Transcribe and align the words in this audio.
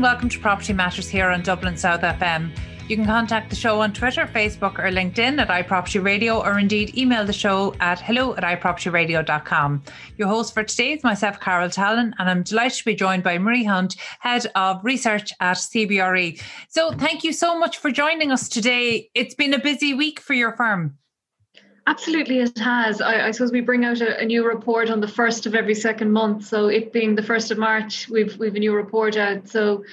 welcome 0.00 0.28
to 0.28 0.38
Property 0.40 0.72
Matters 0.72 1.08
here 1.08 1.28
on 1.28 1.42
Dublin 1.42 1.76
South 1.76 2.00
FM. 2.00 2.50
You 2.90 2.96
can 2.96 3.06
contact 3.06 3.50
the 3.50 3.54
show 3.54 3.80
on 3.82 3.92
Twitter, 3.92 4.26
Facebook, 4.26 4.80
or 4.80 4.90
LinkedIn 4.90 5.38
at 5.38 5.46
iProperty 5.46 6.02
Radio, 6.02 6.42
or 6.42 6.58
indeed 6.58 6.98
email 6.98 7.24
the 7.24 7.32
show 7.32 7.72
at 7.78 8.00
hello 8.00 8.34
at 8.34 8.42
iPropertyRadio.com. 8.42 9.84
Your 10.16 10.26
host 10.26 10.52
for 10.52 10.64
today 10.64 10.94
is 10.94 11.04
myself, 11.04 11.38
Carol 11.38 11.70
Tallon, 11.70 12.16
and 12.18 12.28
I'm 12.28 12.42
delighted 12.42 12.78
to 12.78 12.84
be 12.86 12.96
joined 12.96 13.22
by 13.22 13.38
Marie 13.38 13.62
Hunt, 13.62 13.94
Head 14.18 14.50
of 14.56 14.84
Research 14.84 15.32
at 15.38 15.58
CBRE. 15.58 16.42
So, 16.68 16.90
thank 16.90 17.22
you 17.22 17.32
so 17.32 17.56
much 17.56 17.78
for 17.78 17.92
joining 17.92 18.32
us 18.32 18.48
today. 18.48 19.08
It's 19.14 19.36
been 19.36 19.54
a 19.54 19.60
busy 19.60 19.94
week 19.94 20.18
for 20.18 20.34
your 20.34 20.56
firm. 20.56 20.98
Absolutely, 21.86 22.40
it 22.40 22.58
has. 22.58 23.00
I, 23.00 23.28
I 23.28 23.30
suppose 23.30 23.52
we 23.52 23.60
bring 23.60 23.84
out 23.84 24.00
a, 24.00 24.18
a, 24.20 24.24
new 24.24 24.46
report 24.46 24.90
on 24.90 25.00
the 25.00 25.08
first 25.08 25.46
of 25.46 25.54
every 25.54 25.74
second 25.74 26.12
month. 26.12 26.44
So 26.44 26.66
it 26.66 26.92
being 26.92 27.14
the 27.14 27.22
first 27.22 27.50
of 27.50 27.58
March, 27.58 28.08
we've 28.08 28.36
we've 28.38 28.54
a 28.54 28.58
new 28.58 28.74
report 28.74 29.16
out. 29.16 29.48
So 29.48 29.84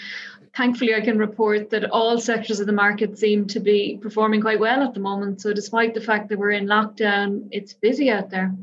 thankfully, 0.57 0.95
I 0.95 1.01
can 1.01 1.19
report 1.19 1.69
that 1.69 1.91
all 1.91 2.19
sectors 2.19 2.59
of 2.59 2.65
the 2.65 2.73
market 2.73 3.17
seem 3.17 3.45
to 3.47 3.59
be 3.59 3.99
performing 4.01 4.41
quite 4.41 4.59
well 4.59 4.81
at 4.81 4.93
the 4.93 4.99
moment. 4.99 5.39
So 5.41 5.53
despite 5.53 5.93
the 5.93 6.01
fact 6.01 6.29
that 6.29 6.39
we're 6.39 6.51
in 6.51 6.65
lockdown, 6.65 7.47
it's 7.51 7.73
busy 7.73 8.09
out 8.09 8.31
there. 8.31 8.53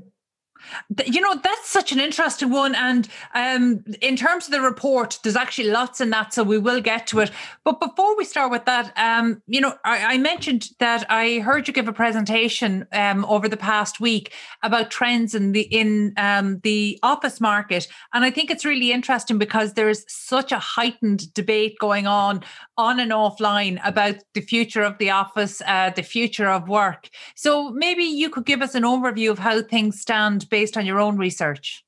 You 1.07 1.21
know, 1.21 1.35
that's 1.43 1.69
such 1.69 1.93
an 1.93 2.01
interesting 2.01 2.51
one. 2.51 2.75
And 2.75 3.09
um, 3.35 3.85
in 4.01 4.17
terms 4.17 4.47
of 4.47 4.53
the 4.53 4.61
report, 4.61 5.19
there's 5.23 5.37
actually 5.37 5.71
lots 5.71 6.01
in 6.01 6.11
that, 6.11 6.35
so 6.35 6.43
we 6.43 6.59
will 6.59 6.81
get 6.81 7.07
to 7.09 7.21
it. 7.21 7.31
But 7.65 7.81
before 7.81 8.17
we 8.17 8.25
start 8.25 8.51
with 8.51 8.65
that, 8.65 8.93
um, 8.97 9.43
you 9.47 9.61
know, 9.61 9.77
I, 9.85 10.15
I, 10.15 10.19
mentioned 10.19 10.71
that 10.79 11.07
I 11.11 11.41
heard 11.41 11.67
you 11.69 11.75
give 11.75 11.89
a 11.89 11.93
presentation 11.93 12.87
um, 12.93 13.25
over 13.27 13.49
the 13.49 13.57
past 13.57 14.01
week 14.01 14.33
about 14.63 14.91
trends 14.91 15.35
in 15.35 15.53
the 15.53 15.63
in 15.63 16.13
um, 16.17 16.61
the 16.61 16.99
office 17.03 17.41
market, 17.41 17.89
and 18.13 18.25
I 18.25 18.31
think 18.31 18.51
it's 18.51 18.65
really 18.65 18.93
interesting 18.93 19.39
because 19.39 19.75
there's 19.75 20.05
such 20.09 20.53
a 20.53 20.59
heightened 20.59 21.33
debate 21.35 21.77
going 21.79 22.07
on 22.07 22.43
on 22.77 23.01
and 23.01 23.13
offline 23.13 23.81
about 23.85 24.17
the 24.35 24.41
future 24.41 24.83
of 24.83 24.99
the 24.99 25.11
office, 25.11 25.63
uh, 25.67 25.91
the 25.91 26.03
future 26.03 26.49
of 26.49 26.69
work. 26.69 27.09
So 27.35 27.71
maybe 27.71 28.05
you 28.05 28.31
could 28.31 28.45
give 28.45 28.63
us 28.63 28.75
an 28.75 28.83
overview 28.83 29.31
of 29.31 29.39
how 29.39 29.63
things 29.63 30.01
stand 30.01 30.49
based 30.49 30.77
on 30.77 30.87
your 30.87 31.01
own 31.01 31.17
research? 31.17 31.85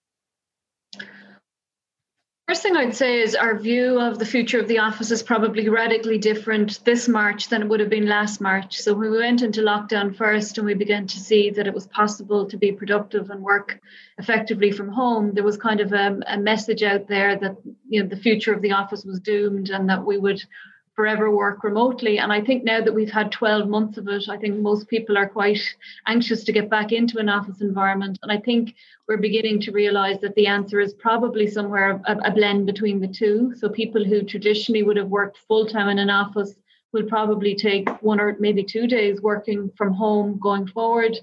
First 2.49 2.63
thing 2.63 2.77
I'd 2.77 2.95
say 2.95 3.23
is 3.23 3.35
our 3.35 3.59
view 3.59 3.99
of 4.01 4.21
the 4.21 4.25
future 4.25 4.61
of 4.61 4.69
the 4.69 4.79
office 4.79 5.11
is 5.11 5.21
probably 5.21 5.69
radically 5.69 6.17
different 6.17 6.85
this 6.85 7.09
March 7.09 7.49
than 7.49 7.63
it 7.63 7.69
would 7.69 7.81
have 7.81 7.91
been 7.91 8.07
last 8.07 8.41
March. 8.41 8.77
So 8.77 8.95
when 8.95 9.11
we 9.11 9.19
went 9.19 9.43
into 9.43 9.63
lockdown 9.63 10.15
first 10.15 10.57
and 10.57 10.65
we 10.65 10.75
began 10.75 11.09
to 11.09 11.19
see 11.19 11.51
that 11.51 11.67
it 11.67 11.75
was 11.75 11.89
possible 11.89 12.47
to 12.47 12.57
be 12.57 12.71
productive 12.71 13.31
and 13.31 13.43
work 13.43 13.81
effectively 14.19 14.71
from 14.71 14.91
home, 14.91 15.35
there 15.35 15.43
was 15.43 15.57
kind 15.57 15.81
of 15.81 15.93
a, 15.93 16.21
a 16.29 16.39
message 16.39 16.85
out 16.85 17.09
there 17.09 17.37
that 17.37 17.57
you 17.89 18.01
know 18.01 18.09
the 18.09 18.17
future 18.17 18.55
of 18.55 18.63
the 18.63 18.71
office 18.71 19.05
was 19.05 19.19
doomed 19.19 19.71
and 19.71 19.89
that 19.89 20.05
we 20.05 20.17
would 20.17 20.41
forever 20.97 21.31
work 21.31 21.63
remotely. 21.63 22.19
And 22.19 22.33
I 22.33 22.41
think 22.41 22.65
now 22.65 22.81
that 22.81 22.95
we've 22.95 23.11
had 23.11 23.31
12 23.31 23.69
months 23.69 23.99
of 23.99 24.09
it, 24.09 24.29
I 24.31 24.39
think 24.39 24.59
most 24.59 24.89
people 24.89 25.17
are 25.19 25.29
quite 25.29 25.61
anxious 26.07 26.43
to 26.45 26.53
get 26.53 26.71
back 26.71 26.91
into 26.91 27.19
an 27.19 27.29
office 27.29 27.61
environment. 27.61 28.19
And 28.23 28.33
I 28.33 28.39
think 28.39 28.75
we're 29.07 29.19
beginning 29.19 29.61
to 29.61 29.73
realize 29.73 30.19
that 30.21 30.35
the 30.35 30.47
answer 30.47 30.81
is 30.81 30.95
probably 30.95 31.47
somewhere 31.47 32.01
a, 32.07 32.17
a 32.25 32.31
blend 32.31 32.65
between 32.65 32.99
the 32.99 33.09
two. 33.09 33.55
So 33.57 33.69
people 33.69 34.05
who 34.05 34.23
traditionally 34.23 34.83
would 34.83 34.97
have 34.97 35.09
worked 35.09 35.39
full 35.47 35.67
time 35.67 35.91
in 35.91 35.99
an 35.99 36.11
office 36.11 36.55
will 36.93 37.05
probably 37.05 37.55
take 37.55 37.89
one 38.03 38.19
or 38.19 38.37
maybe 38.41 38.65
two 38.65 38.87
days 38.87 39.21
working 39.21 39.71
from 39.77 39.93
home 39.93 40.39
going 40.41 40.67
forward. 40.67 41.19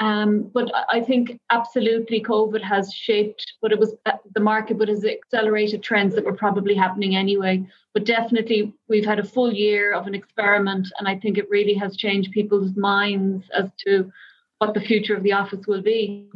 Um, 0.00 0.50
but 0.54 0.70
I 0.88 1.00
think 1.00 1.40
absolutely 1.50 2.22
COVID 2.22 2.62
has 2.62 2.92
shaped 2.92 3.52
what 3.60 3.72
it 3.72 3.78
was 3.78 3.94
uh, 4.06 4.12
the 4.34 4.40
market, 4.40 4.78
but 4.78 4.88
has 4.88 5.04
accelerated 5.04 5.82
trends 5.82 6.14
that 6.14 6.24
were 6.24 6.36
probably 6.36 6.74
happening 6.74 7.16
anyway. 7.16 7.66
But 7.94 8.04
definitely, 8.04 8.72
we've 8.88 9.04
had 9.04 9.18
a 9.18 9.24
full 9.24 9.52
year 9.52 9.92
of 9.92 10.06
an 10.06 10.14
experiment, 10.14 10.88
and 10.98 11.08
I 11.08 11.16
think 11.16 11.36
it 11.36 11.50
really 11.50 11.74
has 11.74 11.96
changed 11.96 12.30
people's 12.30 12.76
minds 12.76 13.44
as 13.52 13.70
to 13.86 14.12
what 14.58 14.74
the 14.74 14.80
future 14.80 15.16
of 15.16 15.24
the 15.24 15.32
office 15.32 15.66
will 15.66 15.82
be. 15.82 16.28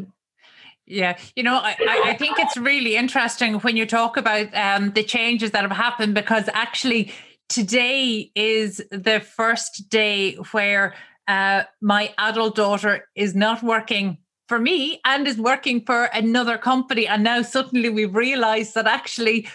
Yeah, 0.85 1.17
you 1.37 1.45
know, 1.45 1.55
I, 1.55 1.77
I 2.05 2.17
think 2.19 2.41
it's 2.41 2.57
really 2.57 2.97
interesting 2.97 3.55
when 3.61 3.77
you 3.77 3.87
talk 3.87 4.17
about 4.17 4.53
um, 4.55 4.91
the 4.93 5.05
changes 5.05 5.53
that 5.53 5.63
have 5.63 5.71
happened 5.71 6.15
because 6.15 6.49
actually 6.53 7.13
today 7.49 8.33
is 8.35 8.83
the 8.91 9.21
first 9.21 9.89
day 9.89 10.35
where 10.51 10.95
uh, 11.33 11.65
my 11.81 12.13
adult 12.19 12.55
daughter 12.57 13.09
is 13.17 13.35
not 13.35 13.63
working 13.63 14.19
for 14.49 14.59
me 14.59 15.01
and 15.07 15.27
is 15.27 15.39
working 15.39 15.83
for 15.83 16.05
another 16.13 16.59
company. 16.59 17.07
And 17.07 17.25
now 17.25 17.41
suddenly 17.41 17.89
we've 17.89 18.15
realized 18.15 18.75
that 18.75 18.87
actually 18.87 19.49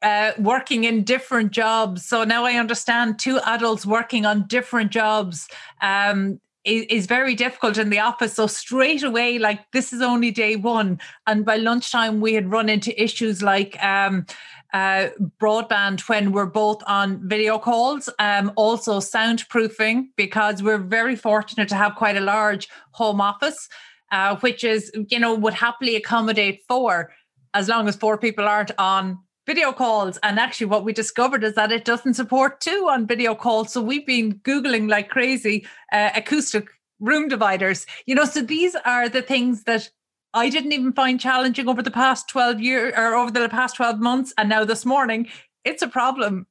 uh, 0.00 0.30
working 0.38 0.84
in 0.84 1.02
different 1.02 1.50
jobs. 1.50 2.06
So 2.06 2.22
now 2.22 2.44
I 2.44 2.52
understand 2.52 3.18
two 3.18 3.40
adults 3.40 3.84
working 3.84 4.26
on 4.26 4.46
different 4.46 4.92
jobs 4.92 5.48
um, 5.82 6.40
is, 6.64 6.84
is, 6.88 7.06
very 7.06 7.34
difficult 7.34 7.78
in 7.78 7.90
the 7.90 7.98
office. 7.98 8.34
So 8.34 8.46
straight 8.46 9.02
away, 9.02 9.38
like 9.40 9.60
this 9.72 9.92
is 9.92 10.02
only 10.02 10.30
day 10.30 10.54
one. 10.54 11.00
And 11.26 11.44
by 11.44 11.56
lunchtime, 11.56 12.20
we 12.20 12.34
had 12.34 12.52
run 12.52 12.68
into 12.68 13.02
issues 13.02 13.42
like, 13.42 13.82
um, 13.82 14.24
uh, 14.72 15.08
broadband 15.40 16.00
when 16.08 16.32
we're 16.32 16.46
both 16.46 16.82
on 16.86 17.26
video 17.28 17.58
calls, 17.58 18.08
um, 18.18 18.52
also 18.56 19.00
soundproofing, 19.00 20.08
because 20.16 20.62
we're 20.62 20.78
very 20.78 21.16
fortunate 21.16 21.68
to 21.68 21.74
have 21.74 21.94
quite 21.94 22.16
a 22.16 22.20
large 22.20 22.68
home 22.92 23.20
office, 23.20 23.68
uh, 24.12 24.36
which 24.36 24.64
is, 24.64 24.90
you 25.08 25.18
know, 25.18 25.34
would 25.34 25.54
happily 25.54 25.96
accommodate 25.96 26.62
four 26.68 27.10
as 27.54 27.68
long 27.68 27.88
as 27.88 27.96
four 27.96 28.18
people 28.18 28.46
aren't 28.46 28.72
on 28.78 29.18
video 29.46 29.72
calls. 29.72 30.18
And 30.22 30.38
actually, 30.38 30.66
what 30.66 30.84
we 30.84 30.92
discovered 30.92 31.42
is 31.42 31.54
that 31.54 31.72
it 31.72 31.86
doesn't 31.86 32.14
support 32.14 32.60
two 32.60 32.86
on 32.90 33.06
video 33.06 33.34
calls. 33.34 33.72
So 33.72 33.80
we've 33.80 34.06
been 34.06 34.34
Googling 34.40 34.90
like 34.90 35.08
crazy 35.08 35.66
uh, 35.92 36.10
acoustic 36.14 36.68
room 37.00 37.28
dividers, 37.28 37.86
you 38.06 38.14
know, 38.14 38.24
so 38.24 38.42
these 38.42 38.76
are 38.84 39.08
the 39.08 39.22
things 39.22 39.64
that 39.64 39.88
I 40.34 40.50
didn't 40.50 40.72
even 40.72 40.92
find 40.92 41.18
challenging 41.18 41.68
over 41.68 41.82
the 41.82 41.90
past 41.90 42.28
12 42.28 42.60
years 42.60 42.94
or 42.96 43.14
over 43.14 43.30
the 43.30 43.48
past 43.48 43.76
12 43.76 43.98
months. 43.98 44.34
And 44.36 44.48
now 44.48 44.64
this 44.64 44.84
morning, 44.84 45.28
it's 45.64 45.82
a 45.82 45.88
problem. 45.88 46.46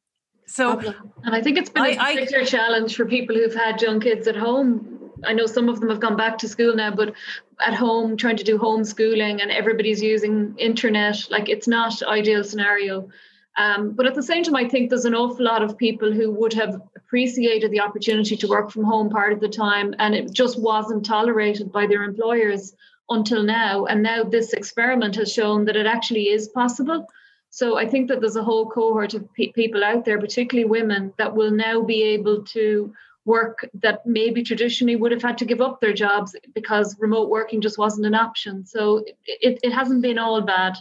So, 0.48 0.80
and 1.24 1.36
I 1.36 1.42
think 1.42 1.58
it's 1.58 1.70
been 1.70 1.84
I, 1.84 1.90
a 1.90 1.98
particular 1.98 2.44
I, 2.44 2.46
challenge 2.46 2.96
for 2.96 3.06
people 3.06 3.36
who've 3.36 3.54
had 3.54 3.82
young 3.82 4.00
kids 4.00 4.28
at 4.28 4.36
home. 4.36 5.12
I 5.26 5.34
know 5.34 5.46
some 5.46 5.68
of 5.68 5.80
them 5.80 5.90
have 5.90 6.00
gone 6.00 6.16
back 6.16 6.38
to 6.40 6.48
school 6.48 6.76
now, 6.76 6.92
but 6.92 7.14
at 7.60 7.74
home 7.74 8.18
trying 8.18 8.38
to 8.38 8.44
do 8.44 8.58
homeschooling 8.58 9.42
and 9.42 9.52
everybody's 9.52 10.02
using 10.02 10.56
internet, 10.58 11.30
like 11.30 11.50
it's 11.50 11.68
not 11.68 12.02
ideal 12.04 12.44
scenario. 12.44 13.10
Um, 13.58 13.94
but 13.94 14.06
at 14.06 14.14
the 14.14 14.24
same 14.24 14.44
time, 14.44 14.56
I 14.56 14.68
think 14.68 14.90
there's 14.90 15.06
an 15.06 15.16
awful 15.16 15.44
lot 15.44 15.64
of 15.64 15.78
people 15.78 16.14
who 16.14 16.32
would 16.32 16.54
have 16.54 16.80
appreciated 16.96 17.72
the 17.72 17.80
opportunity 17.80 18.38
to 18.38 18.48
work 18.48 18.70
from 18.70 18.84
home 18.84 19.10
part 19.10 19.34
of 19.34 19.40
the 19.40 19.50
time, 19.50 19.96
and 19.98 20.14
it 20.14 20.32
just 20.32 20.62
wasn't 20.62 21.06
tolerated 21.06 21.72
by 21.72 21.88
their 21.88 22.04
employers 22.04 22.76
until 23.10 23.44
now. 23.44 23.86
And 23.86 24.04
now 24.04 24.24
this 24.24 24.54
experiment 24.54 25.16
has 25.16 25.32
shown 25.32 25.66
that 25.66 25.76
it 25.76 25.86
actually 25.86 26.30
is 26.30 26.48
possible. 26.50 27.08
So 27.50 27.78
I 27.78 27.88
think 27.88 28.10
that 28.10 28.20
there's 28.20 28.36
a 28.36 28.44
whole 28.44 28.70
cohort 28.70 29.14
of 29.14 29.32
pe- 29.34 29.52
people 29.52 29.84
out 29.84 30.06
there, 30.06 30.20
particularly 30.20 30.70
women, 30.70 31.14
that 31.18 31.36
will 31.36 31.52
now 31.52 31.82
be 31.82 32.04
able 32.04 32.44
to 32.44 32.94
work 33.26 33.68
that 33.74 34.06
maybe 34.06 34.42
traditionally 34.42 34.96
would 34.96 35.12
have 35.12 35.22
had 35.22 35.38
to 35.38 35.46
give 35.46 35.62
up 35.62 35.82
their 35.82 35.94
jobs 35.94 36.36
because 36.54 36.96
remote 37.00 37.30
working 37.30 37.62
just 37.62 37.78
wasn't 37.78 38.06
an 38.06 38.16
option. 38.16 38.66
So 38.66 39.04
it, 39.26 39.60
it 39.64 39.74
hasn't 39.74 40.02
been 40.02 40.18
all 40.18 40.42
bad. 40.42 40.78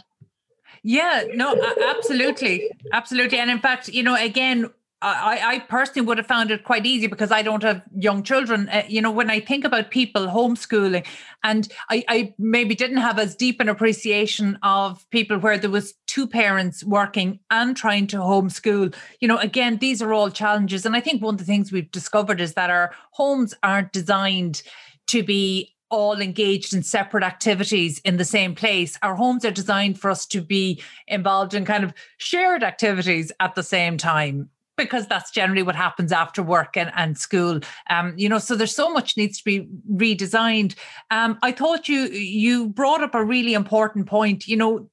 Yeah, 0.83 1.23
no, 1.33 1.55
absolutely. 1.89 2.71
Absolutely. 2.93 3.39
And 3.39 3.51
in 3.51 3.59
fact, 3.59 3.89
you 3.89 4.03
know, 4.03 4.15
again, 4.15 4.69
I, 4.99 5.41
I 5.43 5.59
personally 5.59 6.07
would 6.07 6.17
have 6.17 6.25
found 6.25 6.49
it 6.49 6.63
quite 6.63 6.87
easy 6.87 7.05
because 7.05 7.31
I 7.31 7.43
don't 7.43 7.61
have 7.61 7.83
young 7.95 8.23
children. 8.23 8.67
Uh, 8.67 8.81
you 8.87 8.99
know, 8.99 9.11
when 9.11 9.29
I 9.29 9.39
think 9.39 9.63
about 9.63 9.91
people 9.91 10.25
homeschooling, 10.25 11.05
and 11.43 11.71
I, 11.91 12.03
I 12.07 12.33
maybe 12.39 12.73
didn't 12.73 12.97
have 12.97 13.19
as 13.19 13.35
deep 13.35 13.59
an 13.59 13.69
appreciation 13.69 14.57
of 14.63 15.07
people 15.11 15.37
where 15.37 15.59
there 15.59 15.69
was 15.69 15.93
two 16.07 16.25
parents 16.25 16.83
working 16.83 17.39
and 17.51 17.77
trying 17.77 18.07
to 18.07 18.17
homeschool. 18.17 18.95
You 19.19 19.27
know, 19.27 19.37
again, 19.37 19.77
these 19.77 20.01
are 20.01 20.13
all 20.13 20.31
challenges. 20.31 20.83
And 20.83 20.95
I 20.95 21.01
think 21.01 21.21
one 21.21 21.35
of 21.35 21.39
the 21.39 21.45
things 21.45 21.71
we've 21.71 21.91
discovered 21.91 22.41
is 22.41 22.55
that 22.55 22.71
our 22.71 22.91
homes 23.11 23.53
aren't 23.61 23.93
designed 23.93 24.63
to 25.07 25.21
be 25.21 25.75
all 25.89 26.19
engaged 26.19 26.73
in 26.73 26.81
separate 26.81 27.23
activities 27.23 27.99
in 27.99 28.17
the 28.17 28.25
same 28.25 28.55
place. 28.55 28.97
Our 29.03 29.15
homes 29.15 29.45
are 29.45 29.51
designed 29.51 29.99
for 29.99 30.09
us 30.09 30.25
to 30.27 30.41
be 30.41 30.81
involved 31.07 31.53
in 31.53 31.65
kind 31.65 31.83
of 31.83 31.93
shared 32.17 32.63
activities 32.63 33.31
at 33.39 33.53
the 33.53 33.63
same 33.63 33.97
time 33.97 34.49
because 34.77 35.07
that's 35.07 35.31
generally 35.31 35.63
what 35.63 35.75
happens 35.75 36.11
after 36.11 36.41
work 36.43 36.77
and, 36.77 36.91
and 36.95 37.17
school. 37.17 37.59
Um, 37.89 38.13
you 38.17 38.29
know 38.29 38.39
so 38.39 38.55
there's 38.55 38.75
so 38.75 38.91
much 38.91 39.17
needs 39.17 39.39
to 39.39 39.43
be 39.43 39.67
redesigned. 39.91 40.75
Um, 41.11 41.37
i 41.41 41.51
thought 41.51 41.89
you 41.89 42.01
you 42.07 42.69
brought 42.69 43.03
up 43.03 43.15
a 43.15 43.23
really 43.23 43.53
important 43.53 44.07
point. 44.07 44.47
You 44.47 44.57
know 44.57 44.89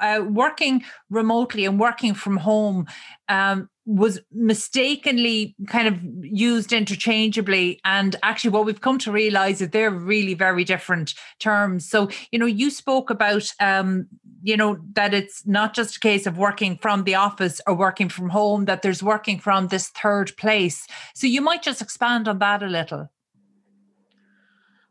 uh, 0.00 0.24
working 0.28 0.84
remotely 1.10 1.64
and 1.64 1.80
working 1.80 2.14
from 2.14 2.36
home 2.36 2.86
um, 3.28 3.68
was 3.86 4.20
mistakenly 4.32 5.56
kind 5.66 5.88
of 5.88 5.98
used 6.20 6.72
interchangeably. 6.72 7.80
And 7.84 8.14
actually 8.22 8.50
what 8.50 8.66
we've 8.66 8.80
come 8.80 8.98
to 8.98 9.12
realize 9.12 9.60
is 9.60 9.70
they're 9.70 9.90
really 9.90 10.34
very 10.34 10.64
different 10.64 11.14
terms. 11.38 11.88
So 11.88 12.10
you 12.30 12.38
know 12.38 12.46
you 12.46 12.70
spoke 12.70 13.10
about 13.10 13.50
um 13.60 14.06
you 14.42 14.56
know 14.56 14.78
that 14.92 15.14
it's 15.14 15.46
not 15.46 15.74
just 15.74 15.96
a 15.96 16.00
case 16.00 16.26
of 16.26 16.38
working 16.38 16.78
from 16.80 17.04
the 17.04 17.14
office 17.14 17.60
or 17.66 17.74
working 17.74 18.08
from 18.08 18.28
home 18.30 18.64
that 18.66 18.82
there's 18.82 19.02
working 19.02 19.38
from 19.38 19.68
this 19.68 19.88
third 19.88 20.36
place. 20.36 20.86
So 21.14 21.26
you 21.26 21.40
might 21.40 21.62
just 21.62 21.82
expand 21.82 22.28
on 22.28 22.38
that 22.38 22.62
a 22.62 22.66
little 22.66 23.10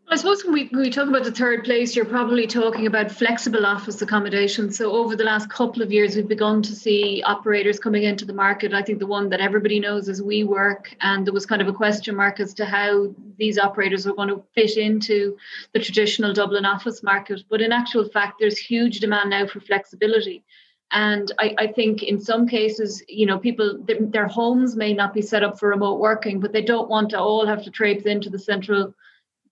I 0.09 0.15
suppose 0.15 0.45
when 0.45 0.54
we, 0.54 0.68
when 0.68 0.83
we 0.83 0.89
talk 0.89 1.09
about 1.09 1.25
the 1.25 1.33
third 1.33 1.65
place, 1.65 1.94
you're 1.94 2.06
probably 2.06 2.48
talking 2.48 2.88
about 2.88 3.12
flexible 3.12 3.65
office 3.65 4.01
accommodation. 4.01 4.71
So 4.71 4.94
over 4.94 5.18
the 5.18 5.25
last 5.25 5.50
couple 5.50 5.81
of 5.81 5.92
years, 5.92 6.15
we've 6.15 6.25
begun 6.25 6.62
to 6.62 6.74
see 6.74 7.21
operators 7.25 7.77
coming 7.77 8.04
into 8.04 8.24
the 8.24 8.33
market. 8.33 8.74
I 8.74 8.83
think 8.83 9.00
the 9.00 9.06
one 9.06 9.27
that 9.31 9.42
everybody 9.42 9.81
knows 9.81 10.07
is 10.07 10.21
WeWork, 10.21 10.95
and 11.01 11.27
there 11.27 11.33
was 11.33 11.45
kind 11.45 11.62
of 11.62 11.68
a 11.68 11.74
question 11.74 12.15
mark 12.15 12.39
as 12.39 12.54
to 12.54 12.65
how 12.65 13.13
these 13.38 13.57
operators 13.57 14.07
are 14.07 14.13
going 14.13 14.30
to 14.30 14.42
fit 14.56 14.77
into 14.77 15.36
the 15.74 15.80
traditional 15.80 16.31
Dublin 16.31 16.65
office 16.65 17.04
market. 17.04 17.44
But 17.50 17.59
in 17.59 17.74
actual 17.74 18.07
fact, 18.07 18.36
there's 18.39 18.57
huge 18.57 19.01
demand 19.01 19.31
now 19.31 19.45
for 19.45 19.59
flexibility. 19.59 20.45
And 20.89 21.30
I, 21.38 21.54
I, 21.57 21.68
think 21.68 22.01
in 22.01 22.18
some 22.18 22.48
cases, 22.48 23.04
you 23.09 23.25
know, 23.25 23.39
people, 23.39 23.83
their 23.86 24.27
homes 24.27 24.77
may 24.77 24.94
not 24.94 25.13
be 25.13 25.21
set 25.21 25.44
up 25.44 25.59
for 25.59 25.68
remote 25.68 26.00
working, 26.00 26.39
but 26.39 26.54
they 26.54 26.62
don't 26.62 26.88
want 26.88 27.09
to 27.09 27.19
all 27.19 27.45
have 27.45 27.65
to 27.65 27.71
traipse 27.71 28.06
into 28.06 28.30
the 28.30 28.39
central 28.39 28.94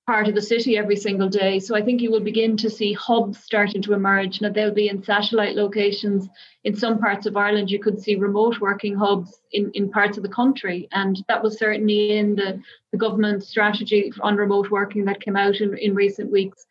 part 0.08 0.28
of 0.28 0.36
the 0.36 0.42
city 0.42 0.78
every 0.78 0.96
single 0.96 1.28
day. 1.28 1.60
So 1.60 1.76
I 1.76 1.82
think 1.82 2.00
you 2.00 2.12
will 2.12 2.20
begin 2.20 2.56
to 2.58 2.70
see 2.70 2.94
hubs 2.94 3.40
starting 3.40 3.82
to 3.84 3.94
emerge. 3.94 4.40
Now 4.40 4.50
they'll 4.50 4.74
be 4.74 4.88
in 4.88 5.04
satellite 5.04 5.56
locations. 5.56 6.30
In 6.64 6.76
some 6.76 7.00
parts 7.00 7.26
of 7.26 7.36
Ireland, 7.36 7.72
you 7.72 7.80
could 7.80 8.00
see 8.00 8.16
remote 8.16 8.60
working 8.60 8.96
hubs 8.96 9.42
in, 9.52 9.72
in 9.74 9.90
parts 9.90 10.18
of 10.18 10.24
the 10.24 10.30
country. 10.30 10.88
And 10.92 11.24
that 11.28 11.42
was 11.42 11.58
certainly 11.58 12.18
in 12.18 12.36
the, 12.36 12.62
the 12.92 13.00
government 13.00 13.44
strategy 13.44 14.12
on 14.22 14.36
remote 14.36 14.70
working 14.70 15.06
that 15.06 15.22
came 15.22 15.36
out 15.36 15.56
in, 15.56 15.76
in 15.78 15.96
recent 15.96 16.32
weeks. 16.32 16.68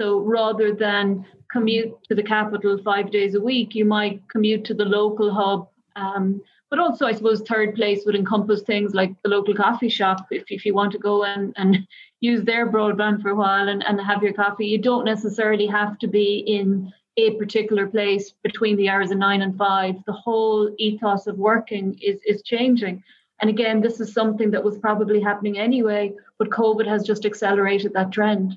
So 0.00 0.20
rather 0.20 0.74
than 0.74 1.26
commute 1.52 1.92
to 2.08 2.14
the 2.14 2.22
capital 2.22 2.78
five 2.82 3.10
days 3.10 3.34
a 3.34 3.40
week, 3.40 3.74
you 3.74 3.84
might 3.84 4.22
commute 4.30 4.64
to 4.64 4.74
the 4.74 4.84
local 4.84 5.30
hub. 5.30 5.68
Um, 5.96 6.40
but 6.70 6.78
also, 6.78 7.06
I 7.06 7.12
suppose, 7.12 7.40
third 7.40 7.74
place 7.74 8.04
would 8.04 8.14
encompass 8.14 8.62
things 8.62 8.94
like 8.94 9.12
the 9.22 9.30
local 9.30 9.54
coffee 9.54 9.88
shop. 9.88 10.26
If, 10.30 10.44
if 10.48 10.64
you 10.66 10.74
want 10.74 10.92
to 10.92 10.98
go 10.98 11.24
and, 11.24 11.52
and 11.56 11.86
use 12.20 12.44
their 12.44 12.70
broadband 12.70 13.22
for 13.22 13.30
a 13.30 13.34
while 13.34 13.68
and, 13.68 13.84
and 13.84 14.00
have 14.00 14.22
your 14.22 14.32
coffee. 14.32 14.66
You 14.66 14.78
don't 14.78 15.04
necessarily 15.04 15.66
have 15.66 15.98
to 16.00 16.08
be 16.08 16.38
in 16.46 16.92
a 17.16 17.34
particular 17.36 17.86
place 17.86 18.32
between 18.42 18.76
the 18.76 18.88
hours 18.88 19.10
of 19.10 19.18
nine 19.18 19.42
and 19.42 19.56
five. 19.56 19.96
The 20.06 20.12
whole 20.12 20.74
ethos 20.78 21.26
of 21.26 21.36
working 21.38 21.98
is, 22.00 22.20
is 22.26 22.42
changing. 22.42 23.02
And 23.40 23.50
again, 23.50 23.80
this 23.80 24.00
is 24.00 24.12
something 24.12 24.50
that 24.50 24.64
was 24.64 24.78
probably 24.78 25.20
happening 25.20 25.58
anyway, 25.58 26.12
but 26.38 26.50
COVID 26.50 26.86
has 26.86 27.04
just 27.04 27.24
accelerated 27.24 27.92
that 27.94 28.12
trend 28.12 28.56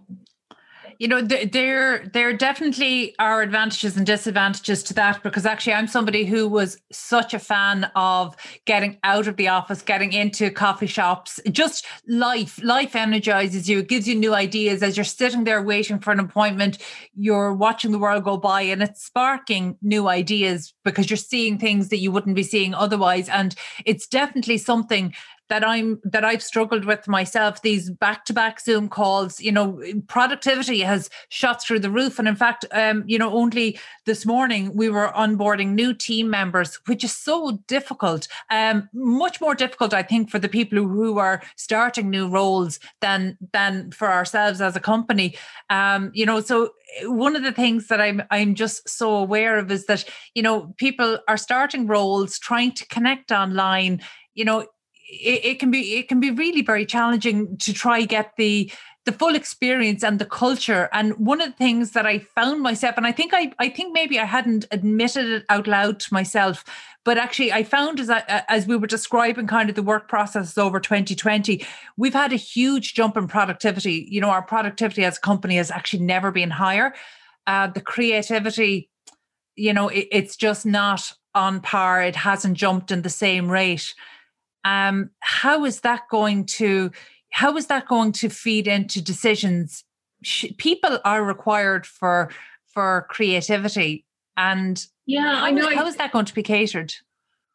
you 1.01 1.07
know 1.07 1.19
there 1.21 2.07
there 2.13 2.31
definitely 2.31 3.15
are 3.17 3.41
advantages 3.41 3.97
and 3.97 4.05
disadvantages 4.05 4.83
to 4.83 4.93
that 4.93 5.23
because 5.23 5.47
actually 5.47 5.73
i'm 5.73 5.87
somebody 5.87 6.25
who 6.25 6.47
was 6.47 6.77
such 6.91 7.33
a 7.33 7.39
fan 7.39 7.89
of 7.95 8.35
getting 8.65 8.99
out 9.03 9.25
of 9.25 9.35
the 9.37 9.47
office 9.47 9.81
getting 9.81 10.13
into 10.13 10.51
coffee 10.51 10.87
shops. 10.87 11.39
Just 11.51 11.85
life 12.07 12.59
life 12.63 12.95
energizes 12.95 13.67
you. 13.67 13.79
It 13.79 13.87
gives 13.87 14.07
you 14.07 14.15
new 14.15 14.33
ideas. 14.33 14.83
As 14.83 14.95
you're 14.95 15.03
sitting 15.03 15.43
there 15.43 15.61
waiting 15.61 15.99
for 15.99 16.11
an 16.11 16.19
appointment 16.19 16.77
you're 17.15 17.53
watching 17.53 17.91
the 17.91 17.99
world 17.99 18.23
go 18.23 18.37
by 18.37 18.61
and 18.61 18.81
it's 18.81 19.03
sparking 19.03 19.77
new 19.81 20.07
ideas 20.07 20.73
because 20.85 21.09
you're 21.09 21.17
seeing 21.17 21.57
things 21.57 21.89
that 21.89 21.99
you 21.99 22.11
wouldn't 22.11 22.35
be 22.35 22.43
seeing 22.43 22.73
otherwise. 22.73 23.27
And 23.29 23.55
it's 23.85 24.07
definitely 24.07 24.57
something 24.57 25.13
that 25.51 25.67
I'm 25.67 25.99
that 26.05 26.23
I've 26.23 26.41
struggled 26.41 26.85
with 26.85 27.09
myself 27.09 27.61
these 27.61 27.89
back-to-back 27.89 28.61
Zoom 28.61 28.87
calls 28.87 29.41
you 29.41 29.51
know 29.51 29.81
productivity 30.07 30.79
has 30.79 31.09
shot 31.27 31.61
through 31.61 31.79
the 31.79 31.91
roof. 31.91 32.17
And 32.19 32.27
in 32.29 32.37
fact 32.37 32.63
um, 32.71 33.03
you 33.05 33.19
know 33.19 33.33
only 33.33 33.77
this 34.05 34.25
morning 34.25 34.73
we 34.73 34.87
were 34.87 35.09
onboarding 35.09 35.73
new 35.73 35.93
team 35.93 36.29
members 36.29 36.79
which 36.85 37.03
is 37.03 37.13
so 37.13 37.59
difficult 37.67 38.29
um, 38.49 38.87
much 38.93 39.41
more 39.41 39.53
difficult 39.53 39.93
I 39.93 40.03
think 40.03 40.29
for 40.29 40.39
the 40.39 40.47
people 40.47 40.77
who, 40.77 40.87
who 40.87 41.17
are 41.17 41.43
starting 41.57 42.09
new 42.09 42.29
roles 42.29 42.79
than 43.01 43.37
than 43.51 43.91
for 43.91 44.09
ourselves 44.09 44.61
as 44.61 44.77
a 44.77 44.79
company. 44.79 45.35
Um, 45.69 46.11
you 46.13 46.25
know 46.25 46.39
so 46.39 46.71
one 47.03 47.35
of 47.35 47.43
the 47.43 47.51
things 47.51 47.87
that 47.87 47.99
I'm 47.99 48.23
I'm 48.31 48.55
just 48.55 48.87
so 48.87 49.15
aware 49.15 49.57
of 49.57 49.69
is 49.69 49.85
that 49.87 50.05
you 50.33 50.43
know 50.43 50.73
people 50.77 51.19
are 51.27 51.35
starting 51.35 51.87
roles 51.87 52.39
trying 52.39 52.71
to 52.75 52.87
connect 52.87 53.33
online 53.33 53.99
you 54.33 54.45
know 54.45 54.65
it, 55.11 55.45
it, 55.45 55.59
can 55.59 55.71
be 55.71 55.97
it 55.97 56.07
can 56.07 56.19
be 56.19 56.31
really 56.31 56.61
very 56.61 56.85
challenging 56.85 57.57
to 57.57 57.73
try 57.73 58.05
get 58.05 58.33
the 58.37 58.71
the 59.05 59.11
full 59.11 59.33
experience 59.33 60.03
and 60.03 60.19
the 60.19 60.25
culture. 60.25 60.87
And 60.93 61.13
one 61.13 61.41
of 61.41 61.47
the 61.47 61.57
things 61.57 61.91
that 61.91 62.05
i 62.05 62.19
found 62.19 62.61
myself 62.61 62.95
and 62.97 63.05
i 63.05 63.11
think 63.11 63.33
i 63.33 63.51
i 63.59 63.67
think 63.67 63.93
maybe 63.93 64.19
i 64.19 64.25
hadn't 64.25 64.65
admitted 64.71 65.27
it 65.27 65.45
out 65.49 65.67
loud 65.67 65.99
to 66.01 66.13
myself 66.13 66.63
but 67.03 67.17
actually 67.17 67.51
i 67.51 67.63
found 67.63 67.99
as 67.99 68.09
I, 68.09 68.43
as 68.47 68.67
we 68.67 68.77
were 68.77 68.87
describing 68.87 69.47
kind 69.47 69.69
of 69.69 69.75
the 69.75 69.83
work 69.83 70.07
process 70.07 70.57
over 70.57 70.79
2020 70.79 71.65
we've 71.97 72.13
had 72.13 72.31
a 72.31 72.37
huge 72.37 72.93
jump 72.93 73.17
in 73.17 73.27
productivity. 73.27 74.07
You 74.09 74.21
know 74.21 74.29
our 74.29 74.43
productivity 74.43 75.03
as 75.03 75.17
a 75.17 75.21
company 75.21 75.57
has 75.57 75.71
actually 75.71 76.03
never 76.03 76.31
been 76.31 76.51
higher. 76.51 76.93
Uh, 77.47 77.67
the 77.67 77.81
creativity 77.81 78.89
you 79.55 79.73
know 79.73 79.89
it, 79.89 80.07
it's 80.11 80.35
just 80.35 80.65
not 80.65 81.11
on 81.33 81.61
par. 81.61 82.01
It 82.03 82.15
hasn't 82.15 82.57
jumped 82.57 82.91
in 82.91 83.01
the 83.01 83.09
same 83.09 83.49
rate 83.49 83.93
um, 84.63 85.09
how 85.19 85.65
is 85.65 85.81
that 85.81 86.01
going 86.09 86.45
to 86.45 86.91
how 87.31 87.55
is 87.55 87.67
that 87.67 87.87
going 87.87 88.11
to 88.11 88.27
feed 88.29 88.67
into 88.67 89.01
decisions? 89.01 89.85
People 90.57 90.99
are 91.05 91.23
required 91.23 91.85
for 91.85 92.29
for 92.73 93.05
creativity 93.09 94.05
and 94.37 94.87
yeah 95.05 95.35
how, 95.35 95.45
i 95.45 95.51
know 95.51 95.69
how 95.75 95.85
is 95.85 95.97
that 95.97 96.11
going 96.11 96.25
to 96.25 96.33
be 96.33 96.43
catered 96.43 96.93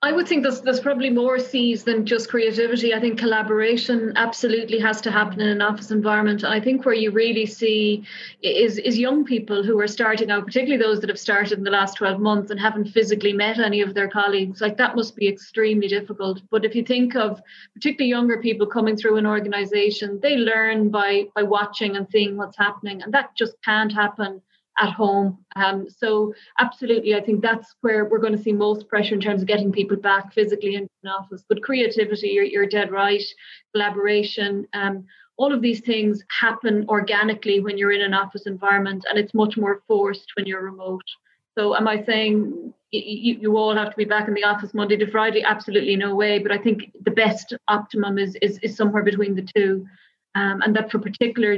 I 0.03 0.13
would 0.13 0.29
think 0.29 0.43
there's 0.43 0.61
there's 0.61 0.79
probably 0.79 1.09
more 1.09 1.39
C's 1.39 1.83
than 1.83 2.05
just 2.05 2.29
creativity. 2.29 2.93
I 2.93 3.01
think 3.01 3.19
collaboration 3.19 4.13
absolutely 4.15 4.79
has 4.79 5.01
to 5.01 5.11
happen 5.11 5.41
in 5.41 5.49
an 5.49 5.63
office 5.63 5.91
environment. 5.91 6.43
And 6.43 6.53
I 6.53 6.61
think 6.61 6.85
where 6.85 6.95
you 6.95 7.11
really 7.11 7.47
see 7.47 8.05
is 8.43 8.77
is 8.79 8.99
young 8.99 9.25
people 9.25 9.63
who 9.63 9.81
are 9.81 9.89
starting 9.89 10.31
out, 10.31 10.45
particularly 10.45 10.83
those 10.83 11.01
that 11.01 11.09
have 11.09 11.19
started 11.19 11.57
in 11.57 11.65
the 11.65 11.71
last 11.71 11.97
12 11.97 12.21
months 12.21 12.51
and 12.51 12.61
haven't 12.61 12.89
physically 12.89 13.33
met 13.33 13.59
any 13.59 13.81
of 13.81 13.95
their 13.95 14.09
colleagues. 14.09 14.61
Like 14.61 14.77
that 14.77 14.97
must 14.97 15.17
be 15.17 15.29
extremely 15.29 15.89
difficult. 15.89 16.43
But 16.51 16.67
if 16.67 16.75
you 16.75 16.85
think 16.85 17.17
of 17.17 17.41
particularly 17.73 18.11
younger 18.11 18.39
people 18.39 18.67
coming 18.67 18.97
through 18.99 19.17
an 19.17 19.27
organization, 19.27 20.21
they 20.23 20.37
learn 20.37 20.91
by 20.91 21.29
by 21.35 21.43
watching 21.43 21.97
and 21.97 22.07
seeing 22.11 22.37
what's 22.37 22.59
happening. 22.59 23.03
And 23.03 23.15
that 23.15 23.35
just 23.35 23.55
can't 23.63 23.93
happen 23.93 24.43
at 24.79 24.93
home. 24.93 25.39
Um, 25.57 25.89
so 25.89 26.35
absolutely, 26.59 27.15
I 27.15 27.21
think 27.21 27.43
that's 27.43 27.75
where 27.81 28.05
we're 28.05 28.19
going 28.19 28.37
to 28.37 28.43
see 28.43 28.53
most 28.53 28.89
pressure 28.89 29.15
in 29.15 29.21
terms 29.21 29.43
of 29.43 29.49
getting 29.49 29.73
people 29.73 29.97
back 29.97 30.33
physically 30.33 30.75
in 30.75 30.89
an 31.03 31.11
office. 31.11 31.45
But 31.49 31.63
creativity, 31.63 32.29
you're, 32.29 32.45
you're 32.45 32.67
dead 32.67 32.91
right. 32.91 33.23
Collaboration, 33.75 34.67
um, 34.75 35.05
all 35.39 35.53
of 35.53 35.63
these 35.63 35.81
things 35.81 36.23
happen 36.29 36.87
organically 36.89 37.61
when 37.61 37.77
you're 37.77 37.93
in 37.93 38.01
an 38.01 38.15
office 38.15 38.47
environment, 38.47 39.05
and 39.09 39.19
it's 39.19 39.35
much 39.35 39.57
more 39.57 39.83
forced 39.87 40.33
when 40.37 40.47
you're 40.47 40.63
remote. 40.63 41.05
So 41.57 41.75
am 41.75 41.89
I 41.89 42.03
saying 42.05 42.73
you, 42.91 43.39
you 43.41 43.57
all 43.57 43.75
have 43.75 43.91
to 43.91 43.97
be 43.97 44.05
back 44.05 44.29
in 44.29 44.35
the 44.35 44.45
office 44.45 44.75
Monday 44.75 44.97
to 44.97 45.11
Friday? 45.11 45.43
Absolutely 45.43 45.97
no 45.97 46.15
way. 46.15 46.39
But 46.39 46.53
I 46.53 46.59
think 46.59 46.93
the 47.03 47.11
best 47.11 47.55
optimum 47.69 48.19
is 48.19 48.37
is, 48.43 48.59
is 48.59 48.77
somewhere 48.77 49.03
between 49.03 49.35
the 49.35 49.49
two. 49.55 49.87
Um, 50.35 50.61
and 50.61 50.77
that 50.77 50.91
for 50.91 50.99
particular 50.99 51.57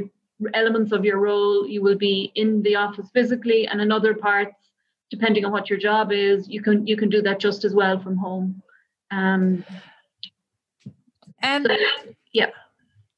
elements 0.54 0.92
of 0.92 1.04
your 1.04 1.18
role 1.18 1.66
you 1.66 1.82
will 1.82 1.96
be 1.96 2.30
in 2.34 2.62
the 2.62 2.76
office 2.76 3.08
physically 3.12 3.66
and 3.66 3.80
in 3.80 3.90
other 3.90 4.14
parts 4.14 4.70
depending 5.10 5.44
on 5.44 5.52
what 5.52 5.68
your 5.68 5.78
job 5.78 6.12
is 6.12 6.48
you 6.48 6.62
can 6.62 6.86
you 6.86 6.96
can 6.96 7.08
do 7.08 7.22
that 7.22 7.40
just 7.40 7.64
as 7.64 7.74
well 7.74 7.98
from 7.98 8.16
home. 8.16 8.62
Um 9.10 9.64
and 11.42 11.66
so, 11.66 11.76
yeah. 12.32 12.50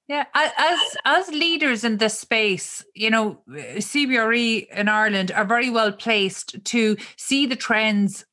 Yeah, 0.08 0.24
as 0.34 0.78
as 1.04 1.28
leaders 1.28 1.84
in 1.84 1.98
this 1.98 2.18
space, 2.18 2.84
you 2.96 3.10
know, 3.10 3.38
CBRE 3.48 4.68
in 4.70 4.88
Ireland 4.88 5.30
are 5.30 5.44
very 5.44 5.70
well 5.70 5.92
placed 5.92 6.64
to 6.64 6.96
see 7.16 7.46
the 7.46 7.54
trends 7.54 8.24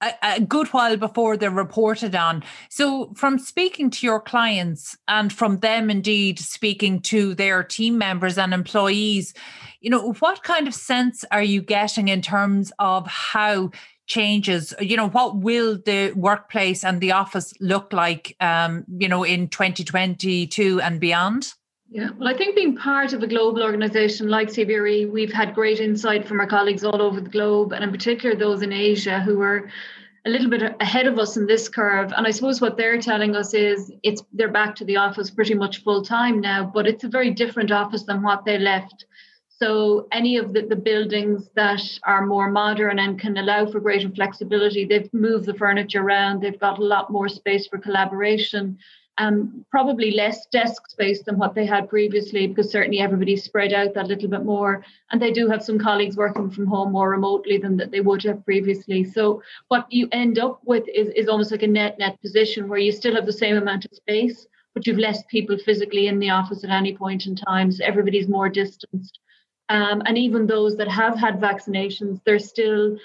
a, 0.00 0.40
good 0.40 0.68
while 0.68 0.96
before 0.96 1.36
they're 1.36 1.50
reported 1.50 2.14
on. 2.14 2.42
So, 2.68 3.12
from 3.14 3.38
speaking 3.38 3.90
to 3.90 4.06
your 4.06 4.20
clients 4.20 4.96
and 5.08 5.32
from 5.32 5.58
them 5.58 5.90
indeed 5.90 6.38
speaking 6.38 7.00
to 7.02 7.34
their 7.34 7.62
team 7.62 7.98
members 7.98 8.38
and 8.38 8.52
employees, 8.52 9.34
you 9.80 9.90
know, 9.90 10.12
what 10.14 10.42
kind 10.42 10.66
of 10.66 10.74
sense 10.74 11.24
are 11.30 11.42
you 11.42 11.62
getting 11.62 12.08
in 12.08 12.22
terms 12.22 12.72
of 12.78 13.06
how 13.06 13.70
changes 14.06 14.74
you 14.80 14.98
know 14.98 15.08
what 15.08 15.38
will 15.38 15.78
the 15.86 16.12
workplace 16.14 16.84
and 16.84 17.00
the 17.00 17.12
office 17.12 17.54
look 17.58 17.90
like 17.90 18.36
um 18.40 18.84
you 18.98 19.08
know 19.08 19.24
in 19.24 19.48
2022 19.48 20.78
and 20.82 21.00
beyond 21.00 21.54
Yeah, 21.94 22.08
well, 22.18 22.26
I 22.26 22.36
think 22.36 22.56
being 22.56 22.74
part 22.74 23.12
of 23.12 23.22
a 23.22 23.28
global 23.28 23.62
organization 23.62 24.28
like 24.28 24.48
CBRE, 24.48 25.12
we've 25.12 25.32
had 25.32 25.54
great 25.54 25.78
insight 25.78 26.26
from 26.26 26.40
our 26.40 26.46
colleagues 26.48 26.82
all 26.82 27.00
over 27.00 27.20
the 27.20 27.30
globe, 27.30 27.72
and 27.72 27.84
in 27.84 27.92
particular 27.92 28.34
those 28.34 28.62
in 28.62 28.72
Asia 28.72 29.20
who 29.20 29.40
are 29.40 29.70
a 30.26 30.28
little 30.28 30.50
bit 30.50 30.74
ahead 30.80 31.06
of 31.06 31.20
us 31.20 31.36
in 31.36 31.46
this 31.46 31.68
curve. 31.68 32.12
And 32.16 32.26
I 32.26 32.32
suppose 32.32 32.60
what 32.60 32.76
they're 32.76 33.00
telling 33.00 33.36
us 33.36 33.54
is 33.54 33.92
it's 34.02 34.24
they're 34.32 34.50
back 34.50 34.74
to 34.76 34.84
the 34.84 34.96
office 34.96 35.30
pretty 35.30 35.54
much 35.54 35.84
full 35.84 36.02
time 36.02 36.40
now, 36.40 36.68
but 36.74 36.88
it's 36.88 37.04
a 37.04 37.08
very 37.08 37.30
different 37.30 37.70
office 37.70 38.02
than 38.02 38.22
what 38.24 38.44
they 38.44 38.58
left. 38.58 39.06
So 39.48 40.08
any 40.10 40.36
of 40.36 40.52
the, 40.52 40.62
the 40.62 40.74
buildings 40.74 41.48
that 41.54 41.80
are 42.02 42.26
more 42.26 42.50
modern 42.50 42.98
and 42.98 43.20
can 43.20 43.36
allow 43.36 43.66
for 43.66 43.78
greater 43.78 44.10
flexibility, 44.10 44.84
they've 44.84 45.14
moved 45.14 45.46
the 45.46 45.54
furniture 45.54 46.02
around, 46.02 46.40
they've 46.40 46.58
got 46.58 46.80
a 46.80 46.84
lot 46.84 47.12
more 47.12 47.28
space 47.28 47.68
for 47.68 47.78
collaboration 47.78 48.78
um, 49.18 49.64
probably 49.70 50.10
less 50.10 50.46
desk 50.46 50.88
space 50.90 51.22
than 51.22 51.38
what 51.38 51.54
they 51.54 51.66
had 51.66 51.88
previously 51.88 52.46
because 52.46 52.70
certainly 52.70 53.00
everybody's 53.00 53.44
spread 53.44 53.72
out 53.72 53.94
that 53.94 54.08
little 54.08 54.28
bit 54.28 54.44
more. 54.44 54.84
And 55.10 55.22
they 55.22 55.30
do 55.30 55.48
have 55.48 55.62
some 55.62 55.78
colleagues 55.78 56.16
working 56.16 56.50
from 56.50 56.66
home 56.66 56.92
more 56.92 57.10
remotely 57.10 57.58
than 57.58 57.76
that 57.76 57.90
they 57.90 58.00
would 58.00 58.24
have 58.24 58.44
previously. 58.44 59.04
So 59.04 59.42
what 59.68 59.86
you 59.90 60.08
end 60.10 60.38
up 60.38 60.60
with 60.64 60.84
is, 60.88 61.08
is 61.10 61.28
almost 61.28 61.52
like 61.52 61.62
a 61.62 61.68
net 61.68 61.98
net 61.98 62.20
position 62.20 62.68
where 62.68 62.78
you 62.78 62.90
still 62.90 63.14
have 63.14 63.26
the 63.26 63.32
same 63.32 63.56
amount 63.56 63.84
of 63.84 63.94
space 63.94 64.46
but 64.74 64.88
you've 64.88 64.98
less 64.98 65.22
people 65.30 65.56
physically 65.56 66.08
in 66.08 66.18
the 66.18 66.30
office 66.30 66.64
at 66.64 66.70
any 66.70 66.96
point 66.96 67.26
in 67.26 67.36
time 67.36 67.70
so 67.70 67.84
everybody's 67.84 68.28
more 68.28 68.48
distanced. 68.48 69.20
Um, 69.68 70.02
and 70.04 70.18
even 70.18 70.46
those 70.46 70.76
that 70.76 70.88
have 70.88 71.16
had 71.16 71.40
vaccinations 71.40 72.20
they're 72.24 72.40
still 72.40 72.96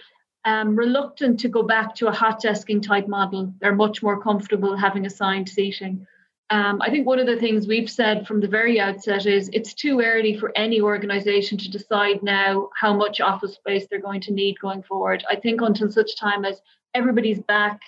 um, 0.49 0.75
reluctant 0.75 1.39
to 1.41 1.47
go 1.47 1.61
back 1.61 1.93
to 1.95 2.07
a 2.07 2.11
hot 2.11 2.41
desking 2.41 2.81
type 2.81 3.07
model. 3.07 3.53
They're 3.59 3.75
much 3.75 4.01
more 4.01 4.19
comfortable 4.19 4.75
having 4.75 5.05
assigned 5.05 5.47
seating. 5.47 6.07
Um, 6.49 6.81
I 6.81 6.89
think 6.89 7.05
one 7.05 7.19
of 7.19 7.27
the 7.27 7.37
things 7.37 7.67
we've 7.67 7.89
said 7.89 8.25
from 8.25 8.39
the 8.39 8.47
very 8.47 8.79
outset 8.79 9.27
is 9.27 9.51
it's 9.53 9.75
too 9.75 10.01
early 10.01 10.35
for 10.35 10.51
any 10.55 10.81
organization 10.81 11.59
to 11.59 11.69
decide 11.69 12.23
now 12.23 12.69
how 12.75 12.95
much 12.95 13.21
office 13.21 13.53
space 13.53 13.85
they're 13.85 14.01
going 14.01 14.21
to 14.21 14.33
need 14.33 14.59
going 14.59 14.81
forward. 14.81 15.23
I 15.29 15.35
think 15.35 15.61
until 15.61 15.91
such 15.91 16.17
time 16.17 16.43
as 16.45 16.59
everybody's 16.95 17.41
back 17.41 17.79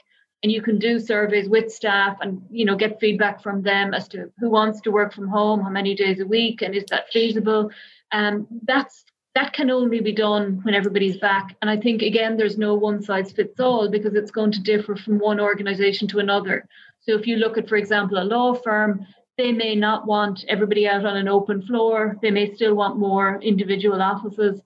and 0.43 0.51
you 0.51 0.61
can 0.61 0.77
do 0.77 0.99
surveys 0.99 1.49
with 1.49 1.71
staff 1.71 2.17
and 2.21 2.43
you 2.51 2.65
know 2.65 2.75
get 2.75 2.99
feedback 2.99 3.41
from 3.41 3.63
them 3.63 3.95
as 3.95 4.07
to 4.09 4.31
who 4.39 4.51
wants 4.51 4.81
to 4.81 4.91
work 4.91 5.13
from 5.13 5.27
home, 5.27 5.61
how 5.61 5.69
many 5.71 5.95
days 5.95 6.19
a 6.19 6.27
week, 6.27 6.61
and 6.61 6.75
is 6.75 6.85
that 6.91 7.09
feasible. 7.11 7.71
Um, 8.11 8.45
that's 8.67 9.05
that 9.33 9.53
can 9.53 9.69
only 9.69 10.01
be 10.01 10.11
done 10.11 10.59
when 10.63 10.73
everybody's 10.73 11.17
back. 11.17 11.55
And 11.61 11.69
I 11.69 11.77
think, 11.77 12.01
again, 12.01 12.35
there's 12.35 12.57
no 12.57 12.73
one 12.73 13.01
size 13.01 13.31
fits 13.31 13.59
all 13.59 13.89
because 13.89 14.13
it's 14.13 14.31
going 14.31 14.51
to 14.51 14.61
differ 14.61 14.95
from 14.95 15.19
one 15.19 15.39
organization 15.39 16.07
to 16.09 16.19
another. 16.19 16.67
So 16.99 17.13
if 17.13 17.25
you 17.25 17.37
look 17.37 17.57
at, 17.57 17.69
for 17.69 17.77
example, 17.77 18.17
a 18.17 18.25
law 18.25 18.53
firm, 18.53 19.05
they 19.37 19.51
may 19.53 19.73
not 19.73 20.05
want 20.05 20.43
everybody 20.49 20.87
out 20.87 21.05
on 21.05 21.15
an 21.15 21.29
open 21.29 21.61
floor. 21.61 22.17
They 22.21 22.31
may 22.31 22.53
still 22.53 22.75
want 22.75 22.99
more 22.99 23.39
individual 23.41 24.01
offices. 24.01 24.61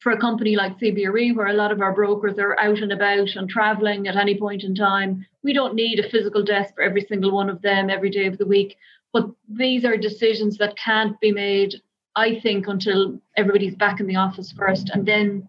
For 0.00 0.12
a 0.12 0.20
company 0.20 0.56
like 0.56 0.78
CBRE, 0.78 1.34
where 1.34 1.48
a 1.48 1.52
lot 1.52 1.72
of 1.72 1.80
our 1.80 1.92
brokers 1.92 2.38
are 2.38 2.58
out 2.58 2.78
and 2.78 2.92
about 2.92 3.36
and 3.36 3.48
traveling 3.48 4.06
at 4.06 4.16
any 4.16 4.38
point 4.38 4.62
in 4.62 4.74
time, 4.74 5.26
we 5.42 5.52
don't 5.52 5.74
need 5.74 5.98
a 5.98 6.08
physical 6.08 6.42
desk 6.42 6.74
for 6.74 6.82
every 6.82 7.02
single 7.02 7.32
one 7.32 7.50
of 7.50 7.60
them 7.62 7.90
every 7.90 8.10
day 8.10 8.26
of 8.26 8.38
the 8.38 8.46
week. 8.46 8.76
But 9.12 9.26
these 9.48 9.84
are 9.84 9.96
decisions 9.96 10.56
that 10.58 10.76
can't 10.76 11.18
be 11.20 11.32
made 11.32 11.74
I 12.14 12.40
think, 12.40 12.68
until 12.68 13.20
everybody's 13.36 13.74
back 13.74 14.00
in 14.00 14.06
the 14.06 14.16
office 14.16 14.52
first. 14.52 14.90
And 14.90 15.06
then 15.06 15.46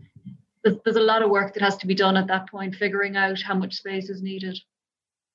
there's, 0.63 0.77
there's 0.83 0.95
a 0.95 1.01
lot 1.01 1.21
of 1.21 1.29
work 1.29 1.53
that 1.53 1.63
has 1.63 1.77
to 1.77 1.87
be 1.87 1.95
done 1.95 2.15
at 2.17 2.27
that 2.27 2.49
point, 2.49 2.75
figuring 2.75 3.17
out 3.17 3.41
how 3.41 3.53
much 3.53 3.75
space 3.75 4.09
is 4.09 4.21
needed. 4.21 4.57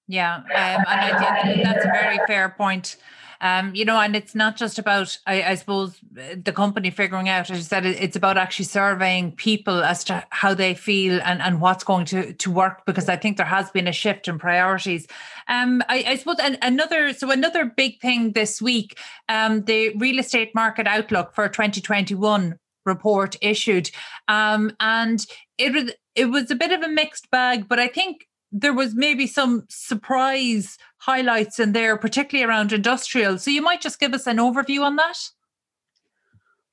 Yeah, 0.07 0.37
um, 0.37 0.45
and 0.55 0.87
I 0.89 1.43
think 1.43 1.63
that's 1.63 1.85
a 1.85 1.89
very 1.89 2.19
fair 2.27 2.49
point. 2.49 2.97
Um, 3.41 3.75
you 3.75 3.85
know, 3.85 4.01
and 4.01 4.17
it's 4.17 4.35
not 4.35 4.57
just 4.57 4.79
about, 4.79 5.17
I, 5.27 5.43
I, 5.43 5.55
suppose, 5.55 5.99
the 6.11 6.53
company 6.53 6.91
figuring 6.91 7.29
out, 7.29 7.51
as 7.51 7.59
you 7.59 7.63
said, 7.63 7.87
it's 7.87 8.17
about 8.17 8.37
actually 8.37 8.65
surveying 8.65 9.33
people 9.33 9.85
as 9.85 10.03
to 10.05 10.25
how 10.31 10.55
they 10.55 10.75
feel 10.75 11.21
and, 11.23 11.41
and 11.41 11.61
what's 11.61 11.85
going 11.85 12.05
to, 12.07 12.33
to 12.33 12.51
work, 12.51 12.85
because 12.85 13.09
I 13.09 13.17
think 13.17 13.37
there 13.37 13.47
has 13.47 13.71
been 13.71 13.87
a 13.87 13.93
shift 13.93 14.29
in 14.29 14.39
priorities. 14.39 15.07
Um, 15.47 15.83
I, 15.89 16.05
I 16.09 16.17
suppose 16.17 16.39
an, 16.41 16.59
another, 16.63 17.13
so 17.13 17.31
another 17.31 17.65
big 17.65 18.01
thing 18.01 18.33
this 18.33 18.61
week, 18.61 18.99
um, 19.29 19.63
the 19.65 19.91
real 19.97 20.19
estate 20.19 20.55
market 20.55 20.87
outlook 20.87 21.35
for 21.35 21.49
2021 21.49 22.59
report 22.85 23.37
issued. 23.41 23.91
Um, 24.27 24.73
and 24.81 25.25
it 25.59 25.73
was, 25.73 25.93
it 26.15 26.27
was 26.27 26.51
a 26.51 26.57
bit 26.57 26.73
of 26.73 26.83
a 26.83 26.89
mixed 26.89 27.31
bag, 27.31 27.69
but 27.69 27.79
I 27.79 27.87
think 27.89 28.28
there 28.51 28.73
was 28.73 28.95
maybe 28.95 29.27
some 29.27 29.65
surprise 29.69 30.79
highlights 30.99 31.59
in 31.59 31.73
there, 31.73 31.97
particularly 31.97 32.49
around 32.49 32.73
industrial. 32.73 33.39
So 33.39 33.51
you 33.51 33.63
might 33.63 33.81
just 33.81 34.01
give 34.01 34.15
us 34.15 34.27
an 34.27 34.39
overview 34.39 34.83
on 34.83 34.97
that. 34.97 35.19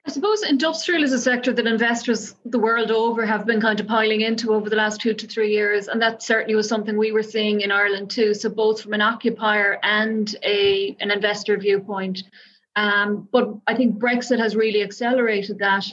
I 0.07 0.11
suppose 0.11 0.43
industrial 0.43 1.03
is 1.03 1.13
a 1.13 1.19
sector 1.19 1.51
that 1.51 1.65
investors 1.65 2.35
the 2.45 2.59
world 2.59 2.91
over 2.91 3.25
have 3.25 3.47
been 3.47 3.59
kind 3.59 3.79
of 3.79 3.87
piling 3.87 4.21
into 4.21 4.53
over 4.53 4.69
the 4.69 4.75
last 4.75 5.01
two 5.01 5.15
to 5.15 5.27
three 5.27 5.51
years. 5.51 5.87
And 5.87 5.99
that 6.01 6.21
certainly 6.21 6.53
was 6.53 6.69
something 6.69 6.95
we 6.95 7.11
were 7.11 7.23
seeing 7.23 7.61
in 7.61 7.71
Ireland 7.71 8.11
too. 8.11 8.35
So, 8.35 8.49
both 8.49 8.81
from 8.81 8.93
an 8.93 9.01
occupier 9.01 9.79
and 9.81 10.33
a, 10.43 10.95
an 10.99 11.09
investor 11.09 11.57
viewpoint. 11.57 12.21
Um, 12.75 13.27
but 13.31 13.49
I 13.65 13.73
think 13.73 13.97
Brexit 13.97 14.37
has 14.37 14.55
really 14.55 14.83
accelerated 14.83 15.59
that 15.59 15.85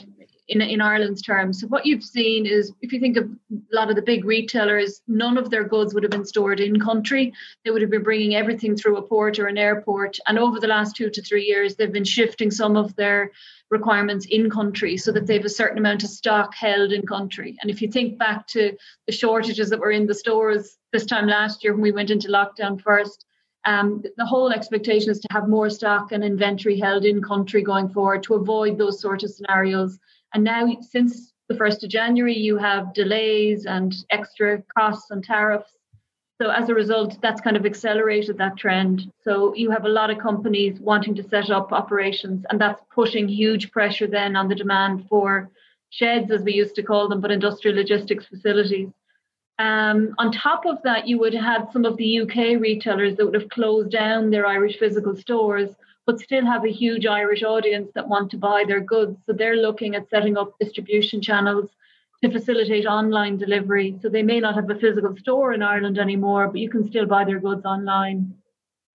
in, 0.47 0.61
in 0.61 0.81
Ireland's 0.81 1.21
terms. 1.21 1.61
So 1.61 1.67
what 1.67 1.85
you've 1.85 2.03
seen 2.03 2.45
is 2.45 2.73
if 2.81 2.91
you 2.91 2.99
think 2.99 3.17
of 3.17 3.25
a 3.25 3.75
lot 3.75 3.89
of 3.89 3.95
the 3.95 4.01
big 4.01 4.25
retailers, 4.25 5.01
none 5.07 5.37
of 5.37 5.49
their 5.49 5.63
goods 5.63 5.93
would 5.93 6.03
have 6.03 6.11
been 6.11 6.25
stored 6.25 6.59
in 6.59 6.79
country. 6.79 7.33
They 7.63 7.71
would 7.71 7.81
have 7.81 7.91
been 7.91 8.03
bringing 8.03 8.35
everything 8.35 8.75
through 8.75 8.97
a 8.97 9.01
port 9.01 9.39
or 9.39 9.47
an 9.47 9.57
airport. 9.57 10.19
And 10.27 10.37
over 10.37 10.59
the 10.59 10.67
last 10.67 10.95
two 10.95 11.09
to 11.09 11.21
three 11.21 11.45
years, 11.45 11.75
they've 11.75 11.91
been 11.91 12.03
shifting 12.03 12.51
some 12.51 12.75
of 12.75 12.95
their 12.95 13.31
requirements 13.69 14.27
in 14.29 14.49
country 14.49 14.97
so 14.97 15.11
that 15.11 15.27
they 15.27 15.35
have 15.35 15.45
a 15.45 15.49
certain 15.49 15.77
amount 15.77 16.03
of 16.03 16.09
stock 16.09 16.53
held 16.53 16.91
in 16.91 17.05
country. 17.05 17.57
And 17.61 17.71
if 17.71 17.81
you 17.81 17.89
think 17.89 18.19
back 18.19 18.45
to 18.47 18.77
the 19.07 19.13
shortages 19.13 19.69
that 19.69 19.79
were 19.79 19.91
in 19.91 20.07
the 20.07 20.13
stores 20.13 20.77
this 20.91 21.05
time 21.05 21.27
last 21.27 21.63
year 21.63 21.73
when 21.73 21.81
we 21.81 21.91
went 21.91 22.11
into 22.11 22.27
lockdown 22.27 22.79
first, 22.79 23.25
um, 23.65 24.03
the 24.17 24.25
whole 24.25 24.51
expectation 24.51 25.09
is 25.09 25.19
to 25.21 25.27
have 25.31 25.47
more 25.47 25.69
stock 25.69 26.11
and 26.11 26.23
inventory 26.23 26.77
held 26.77 27.05
in 27.05 27.21
country 27.21 27.61
going 27.61 27.89
forward 27.89 28.23
to 28.23 28.35
avoid 28.35 28.77
those 28.77 28.99
sort 28.99 29.23
of 29.23 29.31
scenarios. 29.31 29.99
And 30.33 30.43
now, 30.43 30.67
since 30.81 31.33
the 31.47 31.55
1st 31.55 31.83
of 31.83 31.89
January, 31.89 32.37
you 32.37 32.57
have 32.57 32.93
delays 32.93 33.65
and 33.65 33.93
extra 34.09 34.63
costs 34.75 35.11
and 35.11 35.23
tariffs. 35.23 35.71
So, 36.41 36.49
as 36.49 36.69
a 36.69 36.73
result, 36.73 37.21
that's 37.21 37.41
kind 37.41 37.55
of 37.55 37.65
accelerated 37.65 38.37
that 38.39 38.57
trend. 38.57 39.11
So, 39.23 39.53
you 39.53 39.69
have 39.69 39.85
a 39.85 39.89
lot 39.89 40.09
of 40.09 40.17
companies 40.17 40.79
wanting 40.79 41.15
to 41.15 41.23
set 41.23 41.51
up 41.51 41.71
operations, 41.71 42.45
and 42.49 42.59
that's 42.59 42.81
pushing 42.93 43.27
huge 43.27 43.71
pressure 43.71 44.07
then 44.07 44.35
on 44.35 44.47
the 44.47 44.55
demand 44.55 45.07
for 45.07 45.51
sheds, 45.91 46.31
as 46.31 46.41
we 46.41 46.53
used 46.53 46.75
to 46.75 46.83
call 46.83 47.07
them, 47.07 47.21
but 47.21 47.31
industrial 47.31 47.77
logistics 47.77 48.25
facilities. 48.25 48.89
Um, 49.59 50.15
on 50.17 50.31
top 50.31 50.65
of 50.65 50.81
that, 50.83 51.07
you 51.07 51.19
would 51.19 51.35
have 51.35 51.43
had 51.43 51.71
some 51.71 51.85
of 51.85 51.95
the 51.97 52.21
UK 52.21 52.59
retailers 52.59 53.15
that 53.15 53.25
would 53.25 53.39
have 53.39 53.49
closed 53.49 53.91
down 53.91 54.31
their 54.31 54.47
Irish 54.47 54.79
physical 54.79 55.15
stores 55.15 55.69
but 56.05 56.19
still 56.19 56.45
have 56.45 56.65
a 56.65 56.71
huge 56.71 57.05
Irish 57.05 57.43
audience 57.43 57.89
that 57.95 58.07
want 58.07 58.31
to 58.31 58.37
buy 58.37 58.63
their 58.67 58.81
goods. 58.81 59.17
So 59.25 59.33
they're 59.33 59.55
looking 59.55 59.95
at 59.95 60.09
setting 60.09 60.37
up 60.37 60.57
distribution 60.59 61.21
channels 61.21 61.69
to 62.23 62.31
facilitate 62.31 62.85
online 62.85 63.37
delivery. 63.37 63.97
So 64.01 64.09
they 64.09 64.23
may 64.23 64.39
not 64.39 64.55
have 64.55 64.69
a 64.69 64.75
physical 64.75 65.15
store 65.17 65.53
in 65.53 65.61
Ireland 65.61 65.97
anymore, 65.97 66.47
but 66.47 66.61
you 66.61 66.69
can 66.69 66.87
still 66.89 67.05
buy 67.05 67.25
their 67.25 67.39
goods 67.39 67.65
online. 67.65 68.33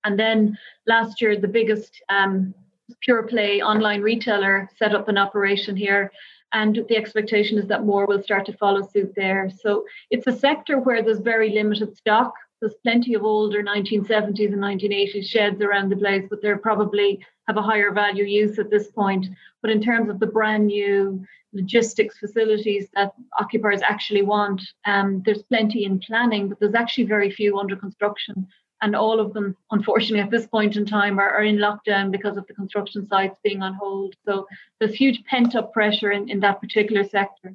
And 0.05 0.19
then 0.19 0.57
last 0.87 1.21
year, 1.21 1.39
the 1.39 1.49
biggest 1.49 2.03
um, 2.09 2.55
pure 3.01 3.23
play 3.25 3.61
online 3.61 4.01
retailer 4.01 4.69
set 4.79 4.95
up 4.95 5.09
an 5.09 5.19
operation 5.19 5.77
here. 5.77 6.11
And 6.53 6.81
the 6.89 6.97
expectation 6.97 7.59
is 7.59 7.69
that 7.69 7.85
more 7.85 8.07
will 8.07 8.23
start 8.23 8.47
to 8.47 8.57
follow 8.57 8.87
suit 8.87 9.13
there. 9.15 9.51
So 9.63 9.85
it's 10.11 10.27
a 10.27 10.33
sector 10.33 10.79
where 10.79 11.03
there's 11.03 11.19
very 11.19 11.51
limited 11.51 11.97
stock 11.97 12.33
there's 12.61 12.75
plenty 12.83 13.15
of 13.15 13.25
older 13.25 13.63
1970s 13.63 14.53
and 14.53 14.63
1980s 14.63 15.27
sheds 15.27 15.61
around 15.63 15.91
the 15.91 15.97
place, 15.97 16.25
but 16.29 16.43
they 16.43 16.53
probably 16.55 17.25
have 17.47 17.57
a 17.57 17.63
higher 17.63 17.93
value 17.93 18.25
use 18.25 18.59
at 18.59 18.71
this 18.71 18.89
point. 18.89 19.27
But 19.63 19.71
in 19.71 19.83
terms 19.83 20.11
of 20.11 20.19
the 20.19 20.27
brand 20.27 20.67
new 20.67 21.25
logistics 21.53 22.19
facilities 22.19 22.89
that 22.95 23.13
occupiers 23.39 23.81
actually 23.83 24.23
want, 24.23 24.63
um, 24.85 25.23
there's 25.25 25.43
plenty 25.43 25.85
in 25.85 26.01
planning, 26.01 26.49
but 26.49 26.61
there's 26.61 26.75
actually 26.75 27.05
very 27.05 27.31
few 27.31 27.59
under 27.59 27.77
construction. 27.77 28.47
And 28.81 28.95
all 28.95 29.19
of 29.19 29.33
them, 29.33 29.57
unfortunately, 29.73 30.21
at 30.21 30.31
this 30.31 30.47
point 30.47 30.77
in 30.77 30.87
time, 30.87 31.19
are, 31.19 31.31
are 31.31 31.43
in 31.43 31.57
lockdown 31.57 32.13
because 32.13 32.37
of 32.37 32.47
the 32.47 32.55
construction 32.55 33.09
sites 33.09 33.37
being 33.43 33.61
on 33.61 33.75
hold. 33.75 34.15
So 34.25 34.47
there's 34.79 34.95
huge 34.95 35.25
pent 35.25 35.57
up 35.57 35.73
pressure 35.73 36.13
in, 36.13 36.29
in 36.29 36.41
that 36.41 36.61
particular 36.61 37.03
sector. 37.03 37.55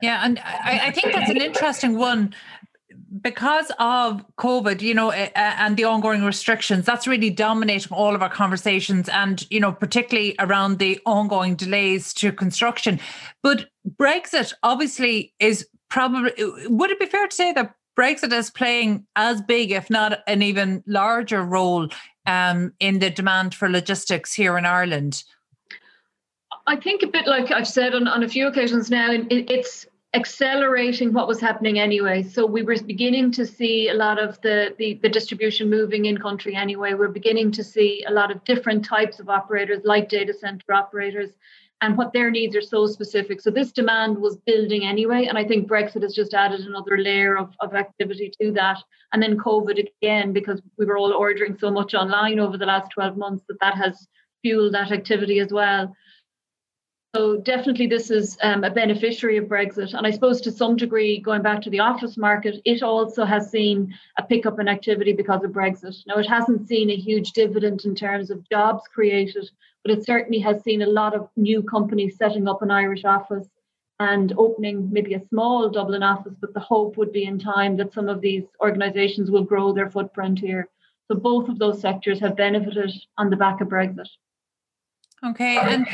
Yeah, 0.00 0.22
and 0.24 0.38
I, 0.38 0.86
I, 0.86 0.90
think 0.90 1.12
that's 1.12 1.28
an 1.28 1.36
interesting 1.36 1.98
one 1.98 2.34
because 3.20 3.70
of 3.78 4.24
COVID, 4.38 4.80
you 4.80 4.94
know, 4.94 5.10
and 5.10 5.76
the 5.76 5.84
ongoing 5.84 6.22
restrictions, 6.22 6.84
that's 6.84 7.06
really 7.06 7.30
dominating 7.30 7.92
all 7.92 8.14
of 8.14 8.22
our 8.22 8.30
conversations, 8.30 9.08
and 9.08 9.46
you 9.50 9.60
know, 9.60 9.72
particularly 9.72 10.34
around 10.38 10.78
the 10.78 11.00
ongoing 11.06 11.56
delays 11.56 12.12
to 12.14 12.32
construction. 12.32 13.00
But 13.42 13.66
Brexit 13.98 14.52
obviously 14.62 15.32
is 15.38 15.68
probably. 15.88 16.32
Would 16.66 16.90
it 16.90 17.00
be 17.00 17.06
fair 17.06 17.26
to 17.26 17.34
say 17.34 17.52
that 17.52 17.74
Brexit 17.98 18.32
is 18.32 18.50
playing 18.50 19.06
as 19.16 19.40
big, 19.40 19.72
if 19.72 19.88
not 19.90 20.20
an 20.26 20.42
even 20.42 20.84
larger 20.86 21.42
role 21.42 21.88
um, 22.26 22.72
in 22.80 22.98
the 22.98 23.10
demand 23.10 23.54
for 23.54 23.68
logistics 23.68 24.34
here 24.34 24.58
in 24.58 24.66
Ireland? 24.66 25.24
I 26.66 26.76
think 26.76 27.02
a 27.02 27.06
bit 27.06 27.26
like 27.26 27.50
I've 27.52 27.68
said 27.68 27.94
on, 27.94 28.08
on 28.08 28.22
a 28.22 28.28
few 28.28 28.46
occasions 28.48 28.90
now, 28.90 29.10
it, 29.12 29.26
it's 29.30 29.86
accelerating 30.16 31.12
what 31.12 31.28
was 31.28 31.40
happening 31.40 31.78
anyway. 31.78 32.22
So 32.22 32.46
we 32.46 32.62
were 32.62 32.76
beginning 32.84 33.30
to 33.32 33.46
see 33.46 33.90
a 33.90 33.94
lot 33.94 34.18
of 34.18 34.40
the, 34.40 34.74
the, 34.78 34.98
the 35.02 35.10
distribution 35.10 35.68
moving 35.68 36.06
in 36.06 36.16
country 36.16 36.56
anyway. 36.56 36.94
We're 36.94 37.08
beginning 37.08 37.52
to 37.52 37.62
see 37.62 38.02
a 38.08 38.10
lot 38.10 38.30
of 38.30 38.42
different 38.44 38.82
types 38.82 39.20
of 39.20 39.28
operators, 39.28 39.82
like 39.84 40.08
data 40.08 40.32
center 40.32 40.72
operators, 40.72 41.30
and 41.82 41.98
what 41.98 42.14
their 42.14 42.30
needs 42.30 42.56
are 42.56 42.62
so 42.62 42.86
specific. 42.86 43.42
So 43.42 43.50
this 43.50 43.72
demand 43.72 44.16
was 44.16 44.38
building 44.46 44.86
anyway. 44.86 45.26
And 45.26 45.36
I 45.36 45.44
think 45.44 45.68
Brexit 45.68 46.02
has 46.02 46.14
just 46.14 46.32
added 46.32 46.60
another 46.60 46.96
layer 46.96 47.36
of, 47.36 47.54
of 47.60 47.74
activity 47.74 48.32
to 48.40 48.52
that. 48.52 48.78
And 49.12 49.22
then 49.22 49.36
COVID 49.36 49.86
again, 50.00 50.32
because 50.32 50.62
we 50.78 50.86
were 50.86 50.96
all 50.96 51.12
ordering 51.12 51.58
so 51.58 51.70
much 51.70 51.92
online 51.92 52.40
over 52.40 52.56
the 52.56 52.64
last 52.64 52.90
12 52.92 53.18
months, 53.18 53.44
that 53.48 53.60
that 53.60 53.74
has 53.74 54.08
fueled 54.40 54.72
that 54.72 54.92
activity 54.92 55.40
as 55.40 55.52
well. 55.52 55.94
So 57.16 57.38
definitely, 57.38 57.86
this 57.86 58.10
is 58.10 58.36
um, 58.42 58.62
a 58.62 58.70
beneficiary 58.70 59.38
of 59.38 59.46
Brexit, 59.46 59.94
and 59.94 60.06
I 60.06 60.10
suppose 60.10 60.38
to 60.42 60.52
some 60.52 60.76
degree, 60.76 61.18
going 61.18 61.40
back 61.40 61.62
to 61.62 61.70
the 61.70 61.80
office 61.80 62.18
market, 62.18 62.60
it 62.66 62.82
also 62.82 63.24
has 63.24 63.50
seen 63.50 63.94
a 64.18 64.22
pickup 64.22 64.60
in 64.60 64.68
activity 64.68 65.14
because 65.14 65.42
of 65.42 65.52
Brexit. 65.52 65.96
Now, 66.06 66.16
it 66.18 66.28
hasn't 66.28 66.68
seen 66.68 66.90
a 66.90 66.96
huge 66.96 67.32
dividend 67.32 67.86
in 67.86 67.94
terms 67.94 68.30
of 68.30 68.46
jobs 68.50 68.82
created, 68.94 69.50
but 69.82 69.92
it 69.92 70.04
certainly 70.04 70.40
has 70.40 70.62
seen 70.62 70.82
a 70.82 70.86
lot 70.86 71.14
of 71.14 71.30
new 71.36 71.62
companies 71.62 72.18
setting 72.18 72.46
up 72.46 72.60
an 72.60 72.70
Irish 72.70 73.06
office 73.06 73.48
and 73.98 74.34
opening 74.36 74.92
maybe 74.92 75.14
a 75.14 75.26
small 75.30 75.70
Dublin 75.70 76.02
office. 76.02 76.34
But 76.38 76.52
the 76.52 76.60
hope 76.60 76.98
would 76.98 77.12
be 77.12 77.24
in 77.24 77.38
time 77.38 77.78
that 77.78 77.94
some 77.94 78.10
of 78.10 78.20
these 78.20 78.44
organisations 78.60 79.30
will 79.30 79.44
grow 79.44 79.72
their 79.72 79.88
footprint 79.88 80.38
here. 80.38 80.68
So 81.10 81.16
both 81.16 81.48
of 81.48 81.58
those 81.58 81.80
sectors 81.80 82.20
have 82.20 82.36
benefited 82.36 82.92
on 83.16 83.30
the 83.30 83.36
back 83.36 83.62
of 83.62 83.68
Brexit. 83.68 84.08
Okay, 85.24 85.56
and 85.56 85.86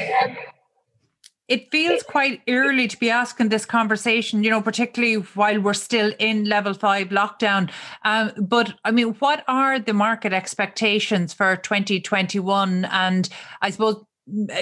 it 1.49 1.71
feels 1.71 2.03
quite 2.03 2.41
early 2.49 2.89
to 2.89 2.97
be 2.99 3.11
asking 3.11 3.49
this 3.49 3.67
conversation, 3.67 4.45
you 4.45 4.51
know, 4.51 4.63
particularly 4.63 5.17
while 5.35 5.61
we're 5.61 5.75
still 5.75 6.13
in 6.19 6.45
level 6.45 6.73
five 6.73 7.09
lockdown. 7.09 7.71
Um, 8.05 8.33
but 8.39 8.75
I 8.85 8.91
mean, 8.91 9.15
what 9.15 9.45
are 9.49 9.79
the 9.79 9.93
market 9.93 10.33
expectations 10.33 11.35
for 11.35 11.57
2021? 11.57 12.87
And 12.87 13.29
I 13.61 13.71
suppose 13.71 14.05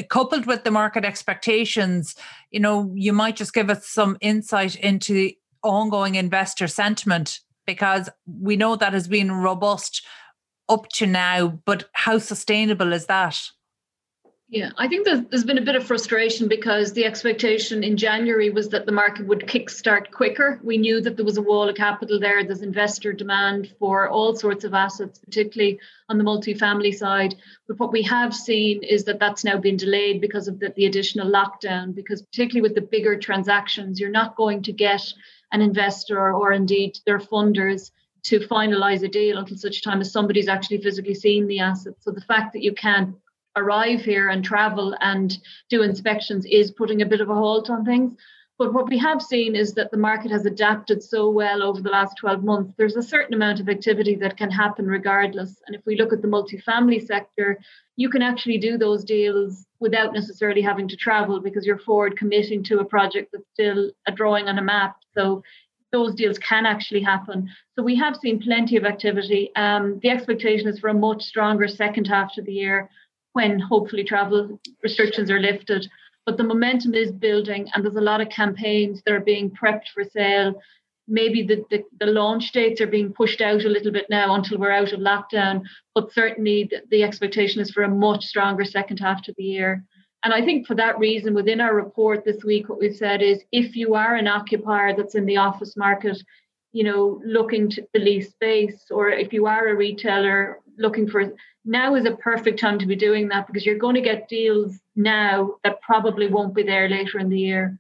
coupled 0.09 0.47
with 0.47 0.65
the 0.65 0.71
market 0.71 1.05
expectations, 1.05 2.15
you 2.51 2.61
know, 2.61 2.93
you 2.95 3.13
might 3.13 3.37
just 3.37 3.53
give 3.53 3.71
us 3.71 3.87
some 3.87 4.17
insight 4.21 4.75
into 4.77 5.13
the 5.13 5.39
ongoing 5.63 6.15
investor 6.15 6.67
sentiment 6.67 7.41
because 7.67 8.09
we 8.27 8.57
know 8.57 8.75
that 8.77 8.95
has 8.95 9.07
been 9.07 9.31
robust 9.31 10.05
up 10.69 10.89
to 10.89 11.07
now, 11.07 11.61
but 11.67 11.91
how 11.93 12.19
sustainable 12.19 12.93
is 12.93 13.07
that? 13.07 13.39
Yeah, 14.53 14.71
I 14.77 14.89
think 14.89 15.07
there's, 15.07 15.45
been 15.45 15.59
a 15.59 15.65
bit 15.65 15.77
of 15.77 15.87
frustration 15.87 16.49
because 16.49 16.93
the 16.93 17.05
expectation 17.05 17.85
in 17.85 17.97
January 17.97 18.51
was 18.51 18.69
that 18.71 18.85
the 18.85 18.91
market 18.91 19.29
would 19.29 19.47
kickstart 19.47 20.11
quicker. 20.11 20.59
We 20.65 20.77
knew 20.77 21.01
that 21.03 21.15
there 21.15 21.25
was 21.25 21.37
a 21.37 21.43
wall 21.43 21.69
of 21.69 21.77
capital 21.77 22.19
there. 22.19 22.43
There's 22.43 22.63
investor 22.63 23.13
demand 23.13 23.73
for 23.79 24.09
all 24.09 24.35
sorts 24.35 24.65
of 24.65 24.75
assets, 24.75 25.21
particularly 25.21 25.79
on 26.09 26.19
the 26.19 26.25
multifamily 26.25 26.93
side. 26.93 27.37
But 27.69 27.79
what 27.79 27.93
we 27.93 28.03
have 28.03 28.35
seen 28.35 28.83
is 28.83 29.05
that 29.05 29.21
that's 29.21 29.45
now 29.45 29.57
been 29.57 29.77
delayed 29.77 30.21
because 30.21 30.49
of 30.49 30.59
the, 30.59 30.73
the 30.75 30.87
additional 30.87 31.31
lockdown. 31.31 31.95
Because 31.95 32.21
particularly 32.21 32.63
with 32.63 32.75
the 32.75 32.81
bigger 32.81 33.17
transactions, 33.17 34.01
you're 34.01 34.11
not 34.11 34.35
going 34.35 34.65
to 34.65 34.73
get 34.73 35.13
an 35.53 35.61
investor 35.61 36.35
or 36.35 36.51
indeed 36.51 36.99
their 37.07 37.21
funders 37.21 37.93
to 38.25 38.41
finalize 38.41 39.05
a 39.05 39.09
deal 39.09 39.39
until 39.39 39.57
such 39.57 39.85
time 39.85 40.01
as 40.01 40.11
somebody's 40.11 40.49
actually 40.49 40.83
physically 40.83 41.15
seen 41.15 41.47
the 41.47 41.61
asset. 41.61 41.95
So 42.01 42.11
the 42.11 42.21
fact 42.21 42.53
that 42.55 42.65
you 42.65 42.75
can't 42.75 43.15
arrive 43.57 44.03
here 44.03 44.29
and 44.29 44.45
travel 44.45 44.95
and 45.01 45.37
do 45.69 45.83
inspections 45.83 46.47
is 46.47 46.71
putting 46.71 47.03
a 47.03 47.07
bit 47.07 47.21
of 47.21 47.31
a 47.31 47.35
halt 47.35 47.71
on 47.71 47.85
things. 47.85 48.15
But 48.61 48.75
what 48.75 48.91
we 48.91 48.99
have 48.99 49.23
seen 49.23 49.57
is 49.57 49.73
that 49.73 49.91
the 49.91 49.97
market 49.97 50.31
has 50.31 50.45
adapted 50.45 51.03
so 51.03 51.31
well 51.31 51.63
over 51.63 51.81
the 51.81 51.89
last 51.89 52.19
12 52.19 52.45
months. 52.45 52.75
There's 52.77 52.95
a 52.95 53.03
certain 53.03 53.33
amount 53.33 53.59
of 53.59 53.71
activity 53.71 54.17
that 54.17 54.37
can 54.37 54.51
happen 54.51 54.87
regardless. 54.87 55.63
And 55.67 55.75
if 55.75 55.81
we 55.87 55.97
look 55.97 56.13
at 56.13 56.21
the 56.21 56.29
multifamily 56.29 57.07
sector, 57.07 57.59
you 57.97 58.11
can 58.11 58.21
actually 58.21 58.59
do 58.59 58.77
those 58.77 59.03
deals 59.03 59.65
without 59.81 60.13
necessarily 60.13 60.61
having 60.61 60.89
to 60.89 60.97
travel 60.97 61.41
because 61.41 61.65
you're 61.65 61.79
forward 61.79 62.19
committing 62.19 62.63
to 62.65 62.81
a 62.81 62.85
project 62.85 63.31
that's 63.33 63.49
still 63.55 63.93
a 64.07 64.13
drawing 64.13 64.47
on 64.47 64.59
a 64.59 64.63
map. 64.63 64.97
So 65.15 65.43
those 65.91 66.15
deals 66.15 66.39
can 66.39 66.67
actually 66.67 67.01
happen. 67.01 67.49
So 67.77 67.83
we 67.83 67.97
have 67.97 68.17
seen 68.17 68.43
plenty 68.43 68.77
of 68.77 68.85
activity. 68.85 69.51
Um, 69.57 70.01
the 70.03 70.11
expectation 70.11 70.69
is 70.69 70.79
for 70.79 70.89
a 70.89 70.95
much 70.95 71.23
stronger 71.23 71.67
second 71.67 72.09
half 72.09 72.35
to 72.35 72.43
the 72.43 72.53
year 72.53 72.91
when 73.33 73.59
hopefully 73.61 74.05
travel 74.05 74.61
restrictions 74.83 75.31
are 75.31 75.41
lifted. 75.41 75.89
But 76.27 76.37
the 76.37 76.45
momentum 76.45 76.95
is 76.95 77.13
building, 77.13 77.69
and 77.75 77.85
there's 77.85 77.97
a 77.97 78.01
lot 78.01 78.21
of 78.21 78.29
campaigns 78.29 79.03
that 79.05 79.15
are 79.15 79.21
being 79.21 79.51
prepped 79.51 79.89
for 79.95 80.05
sale. 80.05 80.61
Maybe 81.09 81.43
the, 81.43 81.65
the, 81.71 81.83
the 81.99 82.07
launch 82.07 82.53
dates 82.53 82.81
are 82.81 82.87
being 82.87 83.13
pushed 83.13 83.41
out 83.41 83.65
a 83.65 83.69
little 83.69 83.91
bit 83.91 84.07
now 84.11 84.35
until 84.35 84.59
we're 84.59 84.71
out 84.71 84.93
of 84.93 85.01
lockdown, 85.01 85.63
but 85.95 86.13
certainly 86.13 86.69
the, 86.71 86.83
the 86.91 87.03
expectation 87.03 87.61
is 87.61 87.71
for 87.71 87.83
a 87.83 87.89
much 87.89 88.25
stronger 88.25 88.65
second 88.65 88.99
half 88.99 89.23
to 89.23 89.35
the 89.37 89.43
year. 89.43 89.85
And 90.23 90.35
I 90.35 90.45
think 90.45 90.67
for 90.67 90.75
that 90.75 90.99
reason, 90.99 91.35
within 91.35 91.61
our 91.61 91.75
report 91.75 92.25
this 92.25 92.45
week, 92.45 92.69
what 92.69 92.79
we've 92.79 92.95
said 92.95 93.23
is 93.23 93.43
if 93.51 93.75
you 93.75 93.95
are 93.95 94.15
an 94.15 94.29
occupier 94.29 94.95
that's 94.95 95.15
in 95.15 95.25
the 95.25 95.39
office 95.39 95.77
market, 95.77 96.23
you 96.73 96.85
know, 96.85 97.21
looking 97.25 97.71
to 97.71 97.85
lease 97.95 98.31
space, 98.31 98.85
or 98.91 99.09
if 99.09 99.33
you 99.33 99.47
are 99.47 99.69
a 99.69 99.75
retailer 99.75 100.61
looking 100.81 101.09
for 101.09 101.33
now 101.65 101.95
is 101.95 102.07
a 102.07 102.17
perfect 102.17 102.59
time 102.59 102.79
to 102.79 102.87
be 102.87 102.97
doing 102.97 103.29
that 103.29 103.47
because 103.47 103.65
you're 103.65 103.79
going 103.79 103.95
to 103.95 104.01
get 104.01 104.29
deals 104.29 104.81
now 104.97 105.55
that 105.63 105.81
probably 105.83 106.27
won't 106.27 106.55
be 106.55 106.63
there 106.63 106.89
later 106.89 107.19
in 107.19 107.29
the 107.29 107.39
year. 107.39 107.79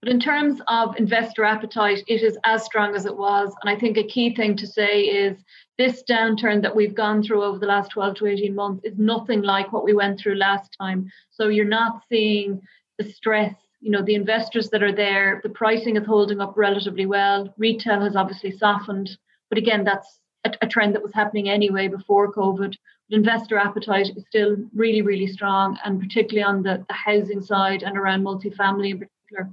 But 0.00 0.10
in 0.10 0.20
terms 0.20 0.62
of 0.66 0.96
investor 0.96 1.44
appetite, 1.44 2.02
it 2.06 2.22
is 2.22 2.38
as 2.44 2.64
strong 2.64 2.94
as 2.94 3.04
it 3.04 3.16
was. 3.16 3.54
And 3.62 3.74
I 3.74 3.78
think 3.78 3.98
a 3.98 4.06
key 4.06 4.34
thing 4.34 4.56
to 4.56 4.66
say 4.66 5.02
is 5.02 5.36
this 5.76 6.02
downturn 6.08 6.62
that 6.62 6.74
we've 6.74 6.94
gone 6.94 7.22
through 7.22 7.42
over 7.42 7.58
the 7.58 7.66
last 7.66 7.90
12 7.90 8.14
to 8.16 8.26
18 8.26 8.54
months 8.54 8.84
is 8.84 8.96
nothing 8.96 9.42
like 9.42 9.72
what 9.72 9.84
we 9.84 9.92
went 9.92 10.18
through 10.18 10.36
last 10.36 10.74
time. 10.80 11.10
So 11.30 11.48
you're 11.48 11.66
not 11.66 12.02
seeing 12.08 12.62
the 12.98 13.04
stress. 13.04 13.54
You 13.80 13.90
know, 13.90 14.02
the 14.02 14.14
investors 14.14 14.70
that 14.70 14.82
are 14.82 14.94
there, 14.94 15.40
the 15.42 15.50
pricing 15.50 15.96
is 15.96 16.06
holding 16.06 16.40
up 16.40 16.54
relatively 16.56 17.06
well. 17.06 17.52
Retail 17.58 18.00
has 18.00 18.16
obviously 18.16 18.52
softened. 18.52 19.10
But 19.50 19.58
again, 19.58 19.84
that's 19.84 20.19
a, 20.44 20.52
a 20.62 20.66
trend 20.66 20.94
that 20.94 21.02
was 21.02 21.14
happening 21.14 21.48
anyway 21.48 21.88
before 21.88 22.32
COVID. 22.32 22.74
But 23.08 23.16
investor 23.16 23.56
appetite 23.56 24.10
is 24.16 24.24
still 24.28 24.56
really, 24.74 25.02
really 25.02 25.26
strong, 25.26 25.78
and 25.84 26.00
particularly 26.00 26.44
on 26.44 26.62
the, 26.62 26.84
the 26.88 26.94
housing 26.94 27.40
side 27.40 27.82
and 27.82 27.96
around 27.96 28.22
multifamily 28.22 28.90
in 28.92 28.98
particular. 28.98 29.50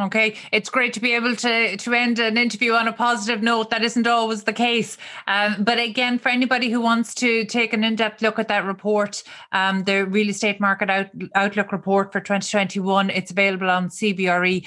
Okay, 0.00 0.36
it's 0.52 0.70
great 0.70 0.94
to 0.94 1.00
be 1.00 1.12
able 1.12 1.36
to 1.36 1.76
to 1.76 1.92
end 1.92 2.18
an 2.18 2.38
interview 2.38 2.72
on 2.72 2.88
a 2.88 2.94
positive 2.94 3.42
note. 3.42 3.68
That 3.68 3.84
isn't 3.84 4.06
always 4.06 4.44
the 4.44 4.52
case, 4.54 4.96
um, 5.26 5.64
but 5.64 5.78
again, 5.78 6.18
for 6.18 6.30
anybody 6.30 6.70
who 6.70 6.80
wants 6.80 7.14
to 7.16 7.44
take 7.44 7.74
an 7.74 7.84
in 7.84 7.96
depth 7.96 8.22
look 8.22 8.38
at 8.38 8.48
that 8.48 8.64
report, 8.64 9.22
um, 9.52 9.84
the 9.84 10.06
real 10.06 10.30
estate 10.30 10.60
market 10.60 10.88
out, 10.88 11.08
outlook 11.34 11.72
report 11.72 12.10
for 12.10 12.20
2021, 12.20 13.10
it's 13.10 13.32
available 13.32 13.68
on 13.68 13.90
cbre.ie. 13.90 14.64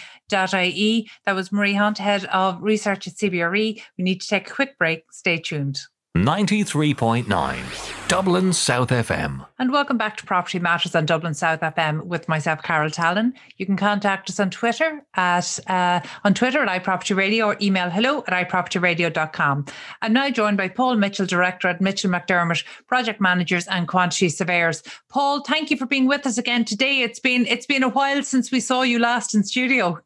That 1.25 1.35
was 1.35 1.51
Marie 1.51 1.73
Hunt, 1.73 1.97
head 1.97 2.25
of 2.25 2.61
research 2.61 3.07
at 3.07 3.15
CBRE. 3.15 3.81
We 3.97 4.03
need 4.03 4.21
to 4.21 4.27
take 4.27 4.47
a 4.47 4.53
quick 4.53 4.77
break. 4.77 5.11
Stay 5.11 5.39
tuned. 5.39 5.79
93.9 6.15 8.07
Dublin 8.07 8.53
South 8.53 8.87
FM. 8.87 9.45
And 9.59 9.69
welcome 9.73 9.97
back 9.97 10.15
to 10.15 10.25
Property 10.25 10.59
Matters 10.59 10.95
on 10.95 11.05
Dublin 11.05 11.33
South 11.33 11.59
FM 11.59 12.05
with 12.05 12.29
myself, 12.29 12.63
Carol 12.63 12.89
Tallon. 12.89 13.33
You 13.57 13.65
can 13.65 13.75
contact 13.75 14.29
us 14.29 14.39
on 14.39 14.49
Twitter 14.49 15.03
at 15.15 15.59
uh, 15.67 15.99
on 16.23 16.33
Twitter 16.33 16.63
at 16.63 16.83
iProperty 16.83 17.17
Radio 17.17 17.47
or 17.47 17.57
email 17.61 17.89
hello 17.89 18.23
at 18.27 18.47
iPropertyRadio.com. 18.47 19.65
I'm 20.01 20.13
now 20.13 20.29
joined 20.29 20.55
by 20.55 20.69
Paul 20.69 20.95
Mitchell, 20.95 21.25
Director 21.25 21.67
at 21.67 21.81
Mitchell 21.81 22.09
McDermott, 22.09 22.63
Project 22.87 23.19
Managers 23.19 23.67
and 23.67 23.85
Quantity 23.85 24.29
Surveyors. 24.29 24.83
Paul, 25.09 25.41
thank 25.41 25.69
you 25.69 25.75
for 25.75 25.85
being 25.85 26.07
with 26.07 26.25
us 26.25 26.37
again 26.37 26.63
today. 26.63 27.01
It's 27.01 27.19
been 27.19 27.45
it's 27.45 27.65
been 27.65 27.83
a 27.83 27.89
while 27.89 28.23
since 28.23 28.53
we 28.53 28.61
saw 28.61 28.83
you 28.83 28.99
last 28.99 29.35
in 29.35 29.43
studio. 29.43 29.99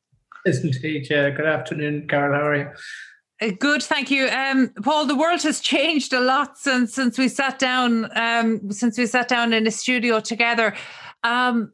Isn't 0.48 0.76
it? 0.84 1.08
Yeah. 1.08 1.30
Good 1.30 1.46
afternoon, 1.46 2.08
Carol. 2.08 2.34
How 2.34 2.48
are 2.48 2.56
you? 2.56 2.72
Uh, 3.42 3.52
good, 3.58 3.82
thank 3.82 4.12
you, 4.12 4.28
um, 4.28 4.70
Paul. 4.84 5.06
The 5.06 5.16
world 5.16 5.42
has 5.44 5.62
changed 5.62 6.12
a 6.14 6.20
lot 6.20 6.58
since 6.58 6.94
since 6.94 7.18
we 7.18 7.30
sat 7.30 7.58
down 7.58 8.10
um, 8.18 8.72
since 8.72 8.98
we 8.98 9.06
sat 9.06 9.30
down 9.30 9.54
in 9.54 9.66
a 9.66 9.72
studio 9.72 10.20
together. 10.20 10.76
Um, 11.24 11.72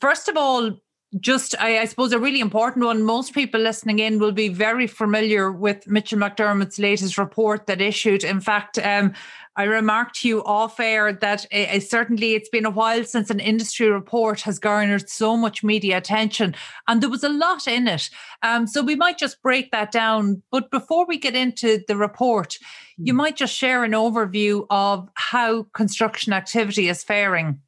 first 0.00 0.28
of 0.28 0.36
all, 0.36 0.78
just, 1.20 1.54
I, 1.60 1.80
I, 1.80 1.84
suppose, 1.84 2.12
a 2.12 2.18
really 2.18 2.40
important 2.40 2.86
one. 2.86 3.02
Most 3.02 3.34
people 3.34 3.60
listening 3.60 3.98
in 3.98 4.18
will 4.18 4.32
be 4.32 4.48
very 4.48 4.86
familiar 4.86 5.52
with 5.52 5.86
Mitchell 5.86 6.18
McDermott's 6.18 6.78
latest 6.78 7.18
report 7.18 7.66
that 7.66 7.82
issued. 7.82 8.24
In 8.24 8.40
fact, 8.40 8.78
um, 8.78 9.12
I 9.56 9.64
remarked 9.64 10.20
to 10.20 10.28
you 10.28 10.44
off 10.44 10.80
air 10.80 11.12
that 11.12 11.46
uh, 11.52 11.80
certainly 11.80 12.34
it's 12.34 12.48
been 12.48 12.64
a 12.64 12.70
while 12.70 13.04
since 13.04 13.28
an 13.28 13.40
industry 13.40 13.90
report 13.90 14.40
has 14.42 14.58
garnered 14.58 15.10
so 15.10 15.36
much 15.36 15.62
media 15.62 15.98
attention, 15.98 16.54
and 16.88 17.02
there 17.02 17.10
was 17.10 17.24
a 17.24 17.28
lot 17.28 17.66
in 17.66 17.86
it. 17.86 18.08
Um, 18.42 18.66
so 18.66 18.82
we 18.82 18.96
might 18.96 19.18
just 19.18 19.42
break 19.42 19.70
that 19.70 19.92
down. 19.92 20.42
But 20.50 20.70
before 20.70 21.06
we 21.06 21.18
get 21.18 21.36
into 21.36 21.82
the 21.86 21.96
report, 21.96 22.56
you 22.96 23.12
hmm. 23.12 23.18
might 23.18 23.36
just 23.36 23.54
share 23.54 23.84
an 23.84 23.92
overview 23.92 24.66
of 24.70 25.08
how 25.14 25.64
construction 25.74 26.32
activity 26.32 26.88
is 26.88 27.04
faring. 27.04 27.60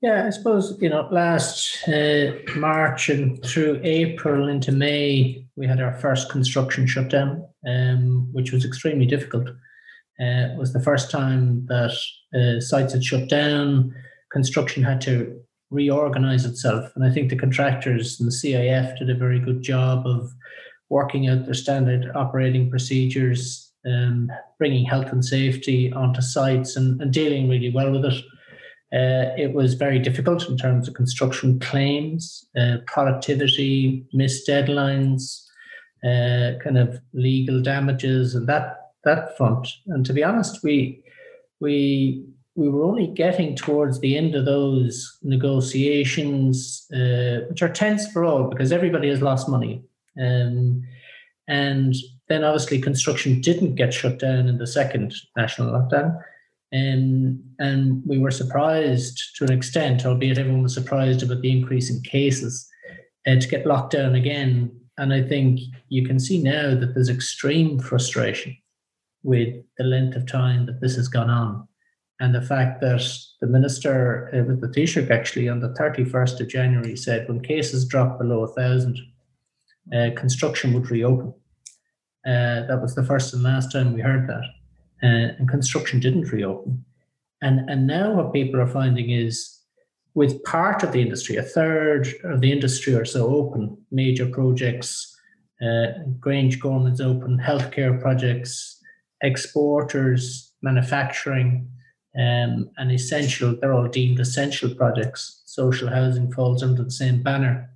Yeah, 0.00 0.26
I 0.26 0.30
suppose, 0.30 0.76
you 0.80 0.88
know, 0.88 1.06
last 1.12 1.86
uh, 1.86 2.32
March 2.56 3.08
and 3.08 3.40
through 3.44 3.80
April 3.84 4.48
into 4.48 4.72
May, 4.72 5.46
we 5.54 5.68
had 5.68 5.80
our 5.80 5.92
first 5.92 6.28
construction 6.28 6.88
shutdown, 6.88 7.46
um, 7.68 8.28
which 8.32 8.50
was 8.50 8.64
extremely 8.64 9.06
difficult. 9.06 9.50
Uh, 10.22 10.54
was 10.56 10.72
the 10.72 10.82
first 10.82 11.10
time 11.10 11.66
that 11.66 11.92
uh, 12.38 12.60
sites 12.60 12.92
had 12.92 13.04
shut 13.04 13.28
down, 13.28 13.92
construction 14.30 14.82
had 14.82 15.00
to 15.00 15.36
reorganize 15.70 16.44
itself. 16.44 16.92
And 16.94 17.04
I 17.04 17.10
think 17.10 17.28
the 17.28 17.36
contractors 17.36 18.20
and 18.20 18.28
the 18.28 18.34
CIF 18.34 18.98
did 18.98 19.10
a 19.10 19.16
very 19.16 19.40
good 19.40 19.62
job 19.62 20.06
of 20.06 20.30
working 20.90 21.28
out 21.28 21.46
their 21.46 21.54
standard 21.54 22.12
operating 22.14 22.70
procedures, 22.70 23.72
um, 23.86 24.30
bringing 24.58 24.84
health 24.84 25.10
and 25.10 25.24
safety 25.24 25.92
onto 25.92 26.20
sites 26.20 26.76
and, 26.76 27.00
and 27.00 27.12
dealing 27.12 27.48
really 27.48 27.70
well 27.70 27.90
with 27.90 28.04
it. 28.04 28.24
Uh, 28.94 29.32
it 29.38 29.54
was 29.54 29.72
very 29.72 29.98
difficult 29.98 30.46
in 30.48 30.56
terms 30.58 30.86
of 30.86 30.94
construction 30.94 31.58
claims, 31.58 32.46
uh, 32.60 32.76
productivity, 32.86 34.06
missed 34.12 34.46
deadlines, 34.46 35.42
uh, 36.04 36.58
kind 36.62 36.76
of 36.76 37.00
legal 37.14 37.62
damages, 37.62 38.34
and 38.34 38.46
that 38.46 38.81
that 39.04 39.36
front. 39.36 39.68
And 39.86 40.04
to 40.06 40.12
be 40.12 40.24
honest, 40.24 40.62
we 40.62 41.02
we 41.60 42.24
we 42.54 42.68
were 42.68 42.84
only 42.84 43.06
getting 43.06 43.56
towards 43.56 44.00
the 44.00 44.16
end 44.16 44.34
of 44.34 44.44
those 44.44 45.18
negotiations, 45.22 46.86
uh, 46.94 47.46
which 47.48 47.62
are 47.62 47.68
tense 47.68 48.10
for 48.12 48.24
all 48.24 48.44
because 48.44 48.72
everybody 48.72 49.08
has 49.08 49.22
lost 49.22 49.48
money. 49.48 49.82
Um, 50.20 50.82
and 51.48 51.94
then 52.28 52.44
obviously 52.44 52.80
construction 52.80 53.40
didn't 53.40 53.76
get 53.76 53.94
shut 53.94 54.18
down 54.18 54.48
in 54.48 54.58
the 54.58 54.66
second 54.66 55.14
national 55.36 55.72
lockdown. 55.72 56.20
And, 56.72 57.42
and 57.58 58.02
we 58.06 58.18
were 58.18 58.30
surprised 58.30 59.18
to 59.36 59.44
an 59.44 59.52
extent, 59.52 60.06
albeit 60.06 60.38
everyone 60.38 60.62
was 60.62 60.74
surprised 60.74 61.22
about 61.22 61.40
the 61.40 61.50
increase 61.50 61.90
in 61.90 62.00
cases, 62.02 62.68
uh, 63.26 63.36
to 63.38 63.48
get 63.48 63.66
locked 63.66 63.92
down 63.92 64.14
again. 64.14 64.70
And 64.98 65.12
I 65.12 65.22
think 65.22 65.60
you 65.88 66.06
can 66.06 66.18
see 66.20 66.42
now 66.42 66.74
that 66.74 66.94
there's 66.94 67.08
extreme 67.08 67.78
frustration 67.78 68.56
with 69.22 69.54
the 69.78 69.84
length 69.84 70.16
of 70.16 70.26
time 70.26 70.66
that 70.66 70.80
this 70.80 70.96
has 70.96 71.08
gone 71.08 71.30
on. 71.30 71.66
And 72.20 72.34
the 72.34 72.42
fact 72.42 72.80
that 72.80 73.02
the 73.40 73.46
minister 73.46 74.30
uh, 74.32 74.44
with 74.44 74.60
the 74.60 74.68
Taoiseach 74.68 75.10
actually 75.10 75.48
on 75.48 75.60
the 75.60 75.70
31st 75.70 76.40
of 76.40 76.48
January 76.48 76.96
said 76.96 77.28
when 77.28 77.40
cases 77.40 77.84
drop 77.84 78.18
below 78.18 78.40
1,000, 78.40 78.98
uh, 79.92 80.10
construction 80.16 80.72
would 80.72 80.90
reopen. 80.90 81.34
Uh, 82.24 82.66
that 82.66 82.78
was 82.80 82.94
the 82.94 83.02
first 83.02 83.34
and 83.34 83.42
last 83.42 83.72
time 83.72 83.92
we 83.92 84.00
heard 84.00 84.28
that 84.28 84.44
uh, 85.02 85.34
and 85.38 85.48
construction 85.48 86.00
didn't 86.00 86.30
reopen. 86.32 86.84
And, 87.42 87.68
and 87.68 87.86
now 87.86 88.12
what 88.14 88.32
people 88.32 88.60
are 88.60 88.68
finding 88.68 89.10
is 89.10 89.58
with 90.14 90.42
part 90.44 90.82
of 90.82 90.92
the 90.92 91.00
industry, 91.00 91.36
a 91.36 91.42
third 91.42 92.06
of 92.24 92.40
the 92.40 92.52
industry 92.52 92.94
or 92.94 93.04
so 93.04 93.26
open, 93.26 93.76
major 93.90 94.26
projects, 94.26 95.16
uh, 95.60 95.98
Grangegorman's 96.20 97.00
open, 97.00 97.38
healthcare 97.38 98.00
projects, 98.00 98.71
exporters, 99.22 100.52
manufacturing, 100.62 101.68
um, 102.18 102.70
and 102.76 102.92
essential, 102.92 103.56
they're 103.60 103.72
all 103.72 103.88
deemed 103.88 104.20
essential 104.20 104.74
projects. 104.74 105.42
Social 105.46 105.88
housing 105.88 106.30
falls 106.32 106.62
under 106.62 106.82
the 106.82 106.90
same 106.90 107.22
banner. 107.22 107.70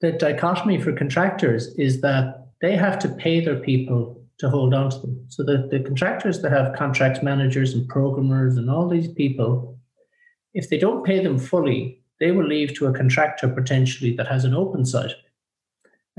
The 0.00 0.12
dichotomy 0.12 0.80
for 0.80 0.92
contractors 0.92 1.68
is 1.76 2.00
that 2.00 2.48
they 2.60 2.76
have 2.76 2.98
to 3.00 3.08
pay 3.08 3.44
their 3.44 3.58
people 3.58 4.24
to 4.38 4.48
hold 4.48 4.72
on 4.72 4.90
to 4.90 4.98
them. 5.00 5.24
So 5.28 5.42
the, 5.42 5.68
the 5.70 5.80
contractors 5.80 6.40
that 6.42 6.52
have 6.52 6.76
contracts 6.76 7.22
managers 7.22 7.74
and 7.74 7.88
programmers 7.88 8.56
and 8.56 8.70
all 8.70 8.88
these 8.88 9.08
people, 9.08 9.78
if 10.54 10.70
they 10.70 10.78
don't 10.78 11.04
pay 11.04 11.22
them 11.22 11.38
fully, 11.38 12.00
they 12.20 12.30
will 12.30 12.46
leave 12.46 12.74
to 12.74 12.86
a 12.86 12.92
contractor 12.92 13.48
potentially 13.48 14.14
that 14.16 14.28
has 14.28 14.44
an 14.44 14.54
open 14.54 14.84
site. 14.84 15.12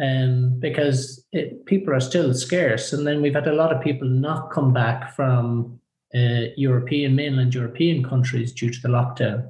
Um, 0.02 0.58
because 0.60 1.26
it, 1.34 1.66
people 1.66 1.94
are 1.94 2.00
still 2.00 2.34
scarce. 2.34 2.94
And 2.94 3.06
then 3.06 3.22
we've 3.22 3.34
had 3.34 3.50
a 3.50 3.54
lot 3.54 3.76
of 3.76 3.84
people 3.84 4.08
not 4.08 4.50
come 4.50 4.72
back 4.72 5.14
from 5.14 5.78
uh, 6.16 6.46
European, 6.56 7.16
mainland 7.16 7.54
European 7.54 8.08
countries 8.08 8.54
due 8.54 8.70
to 8.70 8.80
the 8.82 8.88
lockdown. 8.88 9.50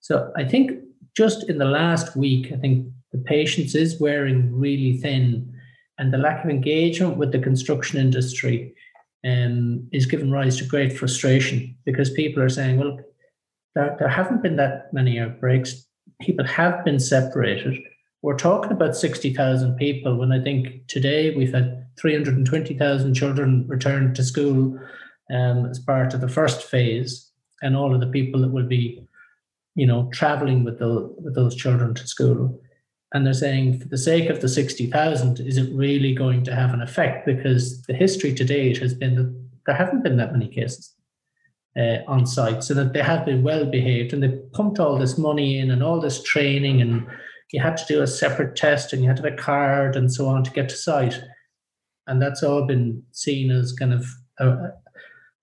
So 0.00 0.30
I 0.36 0.44
think 0.44 0.82
just 1.16 1.48
in 1.48 1.56
the 1.56 1.64
last 1.64 2.14
week, 2.14 2.52
I 2.52 2.56
think 2.56 2.88
the 3.12 3.18
patience 3.18 3.74
is 3.74 3.98
wearing 3.98 4.54
really 4.54 4.98
thin 4.98 5.52
and 5.98 6.12
the 6.12 6.18
lack 6.18 6.44
of 6.44 6.50
engagement 6.50 7.16
with 7.16 7.32
the 7.32 7.38
construction 7.38 7.98
industry 7.98 8.74
um, 9.26 9.88
is 9.92 10.06
giving 10.06 10.30
rise 10.30 10.58
to 10.58 10.64
great 10.64 10.96
frustration 10.96 11.76
because 11.84 12.10
people 12.10 12.42
are 12.42 12.48
saying, 12.48 12.78
well, 12.78 12.98
there, 13.74 13.96
there 13.98 14.08
haven't 14.08 14.42
been 14.42 14.56
that 14.56 14.92
many 14.92 15.18
outbreaks. 15.18 15.86
People 16.20 16.46
have 16.46 16.84
been 16.84 17.00
separated. 17.00 17.78
We're 18.26 18.36
talking 18.36 18.72
about 18.72 18.96
60,000 18.96 19.76
people 19.76 20.16
when 20.16 20.32
I 20.32 20.42
think 20.42 20.88
today 20.88 21.32
we've 21.36 21.54
had 21.54 21.86
320,000 21.96 23.14
children 23.14 23.64
return 23.68 24.14
to 24.14 24.24
school 24.24 24.76
um, 25.32 25.66
as 25.66 25.78
part 25.78 26.12
of 26.12 26.20
the 26.20 26.28
first 26.28 26.64
phase, 26.64 27.30
and 27.62 27.76
all 27.76 27.94
of 27.94 28.00
the 28.00 28.08
people 28.08 28.40
that 28.40 28.50
will 28.50 28.66
be, 28.66 29.06
you 29.76 29.86
know, 29.86 30.10
traveling 30.12 30.64
with, 30.64 30.80
the, 30.80 31.14
with 31.22 31.36
those 31.36 31.54
children 31.54 31.94
to 31.94 32.08
school. 32.08 32.60
And 33.14 33.24
they're 33.24 33.32
saying 33.32 33.78
for 33.78 33.86
the 33.86 33.96
sake 33.96 34.28
of 34.28 34.40
the 34.40 34.48
60,000 34.48 35.38
is 35.38 35.56
it 35.56 35.72
really 35.72 36.12
going 36.12 36.42
to 36.46 36.54
have 36.56 36.74
an 36.74 36.82
effect? 36.82 37.26
Because 37.26 37.80
the 37.82 37.94
history 37.94 38.34
to 38.34 38.44
date 38.44 38.78
has 38.78 38.92
been 38.92 39.14
that 39.14 39.46
there 39.66 39.76
haven't 39.76 40.02
been 40.02 40.16
that 40.16 40.32
many 40.32 40.48
cases 40.48 40.96
uh, 41.78 41.98
on 42.08 42.26
site 42.26 42.64
so 42.64 42.74
that 42.74 42.92
they 42.92 43.02
have 43.02 43.24
been 43.24 43.44
well 43.44 43.66
behaved 43.66 44.12
and 44.12 44.20
they 44.20 44.40
pumped 44.52 44.80
all 44.80 44.98
this 44.98 45.16
money 45.16 45.60
in 45.60 45.70
and 45.70 45.84
all 45.84 46.00
this 46.00 46.24
training 46.24 46.80
and 46.80 47.06
you 47.52 47.60
had 47.60 47.76
to 47.76 47.86
do 47.86 48.02
a 48.02 48.06
separate 48.06 48.56
test 48.56 48.92
and 48.92 49.02
you 49.02 49.08
had 49.08 49.16
to 49.16 49.22
have 49.22 49.32
a 49.32 49.36
card 49.36 49.96
and 49.96 50.12
so 50.12 50.26
on 50.26 50.42
to 50.44 50.50
get 50.50 50.68
to 50.68 50.76
site 50.76 51.20
and 52.06 52.20
that's 52.20 52.42
all 52.42 52.66
been 52.66 53.02
seen 53.12 53.50
as 53.50 53.72
kind 53.72 53.92
of 53.92 54.06
a, 54.38 54.70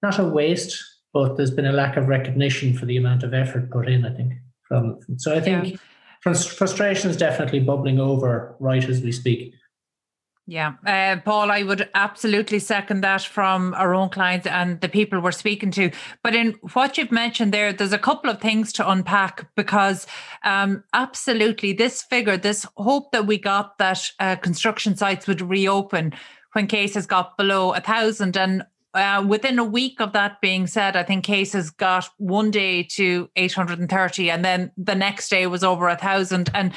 not 0.02 0.20
a 0.20 0.26
waste 0.26 0.84
but 1.14 1.38
there's 1.38 1.52
been 1.52 1.66
a 1.66 1.72
lack 1.72 1.98
of 1.98 2.08
recognition 2.08 2.76
for 2.76 2.86
the 2.86 2.98
amount 2.98 3.24
of 3.24 3.34
effort 3.34 3.70
put 3.72 3.88
in 3.88 4.06
i 4.06 4.14
think 4.14 4.34
from 4.68 5.00
so 5.18 5.34
i 5.34 5.40
think 5.40 5.68
yeah 5.68 5.78
frustration 6.24 7.10
is 7.10 7.18
definitely 7.18 7.60
bubbling 7.60 8.00
over 8.00 8.56
right 8.60 8.88
as 8.88 9.02
we 9.02 9.12
speak. 9.12 9.54
Yeah, 10.46 10.74
uh, 10.86 11.22
Paul, 11.24 11.52
I 11.52 11.64
would 11.64 11.90
absolutely 11.96 12.60
second 12.60 13.00
that 13.02 13.22
from 13.22 13.74
our 13.76 13.96
own 13.96 14.10
clients 14.10 14.46
and 14.46 14.82
the 14.82 14.90
people 14.90 15.22
we're 15.22 15.32
speaking 15.32 15.72
to. 15.72 15.90
But 16.22 16.36
in 16.36 16.56
what 16.74 16.98
you've 16.98 17.14
mentioned 17.14 17.54
there, 17.54 17.72
there's 17.72 17.94
a 17.94 17.98
couple 17.98 18.30
of 18.30 18.42
things 18.42 18.74
to 18.74 18.90
unpack 18.90 19.48
because 19.56 20.06
um, 20.44 20.84
absolutely 20.92 21.72
this 21.72 22.02
figure, 22.02 22.36
this 22.36 22.66
hope 22.76 23.14
that 23.14 23.26
we 23.26 23.38
got 23.38 23.78
that 23.78 24.12
uh, 24.20 24.36
construction 24.36 24.98
sites 24.98 25.28
would 25.28 25.42
reopen 25.42 26.14
when 26.52 26.68
cases 26.68 27.06
got 27.06 27.38
below 27.38 27.74
a 27.74 27.80
thousand, 27.80 28.38
and 28.38 28.64
uh, 28.94 29.26
within 29.28 29.58
a 29.58 29.64
week 29.64 30.00
of 30.00 30.14
that 30.14 30.40
being 30.40 30.68
said, 30.68 30.96
I 30.96 31.04
think 31.04 31.24
cases 31.24 31.72
got 31.72 32.08
one 32.18 32.52
day 32.52 32.84
to 32.92 33.30
830, 33.36 34.30
and 34.30 34.46
then 34.46 34.72
the 34.78 34.94
next 34.94 35.30
day 35.30 35.48
was 35.48 35.64
over 35.64 35.90
a 35.90 35.98
thousand. 35.98 36.52
And 36.54 36.74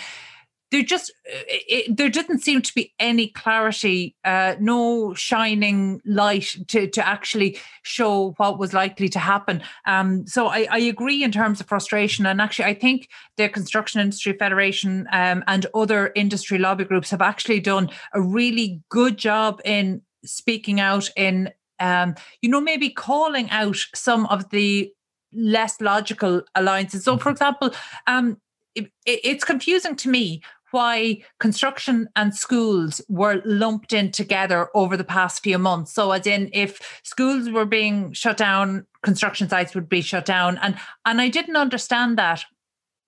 there 0.71 0.83
just 0.83 1.13
it, 1.25 1.97
there 1.97 2.09
didn't 2.09 2.41
seem 2.41 2.63
to 2.63 2.75
be 2.75 2.93
any 2.99 3.29
clarity, 3.29 4.17
uh, 4.25 4.57
no 4.59 5.15
shining 5.15 6.01
light 6.05 6.57
to 6.69 6.89
to 6.89 7.07
actually 7.07 7.59
show 7.83 8.35
what 8.37 8.59
was 8.59 8.73
likely 8.73 9.09
to 9.11 9.19
happen. 9.19 9.63
Um, 9.87 10.27
so 10.27 10.49
I, 10.49 10.67
I 10.71 10.79
agree 10.79 11.23
in 11.23 11.33
terms 11.33 11.61
of 11.61 11.69
frustration, 11.69 12.27
and 12.27 12.41
actually 12.41 12.67
I 12.67 12.75
think 12.75 13.09
the 13.37 13.49
Construction 13.49 14.01
Industry 14.01 14.33
Federation 14.33 15.07
um, 15.13 15.45
and 15.47 15.67
other 15.75 16.13
industry 16.15 16.59
lobby 16.59 16.85
groups 16.85 17.11
have 17.11 17.23
actually 17.23 17.61
done 17.61 17.91
a 18.13 18.21
really 18.21 18.83
good 18.89 19.17
job 19.17 19.61
in 19.65 20.03
speaking 20.25 20.81
out 20.81 21.09
in 21.17 21.53
um, 21.79 22.15
you 22.41 22.49
know, 22.49 22.61
maybe 22.61 22.89
calling 22.89 23.51
out 23.51 23.77
some 23.95 24.27
of 24.27 24.49
the 24.51 24.91
less 25.33 25.81
logical 25.81 26.43
alliances. 26.55 27.05
So, 27.05 27.17
for 27.17 27.21
mm-hmm. 27.21 27.31
example, 27.31 27.71
um, 28.07 28.39
it, 28.75 28.91
it's 29.05 29.45
confusing 29.45 29.97
to 29.97 30.09
me 30.09 30.43
why 30.77 31.23
construction 31.41 32.07
and 32.17 32.35
schools 32.35 33.01
were 33.09 33.41
lumped 33.47 33.95
in 33.95 34.11
together 34.11 34.69
over 34.75 34.95
the 34.95 35.05
past 35.05 35.43
few 35.43 35.59
months. 35.59 35.95
So, 35.95 36.13
as 36.13 36.27
in, 36.27 36.51
if 36.53 37.01
schools 37.03 37.49
were 37.49 37.65
being 37.65 38.13
shut 38.13 38.37
down, 38.37 38.87
construction 39.03 39.49
sites 39.49 39.75
would 39.75 39.89
be 39.89 40.03
shut 40.03 40.27
down, 40.27 40.59
and 40.59 40.77
and 41.07 41.21
I 41.21 41.29
didn't 41.31 41.57
understand 41.57 42.19
that. 42.19 42.45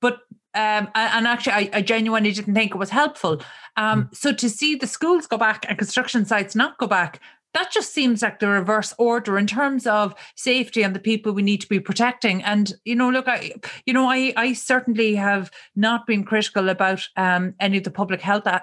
But 0.00 0.20
um, 0.54 0.88
and 0.94 1.26
actually, 1.26 1.52
I, 1.52 1.70
I, 1.74 1.82
genuinely 1.82 2.32
didn't 2.32 2.54
think 2.54 2.74
it 2.74 2.78
was 2.78 2.90
helpful. 2.90 3.42
Um, 3.76 4.04
mm. 4.04 4.16
So 4.16 4.32
to 4.32 4.48
see 4.48 4.74
the 4.74 4.86
schools 4.86 5.26
go 5.26 5.36
back 5.36 5.66
and 5.68 5.76
construction 5.76 6.24
sites 6.24 6.56
not 6.56 6.78
go 6.78 6.86
back, 6.86 7.20
that 7.58 7.72
just 7.72 7.92
seems 7.92 8.22
like 8.22 8.38
the 8.38 8.46
reverse 8.46 8.94
order 8.98 9.36
in 9.36 9.46
terms 9.46 9.84
of 9.84 10.14
safety 10.36 10.84
and 10.84 10.94
the 10.94 11.00
people 11.00 11.32
we 11.32 11.42
need 11.42 11.60
to 11.60 11.68
be 11.68 11.80
protecting. 11.80 12.40
And 12.44 12.72
you 12.84 12.94
know, 12.94 13.10
look, 13.10 13.26
I, 13.26 13.52
you 13.84 13.92
know, 13.92 14.08
I, 14.08 14.32
I 14.36 14.52
certainly 14.52 15.16
have 15.16 15.50
not 15.74 16.06
been 16.06 16.22
critical 16.22 16.68
about 16.68 17.06
um, 17.16 17.54
any 17.58 17.78
of 17.78 17.84
the 17.84 17.90
public 17.90 18.20
health 18.20 18.46
a- 18.46 18.62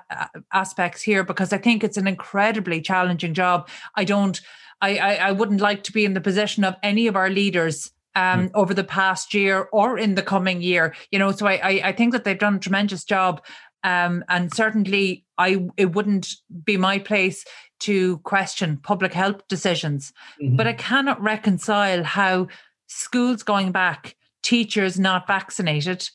aspects 0.54 1.02
here 1.02 1.26
because 1.26 1.52
I 1.52 1.58
think 1.58 1.84
it's 1.84 1.98
an 1.98 2.08
incredibly 2.08 2.80
challenging 2.80 3.34
job. 3.34 3.68
I 3.96 4.06
don't, 4.06 4.40
I, 4.80 4.98
I, 4.98 5.16
I 5.16 5.32
wouldn't 5.34 5.62
like 5.62 5.84
to 5.84 5.92
be 5.92 6.06
in 6.06 6.14
the 6.14 6.22
position 6.22 6.64
of 6.64 6.76
any 6.82 7.08
of 7.08 7.18
our 7.18 7.30
leaders 7.30 7.92
um, 8.16 8.48
mm. 8.48 8.52
over 8.54 8.74
the 8.74 8.86
past 8.86 9.34
year 9.34 9.68
or 9.74 9.98
in 9.98 10.16
the 10.16 10.24
coming 10.24 10.62
year. 10.62 10.96
You 11.12 11.20
know, 11.20 11.34
so 11.34 11.48
I, 11.48 11.56
I, 11.56 11.82
I 11.90 11.92
think 11.92 12.14
that 12.14 12.24
they've 12.24 12.40
done 12.40 12.56
a 12.56 12.60
tremendous 12.60 13.04
job. 13.04 13.44
Um, 13.86 14.24
and 14.30 14.52
certainly, 14.52 15.26
I 15.38 15.67
it 15.78 15.93
wouldn't 15.93 16.28
be 16.63 16.76
my 16.76 16.98
place 16.98 17.45
to 17.82 18.17
question 18.19 18.78
public 18.78 19.13
health 19.13 19.48
decisions. 19.48 20.12
Mm-hmm. 20.41 20.56
But 20.56 20.65
I 20.65 20.74
cannot 20.74 21.21
reconcile 21.21 22.04
how 22.04 22.48
schools 22.88 23.43
going 23.43 23.71
back, 23.71 24.15
teachers 24.41 25.00
not 25.00 25.28
vaccinated, 25.28 26.10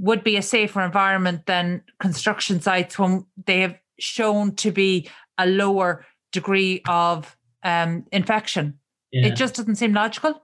would 0.00 0.24
be 0.24 0.38
a 0.38 0.42
safer 0.42 0.80
environment 0.80 1.44
than 1.44 1.82
construction 2.00 2.62
sites 2.62 2.98
when 2.98 3.26
they 3.44 3.60
have 3.60 3.78
shown 4.00 4.54
to 4.56 4.72
be 4.72 5.10
a 5.36 5.46
lower 5.46 6.06
degree 6.32 6.80
of 6.88 7.36
um, 7.62 8.06
infection. 8.12 8.78
Yeah. 9.12 9.26
It 9.26 9.36
just 9.36 9.56
doesn't 9.56 9.76
seem 9.76 9.92
logical. 9.92 10.42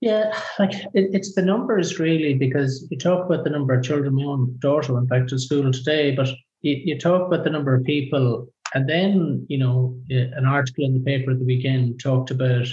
Yeah, 0.00 0.38
like 0.58 0.74
it, 0.74 1.10
it's 1.14 1.34
the 1.34 1.42
numbers 1.42 1.98
really, 1.98 2.34
because 2.34 2.86
you 2.90 2.98
talk 2.98 3.26
about 3.26 3.44
the 3.44 3.50
number 3.50 3.74
of 3.74 3.84
children. 3.84 4.14
My 4.14 4.24
own 4.24 4.56
daughter 4.58 4.94
went 4.94 5.08
back 5.08 5.26
to 5.28 5.38
school 5.38 5.72
today, 5.72 6.14
but 6.14 6.28
you, 6.62 6.80
you 6.84 6.98
talk 6.98 7.26
about 7.26 7.44
the 7.44 7.50
number 7.50 7.74
of 7.74 7.84
people, 7.84 8.46
and 8.74 8.88
then 8.88 9.46
you 9.48 9.58
know 9.58 9.98
an 10.10 10.44
article 10.44 10.84
in 10.84 10.94
the 10.94 11.00
paper 11.00 11.30
at 11.30 11.38
the 11.38 11.44
weekend 11.44 11.98
talked 11.98 12.30
about, 12.30 12.66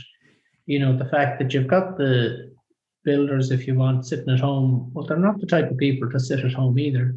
you 0.65 0.79
know, 0.79 0.97
the 0.97 1.05
fact 1.05 1.39
that 1.39 1.53
you've 1.53 1.67
got 1.67 1.97
the 1.97 2.51
builders, 3.05 3.51
if 3.51 3.67
you 3.67 3.75
want, 3.75 4.05
sitting 4.05 4.33
at 4.33 4.39
home. 4.39 4.91
Well, 4.93 5.05
they're 5.05 5.17
not 5.17 5.39
the 5.39 5.47
type 5.47 5.69
of 5.71 5.77
people 5.77 6.09
to 6.09 6.19
sit 6.19 6.39
at 6.39 6.53
home 6.53 6.77
either. 6.79 7.15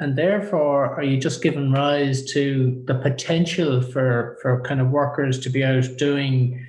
And 0.00 0.18
therefore, 0.18 0.94
are 0.96 1.04
you 1.04 1.18
just 1.18 1.42
giving 1.42 1.70
rise 1.70 2.24
to 2.32 2.82
the 2.86 2.96
potential 2.96 3.80
for, 3.80 4.36
for 4.42 4.60
kind 4.62 4.80
of 4.80 4.90
workers 4.90 5.38
to 5.40 5.50
be 5.50 5.62
out 5.62 5.86
doing 5.98 6.66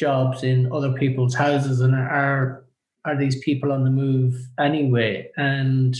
jobs 0.00 0.42
in 0.42 0.72
other 0.72 0.92
people's 0.92 1.34
houses 1.34 1.80
and 1.80 1.94
are 1.94 2.64
are 3.04 3.16
these 3.16 3.42
people 3.42 3.72
on 3.72 3.84
the 3.84 3.90
move 3.90 4.34
anyway? 4.58 5.30
And 5.36 5.94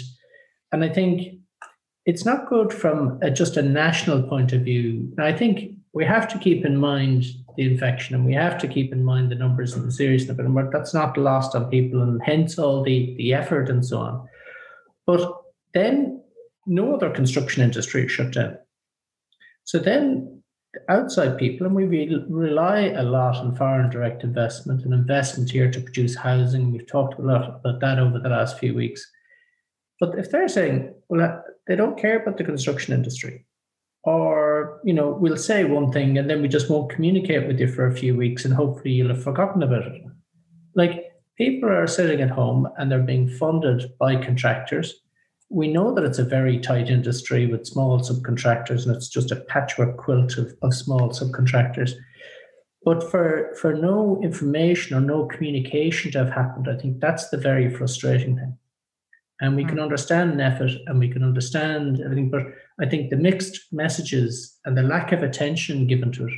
and 0.73 0.85
i 0.85 0.89
think 0.89 1.41
it's 2.07 2.25
not 2.25 2.49
good 2.49 2.73
from 2.73 3.19
a, 3.23 3.31
just 3.31 3.57
a 3.57 3.63
national 3.63 4.23
point 4.23 4.53
of 4.53 4.63
view. 4.63 5.13
I 5.19 5.33
think 5.33 5.75
we 5.93 6.05
have 6.05 6.27
to 6.29 6.39
keep 6.39 6.65
in 6.65 6.77
mind 6.79 7.27
the 7.57 7.65
infection 7.71 8.15
and 8.15 8.25
we 8.25 8.33
have 8.33 8.57
to 8.59 8.67
keep 8.67 8.93
in 8.93 9.05
mind 9.05 9.31
the 9.31 9.35
numbers 9.35 9.75
and 9.75 9.87
the 9.87 9.93
seriousness 9.93 10.31
of 10.31 10.41
it 10.41 10.55
but 10.55 10.73
that's 10.73 10.95
not 10.95 11.19
lost 11.19 11.55
on 11.55 11.69
people 11.69 12.01
and 12.03 12.21
hence 12.25 12.59
all 12.59 12.83
the 12.83 13.15
the 13.19 13.35
effort 13.35 13.69
and 13.69 13.85
so 13.85 13.99
on. 13.99 14.29
But 15.07 15.31
then 15.75 16.23
no 16.67 16.95
other 16.95 17.11
construction 17.11 17.63
industry 17.63 18.09
shut 18.09 18.33
down. 18.33 18.57
So 19.65 19.79
then 19.79 20.40
outside 20.89 21.39
people, 21.39 21.67
and 21.67 21.75
we 21.75 21.85
rely 22.29 22.81
a 22.81 23.03
lot 23.03 23.37
on 23.37 23.57
foreign 23.57 23.91
direct 23.91 24.23
investment 24.23 24.85
and 24.85 24.95
investment 24.95 25.51
here 25.51 25.71
to 25.71 25.81
produce 25.81 26.15
housing. 26.15 26.73
We've 26.73 26.87
talked 26.87 27.19
a 27.19 27.23
lot 27.23 27.61
about 27.61 27.81
that 27.81 27.99
over 27.99 28.19
the 28.19 28.29
last 28.29 28.59
few 28.59 28.75
weeks. 28.75 29.09
But 29.99 30.19
if 30.19 30.31
they're 30.31 30.49
saying, 30.49 30.95
well, 31.09 31.21
uh, 31.21 31.41
they 31.67 31.77
don't 31.77 31.99
care 31.99 32.21
about 32.21 32.39
the 32.39 32.45
construction 32.45 32.95
industry, 32.95 33.47
or 34.05 34.81
you 34.85 34.95
know, 34.95 35.11
we'll 35.11 35.37
say 35.37 35.65
one 35.65 35.93
thing 35.93 36.17
and 36.17 36.31
then 36.31 36.41
we 36.41 36.49
just 36.49 36.71
won't 36.71 36.91
communicate 36.91 37.47
with 37.47 37.61
you 37.61 37.69
for 37.69 37.87
a 37.87 37.97
few 37.97 38.17
weeks, 38.17 38.45
and 38.45 38.55
hopefully 38.55 38.93
you'll 38.93 39.15
have 39.15 39.23
forgotten 39.23 39.63
about 39.63 39.87
it. 39.87 40.03
Like 40.75 41.13
people 41.37 41.69
are 41.69 41.87
sitting 41.87 42.21
at 42.21 42.31
home 42.31 42.69
and 42.79 42.91
they're 42.91 43.01
being 43.01 43.29
funded 43.29 43.93
by 43.99 44.17
contractors 44.17 45.01
we 45.51 45.67
know 45.67 45.93
that 45.93 46.05
it's 46.05 46.21
a 46.21 46.25
very 46.25 46.59
tight 46.59 46.89
industry 46.89 47.47
with 47.47 47.67
small 47.67 47.99
subcontractors 48.01 48.87
and 48.87 48.95
it's 48.95 49.09
just 49.09 49.33
a 49.33 49.37
patchwork 49.37 49.97
quilt 49.97 50.39
of, 50.39 50.55
of 50.63 50.73
small 50.73 51.11
subcontractors. 51.11 51.93
But 52.85 53.11
for, 53.11 53.55
for 53.61 53.75
no 53.75 54.21
information 54.23 54.97
or 54.97 55.01
no 55.01 55.27
communication 55.27 56.13
to 56.13 56.19
have 56.19 56.31
happened, 56.31 56.69
I 56.69 56.81
think 56.81 57.01
that's 57.01 57.29
the 57.29 57.37
very 57.37 57.69
frustrating 57.69 58.37
thing. 58.37 58.57
And 59.41 59.57
we 59.57 59.65
can 59.65 59.77
hmm. 59.77 59.83
understand 59.83 60.39
NPHET 60.39 60.79
and 60.87 61.01
we 61.01 61.09
can 61.09 61.25
understand 61.25 62.01
everything, 62.01 62.31
but 62.31 62.43
I 62.79 62.87
think 62.87 63.11
the 63.11 63.17
mixed 63.17 63.73
messages 63.73 64.57
and 64.65 64.79
the 64.79 64.83
lack 64.83 65.13
of 65.13 65.23
attention 65.23 65.89
given 65.89 66.13
to 66.13 66.29
it, 66.29 66.35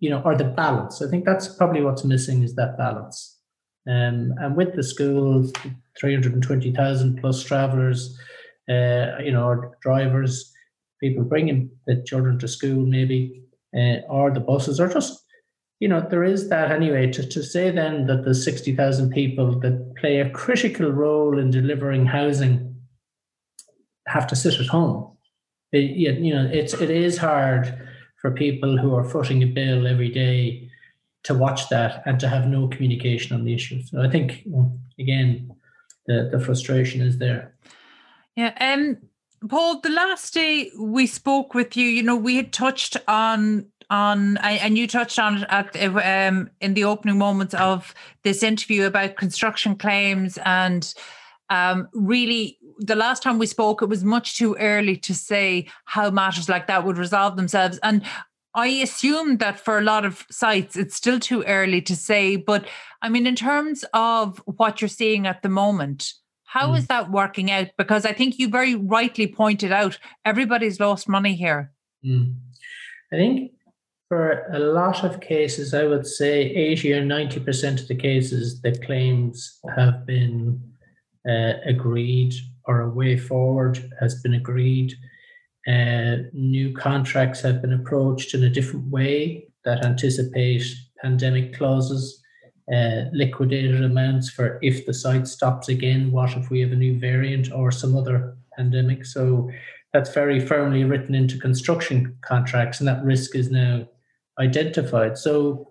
you 0.00 0.10
know, 0.10 0.20
or 0.22 0.36
the 0.36 0.44
balance. 0.44 1.00
I 1.00 1.08
think 1.08 1.24
that's 1.24 1.48
probably 1.56 1.82
what's 1.82 2.04
missing 2.04 2.42
is 2.42 2.56
that 2.56 2.76
balance. 2.76 3.38
Um, 3.86 4.34
and 4.38 4.56
with 4.56 4.74
the 4.74 4.82
schools, 4.82 5.52
320,000 6.00 7.20
plus 7.20 7.42
travelers, 7.42 8.18
uh, 8.68 9.18
you 9.22 9.32
know, 9.32 9.72
drivers, 9.82 10.52
people 11.00 11.24
bringing 11.24 11.70
the 11.86 12.02
children 12.06 12.38
to 12.38 12.48
school, 12.48 12.86
maybe, 12.86 13.42
uh, 13.76 14.00
or 14.08 14.30
the 14.32 14.40
buses, 14.40 14.80
or 14.80 14.88
just, 14.88 15.22
you 15.80 15.88
know, 15.88 16.00
there 16.00 16.24
is 16.24 16.48
that 16.48 16.70
anyway. 16.70 17.10
To, 17.10 17.26
to 17.26 17.42
say 17.42 17.70
then 17.70 18.06
that 18.06 18.24
the 18.24 18.34
60,000 18.34 19.10
people 19.10 19.58
that 19.60 19.94
play 19.96 20.20
a 20.20 20.30
critical 20.30 20.90
role 20.90 21.38
in 21.38 21.50
delivering 21.50 22.06
housing 22.06 22.74
have 24.06 24.26
to 24.28 24.36
sit 24.36 24.60
at 24.60 24.66
home. 24.66 25.16
It, 25.72 25.96
you 25.96 26.32
know, 26.32 26.48
it's 26.52 26.72
it 26.74 26.90
is 26.90 27.18
hard 27.18 27.76
for 28.20 28.30
people 28.30 28.78
who 28.78 28.94
are 28.94 29.04
footing 29.04 29.42
a 29.42 29.46
bill 29.46 29.86
every 29.86 30.08
day 30.08 30.70
to 31.24 31.34
watch 31.34 31.68
that 31.70 32.02
and 32.06 32.20
to 32.20 32.28
have 32.28 32.46
no 32.46 32.68
communication 32.68 33.34
on 33.34 33.44
the 33.44 33.54
issue. 33.54 33.82
So 33.82 34.00
I 34.00 34.08
think 34.08 34.46
again, 34.98 35.53
the 36.06 36.28
the 36.30 36.40
frustration 36.40 37.00
is 37.00 37.18
there. 37.18 37.54
Yeah. 38.36 38.54
Um 38.60 38.98
Paul, 39.48 39.80
the 39.80 39.90
last 39.90 40.32
day 40.32 40.70
we 40.78 41.06
spoke 41.06 41.52
with 41.52 41.76
you, 41.76 41.86
you 41.86 42.02
know, 42.02 42.16
we 42.16 42.36
had 42.36 42.52
touched 42.52 42.96
on 43.06 43.66
on 43.90 44.38
and 44.38 44.78
you 44.78 44.86
touched 44.86 45.18
on 45.18 45.38
it 45.38 45.46
at 45.50 45.76
um 45.76 46.50
in 46.60 46.74
the 46.74 46.84
opening 46.84 47.18
moments 47.18 47.54
of 47.54 47.94
this 48.22 48.42
interview 48.42 48.86
about 48.86 49.16
construction 49.16 49.76
claims 49.76 50.38
and 50.44 50.94
um 51.50 51.88
really 51.92 52.58
the 52.78 52.96
last 52.96 53.22
time 53.22 53.38
we 53.38 53.46
spoke 53.46 53.82
it 53.82 53.88
was 53.88 54.02
much 54.02 54.38
too 54.38 54.56
early 54.56 54.96
to 54.96 55.14
say 55.14 55.66
how 55.84 56.10
matters 56.10 56.48
like 56.48 56.66
that 56.66 56.84
would 56.84 56.96
resolve 56.96 57.36
themselves 57.36 57.78
and 57.82 58.02
I 58.54 58.68
assume 58.68 59.38
that 59.38 59.58
for 59.58 59.78
a 59.78 59.82
lot 59.82 60.04
of 60.04 60.24
sites, 60.30 60.76
it's 60.76 60.94
still 60.94 61.18
too 61.18 61.42
early 61.42 61.82
to 61.82 61.96
say. 61.96 62.36
But 62.36 62.66
I 63.02 63.08
mean, 63.08 63.26
in 63.26 63.34
terms 63.34 63.84
of 63.92 64.40
what 64.46 64.80
you're 64.80 64.88
seeing 64.88 65.26
at 65.26 65.42
the 65.42 65.48
moment, 65.48 66.12
how 66.44 66.70
mm. 66.70 66.78
is 66.78 66.86
that 66.86 67.10
working 67.10 67.50
out? 67.50 67.68
Because 67.76 68.06
I 68.06 68.12
think 68.12 68.38
you 68.38 68.48
very 68.48 68.76
rightly 68.76 69.26
pointed 69.26 69.72
out 69.72 69.98
everybody's 70.24 70.78
lost 70.78 71.08
money 71.08 71.34
here. 71.34 71.72
Mm. 72.04 72.36
I 73.12 73.16
think 73.16 73.52
for 74.08 74.46
a 74.52 74.60
lot 74.60 75.02
of 75.02 75.20
cases, 75.20 75.74
I 75.74 75.84
would 75.84 76.06
say 76.06 76.42
80 76.42 76.92
or 76.92 77.02
90% 77.02 77.80
of 77.80 77.88
the 77.88 77.96
cases, 77.96 78.60
the 78.60 78.78
claims 78.86 79.58
have 79.74 80.06
been 80.06 80.60
uh, 81.28 81.54
agreed 81.66 82.34
or 82.66 82.82
a 82.82 82.88
way 82.90 83.16
forward 83.16 83.90
has 84.00 84.22
been 84.22 84.34
agreed. 84.34 84.94
Uh, 85.66 86.16
new 86.32 86.74
contracts 86.74 87.40
have 87.40 87.62
been 87.62 87.72
approached 87.72 88.34
in 88.34 88.44
a 88.44 88.50
different 88.50 88.86
way 88.90 89.48
that 89.64 89.84
anticipate 89.84 90.64
pandemic 91.00 91.56
clauses, 91.56 92.22
uh, 92.72 93.04
liquidated 93.12 93.82
amounts 93.82 94.30
for 94.30 94.58
if 94.62 94.86
the 94.86 94.94
site 94.94 95.26
stops 95.26 95.68
again, 95.68 96.10
what 96.10 96.36
if 96.36 96.50
we 96.50 96.60
have 96.60 96.72
a 96.72 96.76
new 96.76 96.98
variant 96.98 97.50
or 97.52 97.70
some 97.70 97.96
other 97.96 98.36
pandemic. 98.56 99.04
So 99.04 99.50
that's 99.92 100.12
very 100.12 100.40
firmly 100.40 100.84
written 100.84 101.14
into 101.14 101.38
construction 101.38 102.16
contracts, 102.22 102.80
and 102.80 102.88
that 102.88 103.04
risk 103.04 103.36
is 103.36 103.50
now 103.50 103.86
identified. 104.38 105.16
So 105.16 105.70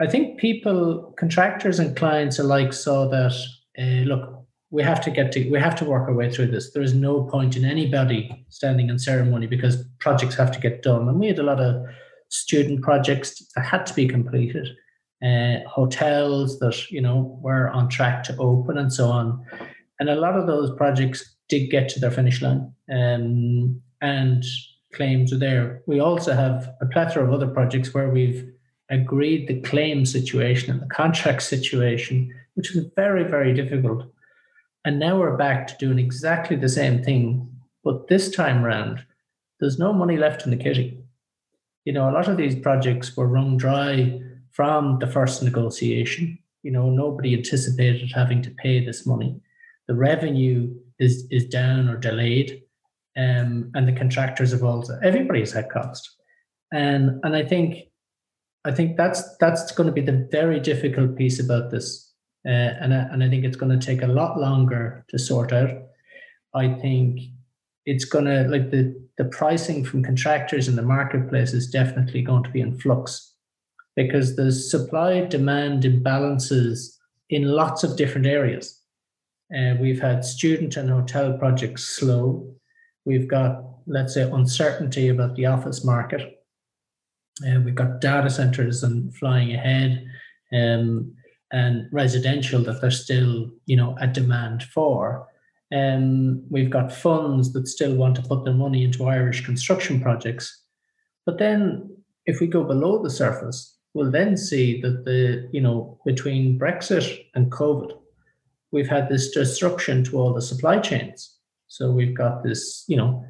I 0.00 0.06
think 0.06 0.38
people, 0.38 1.14
contractors 1.16 1.78
and 1.78 1.96
clients 1.96 2.38
alike, 2.38 2.72
saw 2.72 3.08
that 3.08 3.34
uh, 3.78 4.04
look, 4.04 4.43
we 4.74 4.82
have 4.82 5.00
to 5.00 5.10
get 5.10 5.30
to 5.30 5.48
we 5.50 5.60
have 5.60 5.76
to 5.76 5.84
work 5.84 6.08
our 6.08 6.14
way 6.14 6.28
through 6.28 6.48
this. 6.48 6.72
There 6.72 6.82
is 6.82 6.94
no 6.94 7.22
point 7.22 7.56
in 7.56 7.64
anybody 7.64 8.44
standing 8.48 8.88
in 8.88 8.98
ceremony 8.98 9.46
because 9.46 9.84
projects 10.00 10.34
have 10.34 10.50
to 10.50 10.58
get 10.58 10.82
done. 10.82 11.08
And 11.08 11.20
we 11.20 11.28
had 11.28 11.38
a 11.38 11.44
lot 11.44 11.60
of 11.60 11.86
student 12.28 12.82
projects 12.82 13.40
that 13.54 13.64
had 13.64 13.86
to 13.86 13.94
be 13.94 14.08
completed, 14.08 14.66
uh, 15.24 15.58
hotels 15.68 16.58
that 16.58 16.90
you 16.90 17.00
know 17.00 17.38
were 17.40 17.68
on 17.70 17.88
track 17.88 18.24
to 18.24 18.36
open 18.38 18.76
and 18.76 18.92
so 18.92 19.06
on. 19.10 19.46
And 20.00 20.10
a 20.10 20.16
lot 20.16 20.36
of 20.36 20.48
those 20.48 20.76
projects 20.76 21.36
did 21.48 21.70
get 21.70 21.88
to 21.90 22.00
their 22.00 22.10
finish 22.10 22.42
line, 22.42 22.72
um, 22.92 23.80
and 24.00 24.42
claims 24.92 25.32
are 25.32 25.38
there. 25.38 25.82
We 25.86 26.00
also 26.00 26.32
have 26.34 26.68
a 26.80 26.86
plethora 26.86 27.24
of 27.24 27.32
other 27.32 27.46
projects 27.46 27.94
where 27.94 28.10
we've 28.10 28.44
agreed 28.90 29.46
the 29.46 29.60
claim 29.60 30.04
situation 30.04 30.72
and 30.72 30.82
the 30.82 30.92
contract 30.92 31.42
situation, 31.54 32.34
which 32.54 32.74
is 32.74 32.86
very 32.96 33.22
very 33.22 33.54
difficult 33.54 34.10
And 34.84 34.98
now 34.98 35.18
we're 35.18 35.36
back 35.36 35.66
to 35.68 35.76
doing 35.78 35.98
exactly 35.98 36.56
the 36.56 36.68
same 36.68 37.02
thing, 37.02 37.50
but 37.82 38.08
this 38.08 38.30
time 38.30 38.62
round, 38.62 39.04
there's 39.60 39.78
no 39.78 39.92
money 39.92 40.16
left 40.16 40.44
in 40.44 40.50
the 40.50 40.62
kitty. 40.62 40.98
You 41.84 41.92
know, 41.92 42.10
a 42.10 42.12
lot 42.12 42.28
of 42.28 42.36
these 42.36 42.54
projects 42.56 43.16
were 43.16 43.26
wrung 43.26 43.56
dry 43.56 44.20
from 44.50 44.98
the 44.98 45.06
first 45.06 45.42
negotiation. 45.42 46.38
You 46.62 46.70
know, 46.70 46.90
nobody 46.90 47.34
anticipated 47.34 48.12
having 48.14 48.42
to 48.42 48.50
pay 48.50 48.84
this 48.84 49.06
money. 49.06 49.40
The 49.88 49.94
revenue 49.94 50.74
is 50.98 51.26
is 51.30 51.46
down 51.46 51.88
or 51.88 51.96
delayed, 51.96 52.62
um, 53.16 53.70
and 53.74 53.86
the 53.86 53.92
contractors 53.92 54.52
have 54.52 54.64
also 54.64 54.98
everybody's 55.02 55.52
had 55.52 55.70
cost, 55.70 56.16
and 56.72 57.20
and 57.22 57.36
I 57.36 57.44
think 57.44 57.88
I 58.64 58.72
think 58.72 58.96
that's 58.96 59.36
that's 59.38 59.72
going 59.72 59.88
to 59.88 59.92
be 59.92 60.00
the 60.00 60.26
very 60.30 60.60
difficult 60.60 61.16
piece 61.16 61.38
about 61.38 61.70
this, 61.70 62.13
uh, 62.46 62.50
and 62.80 62.92
I, 62.92 62.98
and 63.12 63.24
I 63.24 63.28
think 63.28 63.44
it's 63.44 63.56
going 63.56 63.78
to 63.78 63.86
take 63.86 64.02
a 64.02 64.06
lot 64.06 64.38
longer 64.38 65.04
to 65.08 65.18
sort 65.18 65.52
out. 65.52 65.70
I 66.54 66.68
think 66.74 67.20
it's 67.86 68.04
going 68.04 68.26
to 68.26 68.48
like 68.48 68.70
the 68.70 68.94
the 69.16 69.24
pricing 69.26 69.84
from 69.84 70.02
contractors 70.02 70.68
in 70.68 70.76
the 70.76 70.82
marketplace 70.82 71.52
is 71.52 71.70
definitely 71.70 72.22
going 72.22 72.42
to 72.42 72.50
be 72.50 72.60
in 72.60 72.78
flux 72.78 73.34
because 73.94 74.36
there's 74.36 74.70
supply 74.70 75.24
demand 75.24 75.84
imbalances 75.84 76.96
in 77.30 77.44
lots 77.44 77.84
of 77.84 77.96
different 77.96 78.26
areas. 78.26 78.80
Uh, 79.56 79.74
we've 79.80 80.00
had 80.00 80.24
student 80.24 80.76
and 80.76 80.90
hotel 80.90 81.38
projects 81.38 81.84
slow. 81.84 82.52
We've 83.04 83.28
got, 83.28 83.62
let's 83.86 84.14
say, 84.14 84.22
uncertainty 84.22 85.08
about 85.08 85.36
the 85.36 85.46
office 85.46 85.84
market. 85.84 86.42
Uh, 87.46 87.60
we've 87.60 87.74
got 87.74 88.00
data 88.00 88.30
centers 88.30 88.82
and 88.82 89.14
flying 89.16 89.52
ahead, 89.52 90.06
um, 90.52 91.13
and 91.54 91.86
residential 91.92 92.60
that 92.64 92.80
there's 92.80 93.04
still, 93.04 93.48
you 93.66 93.76
know, 93.76 93.96
a 94.00 94.08
demand 94.08 94.64
for. 94.64 95.28
Um, 95.72 96.44
we've 96.50 96.68
got 96.68 96.92
funds 96.92 97.52
that 97.52 97.68
still 97.68 97.94
want 97.94 98.16
to 98.16 98.22
put 98.22 98.44
their 98.44 98.54
money 98.54 98.82
into 98.82 99.06
Irish 99.06 99.44
construction 99.44 100.00
projects. 100.00 100.62
But 101.24 101.38
then, 101.38 101.96
if 102.26 102.40
we 102.40 102.48
go 102.48 102.64
below 102.64 103.00
the 103.00 103.08
surface, 103.08 103.78
we'll 103.94 104.10
then 104.10 104.36
see 104.36 104.80
that 104.82 105.04
the, 105.04 105.48
you 105.52 105.60
know, 105.60 105.96
between 106.04 106.58
Brexit 106.58 107.24
and 107.36 107.52
COVID, 107.52 107.92
we've 108.72 108.88
had 108.88 109.08
this 109.08 109.30
disruption 109.30 110.02
to 110.04 110.18
all 110.18 110.34
the 110.34 110.42
supply 110.42 110.80
chains. 110.80 111.36
So 111.68 111.92
we've 111.92 112.16
got 112.16 112.42
this, 112.42 112.84
you 112.88 112.96
know, 112.96 113.24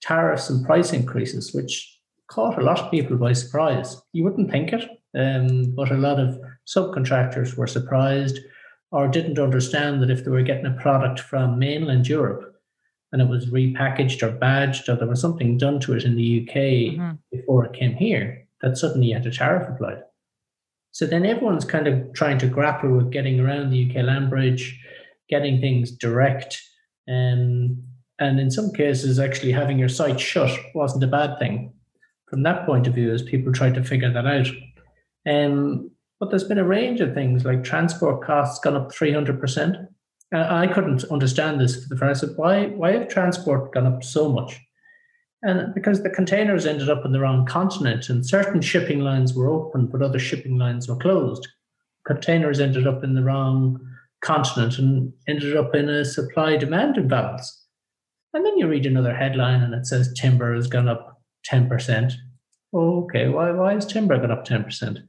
tariffs 0.00 0.48
and 0.48 0.64
price 0.64 0.92
increases, 0.92 1.52
which 1.52 1.98
caught 2.28 2.56
a 2.56 2.64
lot 2.64 2.78
of 2.78 2.92
people 2.92 3.16
by 3.16 3.32
surprise. 3.32 4.00
You 4.12 4.22
wouldn't 4.22 4.52
think 4.52 4.72
it, 4.72 4.88
um, 5.14 5.74
but 5.74 5.90
a 5.90 5.96
lot 5.96 6.18
of 6.18 6.38
subcontractors 6.66 7.56
were 7.56 7.66
surprised 7.66 8.38
or 8.90 9.08
didn't 9.08 9.38
understand 9.38 10.02
that 10.02 10.10
if 10.10 10.24
they 10.24 10.30
were 10.30 10.42
getting 10.42 10.66
a 10.66 10.80
product 10.80 11.20
from 11.20 11.58
mainland 11.58 12.08
Europe 12.08 12.54
and 13.12 13.22
it 13.22 13.28
was 13.28 13.46
repackaged 13.46 14.22
or 14.22 14.30
badged 14.30 14.88
or 14.88 14.96
there 14.96 15.08
was 15.08 15.20
something 15.20 15.56
done 15.56 15.80
to 15.80 15.94
it 15.94 16.04
in 16.04 16.16
the 16.16 16.42
UK 16.42 16.56
mm-hmm. 16.56 17.12
before 17.30 17.64
it 17.64 17.72
came 17.72 17.94
here, 17.94 18.46
that 18.62 18.76
suddenly 18.76 19.10
had 19.10 19.26
a 19.26 19.30
tariff 19.30 19.68
applied. 19.68 20.02
So 20.90 21.06
then 21.06 21.26
everyone's 21.26 21.64
kind 21.64 21.88
of 21.88 22.12
trying 22.12 22.38
to 22.38 22.46
grapple 22.46 22.90
with 22.90 23.10
getting 23.10 23.40
around 23.40 23.70
the 23.70 23.90
UK 23.90 24.04
land 24.04 24.30
bridge, 24.30 24.80
getting 25.28 25.60
things 25.60 25.90
direct. 25.90 26.60
Um, 27.08 27.82
and 28.20 28.38
in 28.38 28.50
some 28.50 28.72
cases, 28.72 29.18
actually 29.18 29.52
having 29.52 29.78
your 29.78 29.88
site 29.88 30.20
shut 30.20 30.56
wasn't 30.74 31.04
a 31.04 31.08
bad 31.08 31.38
thing 31.38 31.72
from 32.28 32.42
that 32.44 32.64
point 32.64 32.86
of 32.86 32.94
view 32.94 33.12
as 33.12 33.22
people 33.22 33.52
tried 33.52 33.74
to 33.74 33.84
figure 33.84 34.12
that 34.12 34.26
out. 34.26 34.46
Um, 35.28 35.90
but 36.20 36.30
there's 36.30 36.44
been 36.44 36.58
a 36.58 36.64
range 36.64 37.00
of 37.00 37.14
things 37.14 37.44
like 37.44 37.64
transport 37.64 38.22
costs 38.22 38.58
gone 38.60 38.76
up 38.76 38.92
300%. 38.92 39.88
Uh, 40.34 40.46
I 40.48 40.66
couldn't 40.66 41.04
understand 41.04 41.60
this 41.60 41.82
for 41.82 41.88
the 41.88 41.96
first. 41.96 42.24
Why, 42.36 42.66
why 42.66 42.92
have 42.92 43.08
transport 43.08 43.72
gone 43.72 43.86
up 43.86 44.02
so 44.02 44.28
much? 44.28 44.60
And 45.42 45.74
because 45.74 46.02
the 46.02 46.10
containers 46.10 46.64
ended 46.64 46.88
up 46.88 47.04
in 47.04 47.12
the 47.12 47.20
wrong 47.20 47.44
continent 47.44 48.08
and 48.08 48.26
certain 48.26 48.62
shipping 48.62 49.00
lines 49.00 49.34
were 49.34 49.48
open, 49.48 49.86
but 49.86 50.00
other 50.00 50.18
shipping 50.18 50.56
lines 50.56 50.88
were 50.88 50.96
closed. 50.96 51.46
Containers 52.06 52.60
ended 52.60 52.86
up 52.86 53.04
in 53.04 53.14
the 53.14 53.22
wrong 53.22 53.78
continent 54.22 54.78
and 54.78 55.12
ended 55.28 55.56
up 55.56 55.74
in 55.74 55.90
a 55.90 56.04
supply 56.04 56.56
demand 56.56 56.96
imbalance. 56.96 57.62
And 58.32 58.44
then 58.44 58.56
you 58.56 58.66
read 58.66 58.86
another 58.86 59.14
headline 59.14 59.62
and 59.62 59.74
it 59.74 59.86
says 59.86 60.14
timber 60.14 60.54
has 60.54 60.66
gone 60.66 60.88
up 60.88 61.22
10%. 61.52 62.12
okay, 62.74 63.28
why, 63.28 63.50
why 63.50 63.76
is 63.76 63.84
timber 63.84 64.16
gone 64.16 64.30
up 64.30 64.46
10%? 64.46 65.06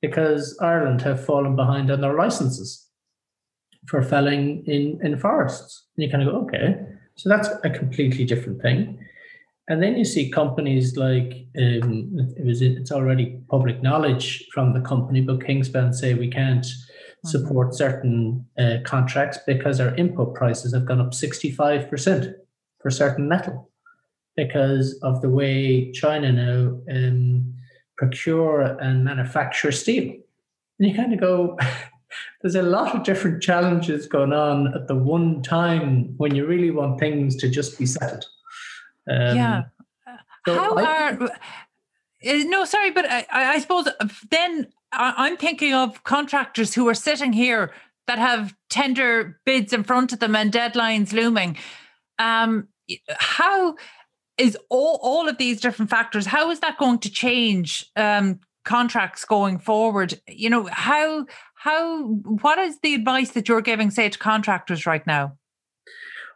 Because 0.00 0.56
Ireland 0.60 1.02
have 1.02 1.24
fallen 1.24 1.56
behind 1.56 1.90
on 1.90 2.00
their 2.00 2.14
licenses 2.14 2.88
for 3.86 4.02
felling 4.02 4.64
in, 4.66 5.00
in 5.02 5.18
forests. 5.18 5.86
And 5.96 6.04
you 6.04 6.10
kind 6.10 6.22
of 6.22 6.32
go, 6.32 6.40
okay, 6.42 6.76
so 7.16 7.28
that's 7.28 7.48
a 7.64 7.70
completely 7.70 8.24
different 8.24 8.62
thing. 8.62 8.98
And 9.68 9.82
then 9.82 9.96
you 9.96 10.04
see 10.04 10.30
companies 10.30 10.96
like 10.96 11.46
um, 11.58 12.32
it 12.36 12.44
was 12.44 12.62
it's 12.62 12.90
already 12.90 13.40
public 13.50 13.82
knowledge 13.82 14.46
from 14.52 14.72
the 14.72 14.80
company, 14.80 15.20
but 15.20 15.40
Kingspan 15.40 15.94
say 15.94 16.14
we 16.14 16.30
can't 16.30 16.64
mm-hmm. 16.64 17.28
support 17.28 17.74
certain 17.74 18.46
uh, 18.58 18.76
contracts 18.84 19.38
because 19.46 19.78
our 19.78 19.94
input 19.96 20.34
prices 20.34 20.72
have 20.72 20.86
gone 20.86 21.00
up 21.00 21.10
65% 21.10 22.34
for 22.80 22.90
certain 22.90 23.28
metal 23.28 23.70
because 24.36 24.98
of 25.02 25.20
the 25.20 25.28
way 25.28 25.92
China 25.92 26.32
now 26.32 26.80
um, 26.94 27.54
procure 27.98 28.62
and 28.62 29.04
manufacture 29.04 29.72
steel. 29.72 30.14
And 30.78 30.88
you 30.88 30.94
kind 30.94 31.12
of 31.12 31.20
go, 31.20 31.58
there's 32.42 32.54
a 32.54 32.62
lot 32.62 32.94
of 32.94 33.02
different 33.02 33.42
challenges 33.42 34.06
going 34.06 34.32
on 34.32 34.74
at 34.74 34.88
the 34.88 34.94
one 34.94 35.42
time 35.42 36.14
when 36.16 36.34
you 36.34 36.46
really 36.46 36.70
want 36.70 36.98
things 36.98 37.36
to 37.36 37.50
just 37.50 37.78
be 37.78 37.84
settled. 37.84 38.24
Um, 39.10 39.36
yeah. 39.36 39.62
So 40.46 40.54
How 40.54 40.76
I, 40.76 40.84
are. 40.84 41.22
Uh, 41.22 41.28
no, 42.22 42.64
sorry, 42.64 42.90
but 42.90 43.04
I, 43.10 43.26
I 43.30 43.58
suppose 43.58 43.88
then 44.30 44.68
I'm 44.92 45.36
thinking 45.36 45.74
of 45.74 46.02
contractors 46.04 46.74
who 46.74 46.88
are 46.88 46.94
sitting 46.94 47.32
here 47.32 47.72
that 48.06 48.18
have 48.18 48.54
tender 48.70 49.38
bids 49.44 49.72
in 49.72 49.84
front 49.84 50.12
of 50.12 50.18
them 50.18 50.34
and 50.34 50.50
deadlines 50.50 51.12
looming. 51.12 51.58
Um, 52.18 52.68
how 53.18 53.76
is 54.38 54.56
all, 54.70 54.98
all 55.02 55.28
of 55.28 55.38
these 55.38 55.60
different 55.60 55.90
factors 55.90 56.26
how 56.26 56.50
is 56.50 56.60
that 56.60 56.78
going 56.78 56.98
to 56.98 57.10
change 57.10 57.86
um, 57.96 58.38
contracts 58.64 59.24
going 59.24 59.58
forward 59.58 60.20
you 60.28 60.50
know 60.50 60.68
how 60.72 61.26
how 61.54 62.02
what 62.04 62.58
is 62.58 62.78
the 62.80 62.94
advice 62.94 63.30
that 63.32 63.48
you're 63.48 63.60
giving 63.60 63.90
say 63.90 64.08
to 64.08 64.18
contractors 64.18 64.86
right 64.86 65.06
now 65.06 65.32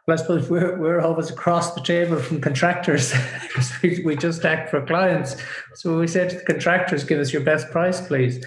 well, 0.05 0.19
I 0.19 0.21
suppose 0.21 0.49
we're, 0.49 0.77
we're 0.77 0.99
always 0.99 1.29
across 1.29 1.75
the 1.75 1.81
table 1.81 2.19
from 2.19 2.41
contractors 2.41 3.13
because 3.41 3.71
we, 4.03 4.17
just 4.17 4.43
act 4.43 4.69
for 4.69 4.85
clients. 4.85 5.37
So 5.75 5.97
we 5.97 6.07
say 6.07 6.27
to 6.27 6.35
the 6.35 6.43
contractors, 6.43 7.05
give 7.05 7.19
us 7.19 7.31
your 7.31 7.41
best 7.41 7.71
price, 7.71 8.05
please. 8.05 8.45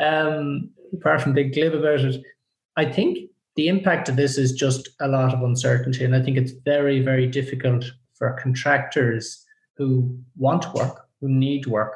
Um, 0.00 0.70
apart 0.92 1.20
from 1.20 1.32
being 1.32 1.50
glib 1.50 1.74
about 1.74 2.00
it, 2.00 2.22
I 2.76 2.84
think 2.84 3.18
the 3.56 3.66
impact 3.66 4.08
of 4.08 4.16
this 4.16 4.38
is 4.38 4.52
just 4.52 4.90
a 5.00 5.08
lot 5.08 5.34
of 5.34 5.42
uncertainty. 5.42 6.04
And 6.04 6.14
I 6.14 6.22
think 6.22 6.36
it's 6.36 6.52
very, 6.64 7.00
very 7.00 7.26
difficult 7.26 7.84
for 8.22 8.38
contractors 8.40 9.44
who 9.76 10.16
want 10.36 10.72
work, 10.74 11.08
who 11.20 11.28
need 11.28 11.66
work, 11.66 11.94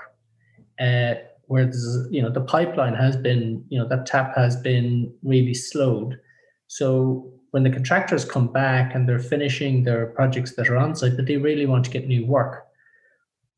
uh, 0.81 1.15
where 1.43 1.71
you 2.11 2.21
know, 2.21 2.31
the 2.31 2.41
pipeline 2.41 2.95
has 2.95 3.17
been, 3.17 3.65
you 3.69 3.79
know, 3.79 3.87
that 3.87 4.07
tap 4.07 4.35
has 4.35 4.57
been 4.57 5.15
really 5.23 5.55
slowed. 5.55 6.19
So 6.67 7.33
when 7.53 7.63
the 7.63 7.71
contractors 7.71 8.25
come 8.25 8.49
back 8.49 8.93
and 8.93 9.09
they're 9.09 9.21
finishing 9.21 9.85
their 9.85 10.07
projects 10.07 10.57
that 10.57 10.69
are 10.69 10.77
on 10.77 10.97
site, 10.97 11.15
but 11.15 11.27
they 11.27 11.37
really 11.37 11.65
want 11.65 11.85
to 11.85 11.93
get 11.93 12.09
new 12.09 12.27
work. 12.27 12.67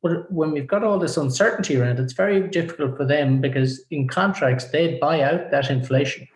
But 0.03 0.31
when 0.31 0.53
we've 0.53 0.67
got 0.67 0.85
all 0.85 0.99
this 0.99 1.17
uncertainty 1.17 1.75
around, 1.79 1.99
it's 1.99 2.13
very 2.13 2.49
difficult 2.49 2.99
for 2.99 3.07
them 3.07 3.41
because 3.41 3.83
in 3.91 4.09
contracts, 4.09 4.67
they 4.67 4.99
buy 4.99 5.23
out 5.23 5.51
that 5.53 5.71
inflation. 5.71 6.29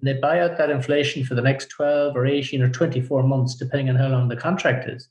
They 0.00 0.12
buy 0.12 0.38
out 0.42 0.58
that 0.58 0.70
inflation 0.70 1.24
for 1.24 1.34
the 1.34 1.42
next 1.42 1.70
12 1.70 2.14
or 2.14 2.24
18 2.24 2.62
or 2.62 2.70
24 2.70 3.24
months, 3.24 3.56
depending 3.56 3.90
on 3.90 3.96
how 3.96 4.06
long 4.06 4.28
the 4.28 4.36
contract 4.36 4.88
is. 4.88 5.08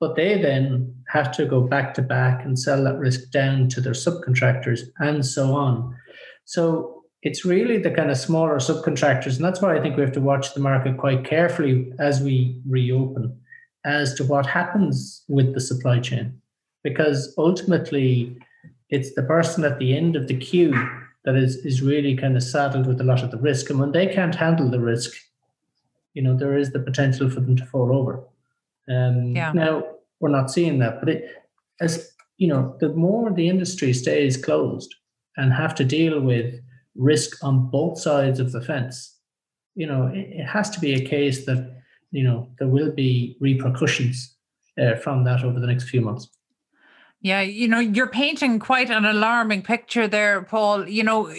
But 0.00 0.14
they 0.14 0.40
then 0.40 0.94
have 1.08 1.32
to 1.32 1.46
go 1.46 1.60
back 1.60 1.94
to 1.94 2.02
back 2.02 2.44
and 2.44 2.58
sell 2.58 2.84
that 2.84 2.98
risk 2.98 3.30
down 3.30 3.68
to 3.70 3.80
their 3.80 3.94
subcontractors 3.94 4.82
and 4.98 5.24
so 5.24 5.52
on. 5.54 5.96
So 6.44 7.04
it's 7.22 7.44
really 7.44 7.78
the 7.78 7.90
kind 7.90 8.10
of 8.10 8.16
smaller 8.16 8.56
subcontractors. 8.56 9.36
And 9.36 9.44
that's 9.44 9.60
why 9.60 9.76
I 9.76 9.80
think 9.80 9.96
we 9.96 10.02
have 10.02 10.12
to 10.12 10.20
watch 10.20 10.54
the 10.54 10.60
market 10.60 10.98
quite 10.98 11.24
carefully 11.24 11.92
as 11.98 12.20
we 12.20 12.60
reopen 12.68 13.36
as 13.84 14.14
to 14.14 14.24
what 14.24 14.46
happens 14.46 15.24
with 15.28 15.54
the 15.54 15.60
supply 15.60 15.98
chain. 15.98 16.40
Because 16.84 17.34
ultimately, 17.36 18.38
it's 18.90 19.14
the 19.14 19.22
person 19.22 19.64
at 19.64 19.78
the 19.78 19.96
end 19.96 20.14
of 20.14 20.28
the 20.28 20.36
queue 20.36 20.74
that 21.24 21.34
is, 21.34 21.56
is 21.56 21.82
really 21.82 22.16
kind 22.16 22.36
of 22.36 22.42
saddled 22.42 22.86
with 22.86 23.00
a 23.00 23.04
lot 23.04 23.22
of 23.22 23.30
the 23.30 23.36
risk. 23.36 23.68
And 23.68 23.80
when 23.80 23.92
they 23.92 24.06
can't 24.06 24.34
handle 24.34 24.70
the 24.70 24.80
risk, 24.80 25.12
you 26.14 26.22
know, 26.22 26.36
there 26.36 26.56
is 26.56 26.70
the 26.70 26.78
potential 26.78 27.28
for 27.28 27.40
them 27.40 27.56
to 27.56 27.66
fall 27.66 27.92
over. 27.92 28.22
Um, 28.88 29.36
yeah. 29.36 29.52
Now 29.52 29.84
we're 30.20 30.30
not 30.30 30.50
seeing 30.50 30.78
that, 30.78 31.00
but 31.00 31.08
it, 31.08 31.24
as 31.80 32.10
you 32.38 32.48
know, 32.48 32.76
the 32.80 32.90
more 32.90 33.30
the 33.32 33.48
industry 33.48 33.92
stays 33.92 34.36
closed 34.36 34.94
and 35.36 35.52
have 35.52 35.74
to 35.76 35.84
deal 35.84 36.20
with 36.20 36.54
risk 36.94 37.42
on 37.44 37.70
both 37.70 37.98
sides 37.98 38.40
of 38.40 38.52
the 38.52 38.60
fence, 38.60 39.16
you 39.74 39.86
know, 39.86 40.06
it, 40.06 40.40
it 40.40 40.46
has 40.46 40.70
to 40.70 40.80
be 40.80 40.94
a 40.94 41.06
case 41.06 41.46
that 41.46 41.76
you 42.10 42.24
know 42.24 42.48
there 42.58 42.68
will 42.68 42.92
be 42.92 43.36
repercussions 43.40 44.36
uh, 44.80 44.96
from 44.96 45.24
that 45.24 45.44
over 45.44 45.60
the 45.60 45.66
next 45.66 45.88
few 45.88 46.00
months. 46.00 46.28
Yeah, 47.20 47.40
you 47.40 47.66
know, 47.66 47.80
you're 47.80 48.08
painting 48.08 48.60
quite 48.60 48.90
an 48.90 49.04
alarming 49.04 49.62
picture 49.62 50.06
there, 50.06 50.42
Paul. 50.42 50.88
You 50.88 51.02
know, 51.02 51.32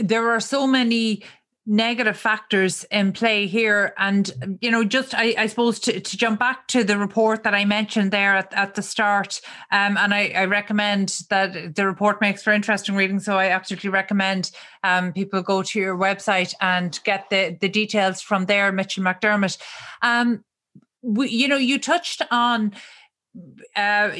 there 0.00 0.30
are 0.30 0.38
so 0.38 0.66
many 0.66 1.24
negative 1.70 2.16
factors 2.16 2.84
in 2.84 3.12
play 3.12 3.46
here. 3.46 3.92
And, 3.98 4.58
you 4.62 4.70
know, 4.70 4.84
just 4.84 5.14
I, 5.14 5.34
I 5.36 5.46
suppose 5.46 5.78
to, 5.80 6.00
to 6.00 6.16
jump 6.16 6.40
back 6.40 6.66
to 6.68 6.82
the 6.82 6.96
report 6.96 7.42
that 7.42 7.54
I 7.54 7.66
mentioned 7.66 8.10
there 8.10 8.36
at, 8.36 8.54
at 8.54 8.74
the 8.74 8.80
start, 8.80 9.42
um, 9.70 9.98
and 9.98 10.14
I, 10.14 10.32
I 10.34 10.46
recommend 10.46 11.20
that 11.28 11.76
the 11.76 11.86
report 11.86 12.22
makes 12.22 12.42
for 12.42 12.54
interesting 12.54 12.94
reading. 12.94 13.20
So 13.20 13.36
I 13.36 13.50
absolutely 13.50 13.90
recommend 13.90 14.50
um, 14.82 15.12
people 15.12 15.42
go 15.42 15.62
to 15.62 15.78
your 15.78 15.96
website 15.96 16.54
and 16.62 16.98
get 17.04 17.28
the, 17.28 17.58
the 17.60 17.68
details 17.68 18.22
from 18.22 18.46
there, 18.46 18.72
Mitchell 18.72 19.04
McDermott. 19.04 19.58
Um, 20.00 20.44
we, 21.02 21.28
you 21.28 21.48
know, 21.48 21.58
you 21.58 21.78
touched 21.78 22.22
on 22.30 22.72
uh, 23.76 24.10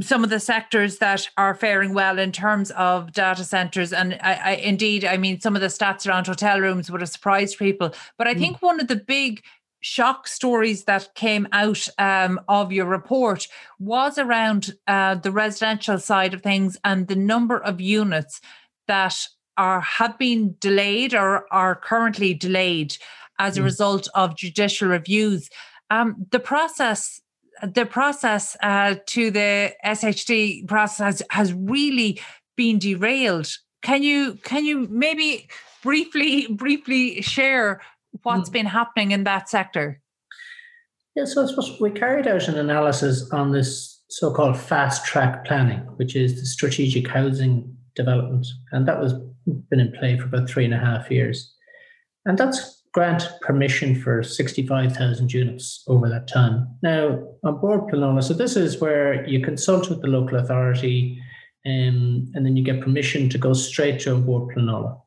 some 0.00 0.24
of 0.24 0.30
the 0.30 0.40
sectors 0.40 0.98
that 0.98 1.28
are 1.36 1.54
faring 1.54 1.94
well 1.94 2.18
in 2.18 2.32
terms 2.32 2.70
of 2.72 3.12
data 3.12 3.44
centers. 3.44 3.92
And 3.92 4.18
I, 4.22 4.34
I, 4.34 4.50
indeed, 4.56 5.04
I 5.04 5.16
mean, 5.16 5.40
some 5.40 5.54
of 5.54 5.62
the 5.62 5.68
stats 5.68 6.06
around 6.08 6.26
hotel 6.26 6.60
rooms 6.60 6.90
would 6.90 7.00
have 7.00 7.10
surprised 7.10 7.58
people. 7.58 7.94
But 8.18 8.26
I 8.26 8.34
mm. 8.34 8.38
think 8.38 8.62
one 8.62 8.80
of 8.80 8.88
the 8.88 8.96
big 8.96 9.42
shock 9.80 10.26
stories 10.26 10.84
that 10.84 11.14
came 11.14 11.46
out 11.52 11.86
um, 11.98 12.40
of 12.48 12.72
your 12.72 12.86
report 12.86 13.46
was 13.78 14.16
around 14.16 14.74
uh, 14.86 15.14
the 15.16 15.30
residential 15.30 15.98
side 15.98 16.32
of 16.32 16.42
things 16.42 16.78
and 16.84 17.06
the 17.06 17.16
number 17.16 17.58
of 17.58 17.80
units 17.80 18.40
that 18.88 19.16
are 19.56 19.82
have 19.82 20.18
been 20.18 20.56
delayed 20.58 21.14
or 21.14 21.46
are 21.52 21.76
currently 21.76 22.34
delayed 22.34 22.96
as 23.38 23.56
a 23.56 23.60
mm. 23.60 23.64
result 23.64 24.08
of 24.14 24.36
judicial 24.36 24.88
reviews. 24.88 25.50
Um, 25.90 26.26
the 26.30 26.40
process 26.40 27.20
the 27.62 27.86
process 27.86 28.56
uh, 28.62 28.96
to 29.06 29.30
the 29.30 29.72
SHD 29.84 30.66
process 30.66 31.20
has, 31.20 31.22
has 31.30 31.52
really 31.52 32.20
been 32.56 32.78
derailed. 32.78 33.48
Can 33.82 34.02
you 34.02 34.38
can 34.44 34.64
you 34.64 34.88
maybe 34.90 35.48
briefly 35.82 36.46
briefly 36.50 37.20
share 37.22 37.80
what's 38.22 38.50
been 38.50 38.66
happening 38.66 39.10
in 39.10 39.24
that 39.24 39.48
sector? 39.48 40.00
Yeah, 41.14 41.26
so 41.26 41.44
I 41.44 41.46
suppose 41.46 41.78
we 41.80 41.90
carried 41.90 42.26
out 42.26 42.48
an 42.48 42.58
analysis 42.58 43.30
on 43.30 43.52
this 43.52 44.02
so-called 44.08 44.58
fast 44.58 45.04
track 45.04 45.44
planning, 45.44 45.80
which 45.96 46.16
is 46.16 46.40
the 46.40 46.46
strategic 46.46 47.08
housing 47.08 47.76
development, 47.94 48.46
and 48.72 48.86
that 48.88 49.00
was 49.00 49.14
been 49.70 49.80
in 49.80 49.92
play 49.92 50.18
for 50.18 50.24
about 50.24 50.48
three 50.48 50.64
and 50.64 50.74
a 50.74 50.78
half 50.78 51.10
years, 51.10 51.54
and 52.24 52.38
that's 52.38 52.83
grant 52.94 53.28
permission 53.40 54.00
for 54.00 54.22
65,000 54.22 55.32
units 55.32 55.82
over 55.88 56.08
that 56.08 56.28
time. 56.28 56.68
Now, 56.80 57.26
An 57.42 57.56
Bord 57.56 57.90
Pleanála, 57.90 58.22
so 58.22 58.34
this 58.34 58.56
is 58.56 58.80
where 58.80 59.26
you 59.28 59.40
consult 59.40 59.90
with 59.90 60.00
the 60.00 60.06
local 60.06 60.38
authority 60.38 61.20
um, 61.66 62.30
and 62.34 62.46
then 62.46 62.56
you 62.56 62.62
get 62.62 62.80
permission 62.80 63.28
to 63.30 63.38
go 63.38 63.52
straight 63.52 64.00
to 64.00 64.14
An 64.14 64.24
Bord 64.24 64.54
Pleanála. 64.54 65.00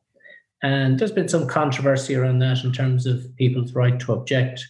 And 0.62 0.98
there's 0.98 1.12
been 1.12 1.28
some 1.28 1.46
controversy 1.46 2.14
around 2.14 2.40
that 2.40 2.62
in 2.62 2.72
terms 2.72 3.06
of 3.06 3.24
people's 3.36 3.72
right 3.72 3.98
to 4.00 4.12
object. 4.12 4.62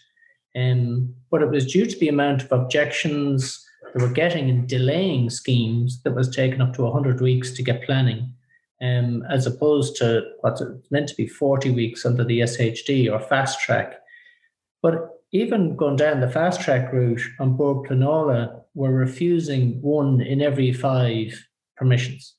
Um, 0.55 1.13
but 1.31 1.43
it 1.43 1.51
was 1.51 1.73
due 1.73 1.87
to 1.87 1.99
the 1.99 2.09
amount 2.09 2.43
of 2.43 2.53
objections 2.53 3.65
they 3.95 4.03
were 4.03 4.13
getting 4.13 4.49
and 4.49 4.69
delaying 4.69 5.31
schemes 5.31 6.03
that 6.03 6.15
was 6.15 6.29
taken 6.29 6.61
up 6.61 6.75
to 6.75 6.83
100 6.83 7.21
weeks 7.21 7.51
to 7.53 7.63
get 7.63 7.83
planning 7.85 8.33
um, 8.81 9.25
as 9.29 9.47
opposed 9.47 9.97
to 9.97 10.23
what's 10.41 10.63
meant 10.91 11.09
to 11.09 11.15
be 11.15 11.27
40 11.27 11.71
weeks 11.71 12.07
under 12.07 12.25
the 12.25 12.41
SHD 12.41 13.13
or 13.13 13.21
fast 13.21 13.61
track. 13.61 14.01
But 14.83 15.19
even 15.33 15.77
going 15.77 15.97
down 15.97 16.21
the 16.21 16.31
fast 16.31 16.61
track 16.61 16.93
route 16.93 17.21
An 17.39 17.55
Bord 17.55 17.87
Pleanála, 17.87 18.63
we're 18.75 18.93
refusing 18.93 19.81
one 19.83 20.21
in 20.21 20.41
every 20.41 20.73
five 20.73 21.47
permissions. 21.77 22.35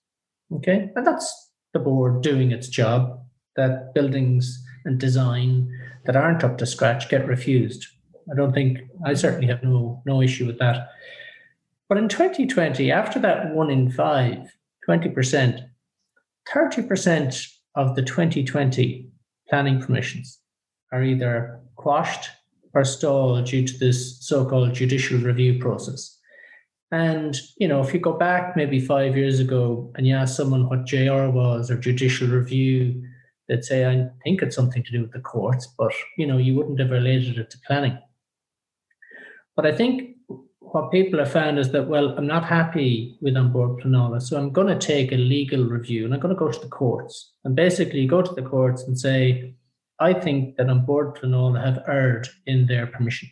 Okay, 0.52 0.90
and 0.96 1.06
that's 1.06 1.52
the 1.74 1.80
board 1.80 2.24
doing 2.24 2.52
its 2.52 2.68
job. 2.68 3.20
That 3.56 3.94
buildings 3.94 4.64
and 4.86 5.00
design 5.00 5.70
that 6.06 6.16
aren't 6.16 6.44
up 6.44 6.58
to 6.58 6.66
scratch 6.66 7.10
get 7.10 7.28
refused. 7.28 7.86
I 8.32 8.36
don't 8.36 8.54
think 8.54 8.80
I 9.06 9.14
certainly 9.14 9.48
have 9.48 9.64
no 9.64 10.02
no 10.06 10.22
issue 10.22 10.48
with 10.48 10.60
that. 10.60 10.90
But 11.90 11.98
in 11.98 12.08
2020, 12.08 12.92
after 12.92 13.20
that 13.20 13.54
one 13.54 13.72
in 13.72 13.92
five, 13.92 14.56
20%, 14.88 15.68
30% 16.54 17.48
of 17.76 17.96
the 17.96 18.02
2020 18.02 19.10
planning 19.50 19.82
permissions 19.82 20.40
are 20.92 21.04
either 21.04 21.60
quashed 21.76 22.30
or 22.74 22.84
stalled 22.84 23.46
due 23.46 23.66
to 23.66 23.78
this 23.78 24.18
so-called 24.26 24.74
judicial 24.74 25.20
review 25.20 25.60
process. 25.60 26.18
And 26.92 27.40
you 27.58 27.68
know, 27.68 27.82
if 27.82 27.94
you 27.94 28.00
go 28.00 28.14
back 28.14 28.56
maybe 28.56 28.80
five 28.80 29.16
years 29.16 29.40
ago 29.40 29.92
and 29.96 30.08
you 30.08 30.16
ask 30.16 30.36
someone 30.36 30.68
what 30.68 30.86
JR 30.86 31.30
was 31.30 31.70
or 31.70 31.78
judicial 31.78 32.28
review, 32.28 33.04
they'd 33.48 33.64
say, 33.64 33.86
"I 33.86 34.10
think 34.24 34.42
it's 34.42 34.56
something 34.56 34.84
to 34.84 34.92
do 34.92 35.02
with 35.02 35.12
the 35.12 35.20
courts," 35.20 35.68
but 35.78 35.94
you 36.18 36.26
know, 36.26 36.38
you 36.38 36.56
wouldn't 36.56 36.80
have 36.80 36.90
related 36.90 37.38
it 37.38 37.52
to 37.52 37.60
planning. 37.68 37.98
But 39.56 39.68
I 39.68 39.72
think 39.72 40.16
what 40.72 40.92
people 40.92 41.20
have 41.20 41.32
found 41.32 41.58
is 41.58 41.72
that, 41.72 41.88
well, 41.88 42.10
I'm 42.18 42.28
not 42.28 42.46
happy 42.46 43.18
with 43.22 43.36
An 43.36 43.52
Bord 43.52 43.80
Pleanála, 43.80 44.22
so 44.22 44.38
I'm 44.38 44.52
going 44.52 44.68
to 44.68 44.78
take 44.78 45.12
a 45.12 45.18
legal 45.18 45.64
review 45.64 46.06
and 46.06 46.14
I'm 46.14 46.20
going 46.20 46.34
to 46.34 46.40
go 46.40 46.52
to 46.52 46.60
the 46.60 46.68
courts. 46.68 47.34
And 47.44 47.56
basically 47.56 48.06
go 48.06 48.22
to 48.22 48.34
the 48.34 48.42
courts 48.42 48.84
and 48.84 49.00
say, 49.00 49.56
I 50.00 50.14
think 50.14 50.58
that 50.58 50.70
An 50.70 50.86
Bord 50.86 51.16
Pleanála 51.16 51.64
have 51.64 51.84
erred 51.88 52.28
in 52.46 52.68
their 52.68 52.88
permission. 52.88 53.30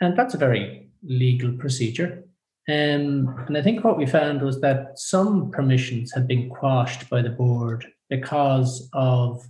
And 0.00 0.16
that's 0.16 0.34
a 0.34 0.38
very 0.38 0.90
legal 1.02 1.52
procedure. 1.52 2.24
Um, 2.68 3.34
and 3.46 3.58
I 3.58 3.62
think 3.62 3.84
what 3.84 3.98
we 3.98 4.06
found 4.06 4.40
was 4.40 4.60
that 4.60 4.98
some 4.98 5.50
permissions 5.50 6.12
had 6.12 6.26
been 6.26 6.48
quashed 6.48 7.10
by 7.10 7.22
the 7.22 7.30
board 7.30 7.86
because 8.08 8.88
of 8.92 9.44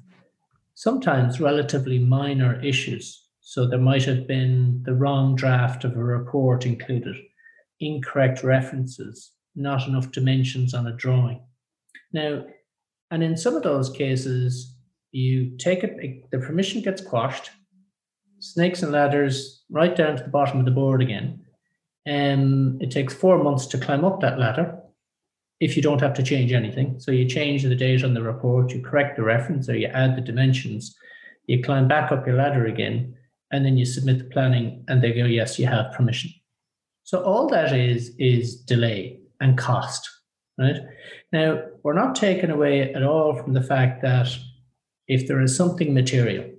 sometimes 0.74 1.40
relatively 1.40 1.98
minor 1.98 2.60
issues 2.60 3.23
so 3.46 3.66
there 3.66 3.78
might 3.78 4.04
have 4.04 4.26
been 4.26 4.82
the 4.84 4.94
wrong 4.94 5.36
draft 5.36 5.84
of 5.84 5.94
a 5.96 6.02
report 6.02 6.64
included, 6.64 7.14
incorrect 7.78 8.42
references, 8.42 9.32
not 9.54 9.86
enough 9.86 10.10
dimensions 10.10 10.72
on 10.72 10.86
a 10.86 10.96
drawing. 10.96 11.42
Now, 12.14 12.46
and 13.10 13.22
in 13.22 13.36
some 13.36 13.54
of 13.54 13.62
those 13.62 13.90
cases, 13.90 14.74
you 15.12 15.58
take 15.58 15.84
it, 15.84 16.30
the 16.30 16.38
permission 16.38 16.80
gets 16.80 17.02
quashed, 17.02 17.50
snakes 18.40 18.82
and 18.82 18.92
ladders 18.92 19.62
right 19.70 19.94
down 19.94 20.16
to 20.16 20.22
the 20.22 20.30
bottom 20.30 20.58
of 20.58 20.64
the 20.64 20.70
board 20.70 21.02
again. 21.02 21.44
And 22.06 22.82
it 22.82 22.90
takes 22.90 23.12
four 23.12 23.42
months 23.42 23.66
to 23.66 23.78
climb 23.78 24.06
up 24.06 24.22
that 24.22 24.38
ladder 24.38 24.80
if 25.60 25.76
you 25.76 25.82
don't 25.82 26.00
have 26.00 26.14
to 26.14 26.22
change 26.22 26.52
anything. 26.52 26.98
So 26.98 27.10
you 27.10 27.28
change 27.28 27.62
the 27.62 27.76
date 27.76 28.04
on 28.04 28.14
the 28.14 28.22
report, 28.22 28.72
you 28.72 28.80
correct 28.80 29.16
the 29.16 29.22
reference, 29.22 29.68
or 29.68 29.76
you 29.76 29.88
add 29.88 30.16
the 30.16 30.22
dimensions, 30.22 30.96
you 31.46 31.62
climb 31.62 31.88
back 31.88 32.10
up 32.10 32.26
your 32.26 32.36
ladder 32.36 32.64
again, 32.66 33.14
and 33.54 33.64
then 33.64 33.76
you 33.76 33.84
submit 33.84 34.18
the 34.18 34.24
planning 34.24 34.84
and 34.88 35.00
they 35.00 35.12
go, 35.12 35.24
yes, 35.24 35.60
you 35.60 35.66
have 35.66 35.92
permission. 35.92 36.28
So 37.04 37.22
all 37.22 37.48
that 37.50 37.72
is 37.72 38.12
is 38.18 38.56
delay 38.56 39.20
and 39.40 39.56
cost, 39.56 40.10
right? 40.58 40.80
Now, 41.32 41.62
we're 41.84 42.00
not 42.02 42.16
taken 42.16 42.50
away 42.50 42.92
at 42.92 43.04
all 43.04 43.36
from 43.36 43.52
the 43.52 43.62
fact 43.62 44.02
that 44.02 44.28
if 45.06 45.28
there 45.28 45.40
is 45.40 45.56
something 45.56 45.94
material, 45.94 46.50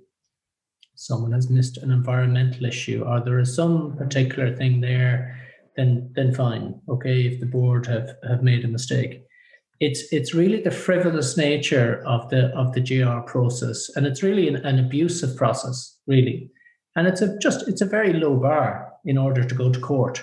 someone 0.94 1.32
has 1.32 1.50
missed 1.50 1.76
an 1.76 1.90
environmental 1.90 2.64
issue, 2.64 3.04
or 3.06 3.20
there 3.20 3.40
is 3.40 3.54
some 3.54 3.94
particular 3.98 4.56
thing 4.56 4.80
there, 4.80 5.38
then 5.76 6.10
then 6.16 6.32
fine. 6.32 6.80
Okay, 6.88 7.26
if 7.26 7.40
the 7.40 7.52
board 7.56 7.86
have, 7.86 8.08
have 8.26 8.42
made 8.42 8.64
a 8.64 8.68
mistake. 8.68 9.22
It's 9.80 10.10
it's 10.12 10.32
really 10.32 10.62
the 10.62 10.70
frivolous 10.70 11.36
nature 11.36 12.02
of 12.06 12.30
the 12.30 12.46
of 12.62 12.72
the 12.72 12.80
JR 12.80 13.20
process, 13.26 13.90
and 13.96 14.06
it's 14.06 14.22
really 14.22 14.48
an, 14.48 14.56
an 14.64 14.78
abusive 14.78 15.36
process, 15.36 15.98
really 16.06 16.50
and 16.96 17.06
it's 17.06 17.20
a 17.20 17.38
just 17.38 17.68
it's 17.68 17.82
a 17.82 17.86
very 17.86 18.14
low 18.14 18.36
bar 18.36 18.92
in 19.04 19.18
order 19.18 19.44
to 19.44 19.54
go 19.54 19.70
to 19.70 19.78
court. 19.78 20.22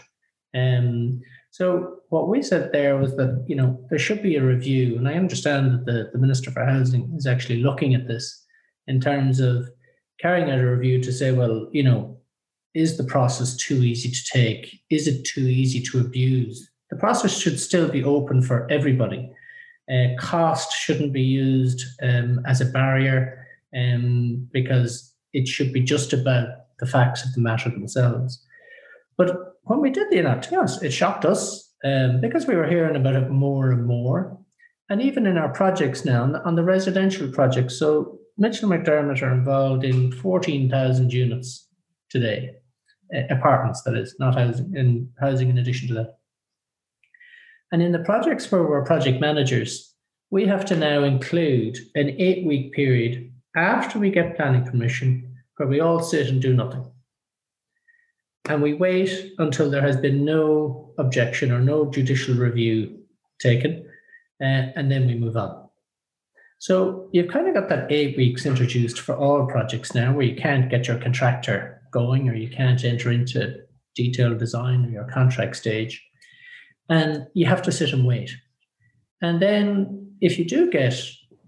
Um, 0.55 1.21
so 1.51 1.99
what 2.09 2.27
we 2.27 2.41
said 2.41 2.71
there 2.71 2.97
was 2.97 3.15
that 3.15 3.45
you 3.47 3.55
know 3.55 3.79
there 3.89 3.99
should 3.99 4.21
be 4.21 4.35
a 4.35 4.43
review, 4.43 4.97
and 4.97 5.07
I 5.07 5.13
understand 5.13 5.71
that 5.71 5.85
the, 5.85 6.09
the 6.11 6.19
Minister 6.19 6.51
for 6.51 6.65
Housing 6.65 7.13
is 7.15 7.27
actually 7.27 7.61
looking 7.61 7.93
at 7.93 8.07
this 8.07 8.45
in 8.87 8.99
terms 8.99 9.39
of 9.39 9.69
carrying 10.19 10.49
out 10.49 10.59
a 10.59 10.69
review 10.69 11.01
to 11.01 11.11
say, 11.11 11.31
well, 11.31 11.69
you 11.71 11.83
know, 11.83 12.17
is 12.73 12.97
the 12.97 13.03
process 13.03 13.55
too 13.55 13.83
easy 13.83 14.09
to 14.09 14.25
take? 14.31 14.81
Is 14.89 15.07
it 15.07 15.25
too 15.25 15.47
easy 15.47 15.81
to 15.83 15.99
abuse? 15.99 16.69
The 16.89 16.95
process 16.97 17.37
should 17.37 17.59
still 17.59 17.89
be 17.89 18.03
open 18.03 18.41
for 18.41 18.69
everybody. 18.71 19.31
Uh, 19.91 20.15
cost 20.17 20.71
shouldn't 20.71 21.13
be 21.13 21.21
used 21.21 21.83
um, 22.01 22.41
as 22.47 22.61
a 22.61 22.65
barrier 22.65 23.45
um, 23.75 24.47
because 24.51 25.13
it 25.33 25.47
should 25.47 25.73
be 25.73 25.81
just 25.81 26.13
about 26.13 26.47
the 26.83 26.91
facts 26.91 27.23
of 27.23 27.33
the 27.33 27.39
matter 27.39 27.69
themselves. 27.69 28.43
But 29.17 29.55
when 29.61 29.79
we 29.79 29.89
did 29.89 30.07
the 30.09 30.19
analysis, 30.19 30.83
it 30.83 30.91
shocked 30.91 31.23
us 31.23 31.73
um, 31.85 32.19
because 32.19 32.45
we 32.45 32.55
were 32.55 32.67
hearing 32.67 32.97
about 32.97 33.15
it 33.15 33.29
more 33.29 33.71
and 33.71 33.85
more. 33.85 34.37
And 34.89 35.01
even 35.01 35.25
in 35.25 35.37
our 35.37 35.49
projects 35.49 36.03
now, 36.03 36.41
on 36.43 36.55
the 36.55 36.63
residential 36.63 37.31
projects, 37.31 37.79
so 37.79 38.19
Mitchell 38.37 38.69
McDermott 38.69 39.21
are 39.21 39.31
involved 39.31 39.85
in 39.85 40.11
14,000 40.11 41.13
units 41.13 41.69
today, 42.09 42.51
apartments, 43.29 43.81
that 43.83 43.95
is, 43.95 44.15
not 44.19 44.35
housing, 44.35 44.75
in 44.75 45.09
housing 45.19 45.49
in 45.49 45.57
addition 45.57 45.87
to 45.87 45.93
that. 45.93 46.17
And 47.71 47.81
in 47.81 47.93
the 47.93 47.99
projects 47.99 48.51
where 48.51 48.63
we're 48.63 48.83
project 48.83 49.21
managers, 49.21 49.95
we 50.31 50.45
have 50.47 50.65
to 50.65 50.75
now 50.75 51.03
include 51.03 51.77
an 51.95 52.09
eight 52.19 52.45
week 52.45 52.73
period 52.73 53.31
after 53.55 53.99
we 53.99 54.09
get 54.09 54.35
planning 54.35 54.65
permission 54.65 55.32
where 55.63 55.69
we 55.69 55.79
all 55.79 56.03
sit 56.03 56.27
and 56.27 56.41
do 56.41 56.53
nothing. 56.53 56.85
And 58.49 58.61
we 58.61 58.73
wait 58.73 59.31
until 59.37 59.71
there 59.71 59.81
has 59.81 59.95
been 59.95 60.25
no 60.25 60.93
objection 60.97 61.53
or 61.53 61.59
no 61.59 61.89
judicial 61.89 62.35
review 62.35 62.99
taken, 63.39 63.85
uh, 64.41 64.75
and 64.75 64.91
then 64.91 65.07
we 65.07 65.15
move 65.15 65.37
on. 65.37 65.69
So 66.59 67.07
you've 67.13 67.31
kind 67.31 67.47
of 67.47 67.53
got 67.53 67.69
that 67.69 67.89
eight 67.89 68.17
weeks 68.17 68.45
introduced 68.45 68.99
for 68.99 69.15
all 69.15 69.47
projects 69.47 69.95
now 69.95 70.11
where 70.11 70.25
you 70.25 70.35
can't 70.35 70.69
get 70.69 70.89
your 70.89 70.99
contractor 70.99 71.81
going 71.93 72.27
or 72.27 72.35
you 72.35 72.49
can't 72.49 72.83
enter 72.83 73.09
into 73.09 73.61
detailed 73.95 74.39
design 74.39 74.85
or 74.85 74.89
your 74.89 75.05
contract 75.05 75.55
stage. 75.55 76.05
And 76.89 77.25
you 77.35 77.45
have 77.45 77.61
to 77.61 77.71
sit 77.71 77.93
and 77.93 78.05
wait. 78.05 78.31
And 79.21 79.41
then 79.41 80.13
if 80.19 80.37
you 80.37 80.43
do 80.43 80.69
get 80.69 81.01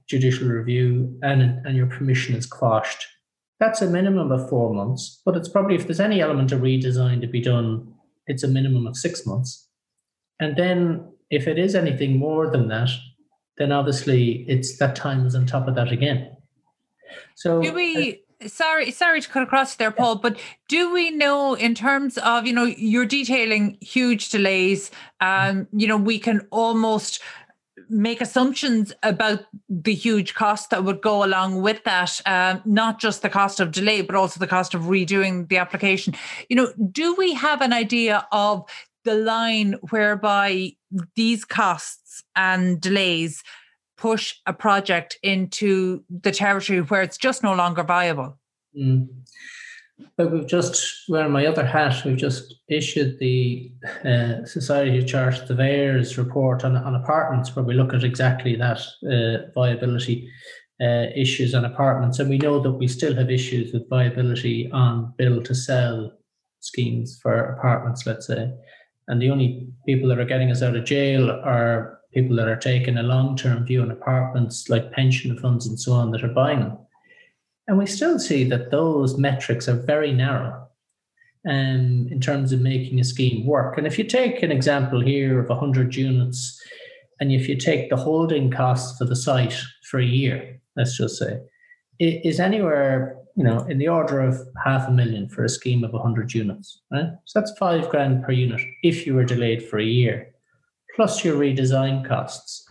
judicial 0.07 0.47
review 0.47 1.20
and, 1.22 1.41
and 1.68 1.76
your 1.76 1.88
permission 1.88 2.34
is 2.34 2.45
quashed, 2.45 3.05
that's 3.60 3.82
a 3.82 3.89
minimum 3.89 4.32
of 4.32 4.49
four 4.49 4.74
months. 4.74 5.22
But 5.26 5.36
it's 5.38 5.49
probably, 5.49 5.76
if 5.76 5.88
there's 5.88 5.99
any 5.99 6.22
element 6.22 6.51
of 6.51 6.62
redesign 6.62 7.22
to 7.22 7.28
be 7.28 7.41
done, 7.41 7.93
it's 8.28 8.43
a 8.43 8.47
minimum 8.47 8.88
of 8.88 8.97
six 8.97 9.26
months. 9.26 9.68
And 10.39 10.58
then 10.58 11.12
if 11.30 11.47
it 11.47 11.58
is 11.58 11.76
anything 11.76 12.18
more 12.18 12.49
than 12.49 12.68
that, 12.70 12.89
then 13.58 13.72
obviously 13.72 14.45
it's 14.47 14.78
that 14.78 14.95
time 14.95 15.26
is 15.26 15.36
on 15.36 15.45
top 15.45 15.68
of 15.68 15.76
that 15.76 15.91
again. 15.91 16.36
So 17.36 17.62
do 17.62 17.74
we? 17.74 18.24
Uh, 18.41 18.47
sorry, 18.47 18.91
sorry 18.91 19.22
to 19.22 19.30
cut 19.30 19.43
across 19.43 19.76
there, 19.76 19.91
Paul. 19.91 20.18
But 20.18 20.38
do 20.68 20.91
we 20.93 21.12
know 21.12 21.53
in 21.53 21.74
terms 21.74 22.18
of 22.18 22.45
you 22.45 22.53
know 22.53 22.66
you're 22.66 23.06
detailing 23.06 23.78
huge 23.80 24.30
delays? 24.30 24.91
Um, 25.22 25.68
you 25.72 25.88
know 25.88 25.97
we 25.97 26.20
can 26.20 26.45
almost 26.51 27.22
make 27.90 28.22
assumptions 28.22 28.94
about 29.04 29.46
the 29.70 29.94
huge 29.94 30.34
cost 30.34 30.70
that 30.70 30.84
would 30.84 31.02
go 31.02 31.24
along 31.24 31.62
with 31.62 31.84
that 31.84 32.22
um, 32.26 32.62
not 32.66 33.00
just 33.00 33.22
the 33.22 33.30
cost 33.30 33.60
of 33.60 33.72
delay 33.72 34.02
but 34.02 34.16
also 34.16 34.40
the 34.40 34.48
cost 34.48 34.74
of 34.74 34.84
redoing 34.84 35.48
the 35.50 35.58
application 35.58 36.14
you 36.50 36.56
know 36.56 36.72
do 36.92 37.14
we 37.16 37.34
have 37.34 37.62
an 37.62 37.74
idea 37.74 38.26
of 38.32 38.66
the 39.06 39.16
line 39.16 39.74
whereby 39.90 40.72
these 41.16 41.46
costs 41.46 42.24
and 42.36 42.82
delays 42.82 43.44
push 43.98 44.36
a 44.46 44.54
project 44.54 45.18
into 45.24 46.04
the 46.10 46.32
territory 46.32 46.82
where 46.82 47.02
it's 47.02 47.18
just 47.18 47.44
no 47.44 47.54
longer 47.54 47.84
viable? 47.84 48.38
Mm. 48.78 49.08
But 50.18 50.32
we've 50.32 50.48
just, 50.48 51.10
wearing 51.10 51.32
my 51.32 51.46
other 51.46 51.66
hat, 51.66 52.04
we've 52.06 52.18
just 52.18 52.56
issued 52.70 53.18
the 53.20 53.72
uh, 54.04 54.46
Society 54.46 55.00
of 55.00 55.08
Chartered 55.08 55.48
Surveyors 55.48 56.18
report 56.18 56.66
on, 56.66 56.76
on 56.76 56.96
apartments 56.96 57.56
where 57.56 57.64
we 57.64 57.74
look 57.74 57.93
at 57.93 58.04
exactly 58.04 58.56
that 58.56 58.82
uh, 59.10 59.50
viability 59.54 60.30
uh, 60.82 61.06
issues 61.16 61.56
on 61.56 61.64
apartments. 61.64 62.20
And 62.20 62.30
we 62.30 62.38
know 62.38 62.62
that 62.62 62.72
we 62.72 62.88
still 62.88 63.16
have 63.16 63.30
issues 63.30 63.74
with 63.74 63.89
viability 63.89 64.70
on 64.72 65.14
build 65.18 65.46
to 65.46 65.56
sell 65.56 66.12
schemes 66.60 67.20
for 67.22 67.54
apartments, 67.54 68.06
let's 68.06 68.28
say. 68.28 68.52
And 69.08 69.22
the 69.22 69.30
only 69.30 69.70
people 69.86 70.10
that 70.10 70.20
are 70.20 70.26
getting 70.26 70.52
us 70.52 70.62
out 70.62 70.76
of 70.76 70.84
jail 70.84 71.30
are 71.30 72.00
people 72.14 72.36
that 72.38 72.48
are 72.48 72.56
taking 72.58 72.98
a 72.98 73.04
long 73.04 73.38
term 73.38 73.66
view 73.66 73.82
on 73.82 73.91
apartments, 73.91 74.70
like 74.70 74.91
pension 74.91 75.38
funds 75.38 75.68
and 75.68 75.80
so 75.80 75.93
on, 75.93 76.12
that 76.12 76.24
are 76.24 76.30
buying 76.30 76.60
them. 76.60 76.78
And 77.68 77.78
we 77.78 77.86
still 77.86 78.20
see 78.20 78.43
that 78.45 78.72
those 78.72 79.18
metrics 79.18 79.68
are 79.68 79.76
very 79.76 80.13
narrow 80.13 80.68
um, 81.47 82.07
in 82.11 82.20
terms 82.22 82.51
of 82.51 82.61
making 82.61 82.99
a 82.99 83.03
scheme 83.03 83.45
work. 83.45 83.78
And 83.78 83.88
if 83.88 83.97
you 83.97 84.03
take 84.03 84.43
an 84.43 84.51
example 84.51 85.01
here 85.01 85.39
of 85.39 85.49
100 85.49 85.95
units, 85.95 86.61
and 87.20 87.32
if 87.32 87.47
you 87.47 87.55
take 87.57 87.89
the 87.89 87.95
holding 87.95 88.51
costs 88.51 88.97
for 88.97 89.05
the 89.05 89.16
site 89.16 89.59
for 89.89 89.99
a 89.99 90.05
year, 90.05 90.59
let's 90.76 90.97
just 90.97 91.18
say, 91.18 91.39
it 91.97 92.26
is 92.26 92.39
anywhere 92.39 93.18
you 93.36 93.43
know, 93.43 93.59
in 93.66 93.78
the 93.78 93.89
order 93.89 94.22
of 94.22 94.39
half 94.63 94.88
a 94.88 94.91
million 94.91 95.28
for 95.28 95.43
a 95.43 95.49
scheme 95.49 95.84
of 95.84 95.91
100 95.91 96.34
units, 96.34 96.82
right? 96.91 97.09
So 97.26 97.39
that's 97.39 97.57
five 97.57 97.89
grand 97.89 98.24
per 98.24 98.32
unit 98.32 98.61
if 98.82 99.05
you 99.05 99.13
were 99.13 99.26
delayed 99.26 99.61
for 99.68 99.78
a 99.78 99.84
year, 99.84 100.32
plus 100.95 101.24
your 101.24 101.36
redesign 101.36 102.07
costs, 102.07 102.68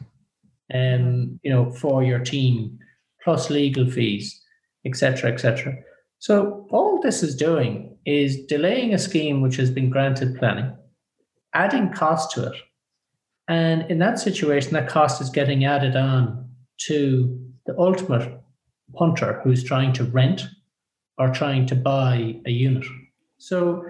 um, 0.72 1.38
you 1.42 1.50
know, 1.50 1.70
for 1.70 2.02
your 2.02 2.18
team, 2.18 2.78
plus 3.22 3.50
legal 3.50 3.90
fees, 3.90 4.40
etc., 4.84 5.32
etc. 5.32 5.74
So 6.18 6.66
all 6.70 7.00
this 7.00 7.22
is 7.22 7.36
doing 7.36 7.96
is 8.06 8.44
delaying 8.46 8.94
a 8.94 8.98
scheme 8.98 9.40
which 9.40 9.56
has 9.56 9.70
been 9.70 9.90
granted 9.90 10.36
planning, 10.38 10.72
adding 11.54 11.92
cost 11.92 12.30
to 12.32 12.48
it, 12.48 12.56
and 13.48 13.90
in 13.90 13.98
that 13.98 14.18
situation, 14.18 14.72
that 14.72 14.88
cost 14.88 15.20
is 15.20 15.30
getting 15.30 15.64
added 15.64 15.96
on 15.96 16.48
to 16.86 17.38
the 17.66 17.78
ultimate 17.78 18.40
punter 18.94 19.40
who's 19.42 19.62
trying 19.62 19.92
to 19.94 20.04
rent 20.04 20.46
or 21.18 21.28
trying 21.30 21.66
to 21.66 21.74
buy 21.74 22.36
a 22.46 22.50
unit. 22.50 22.84
So 23.38 23.84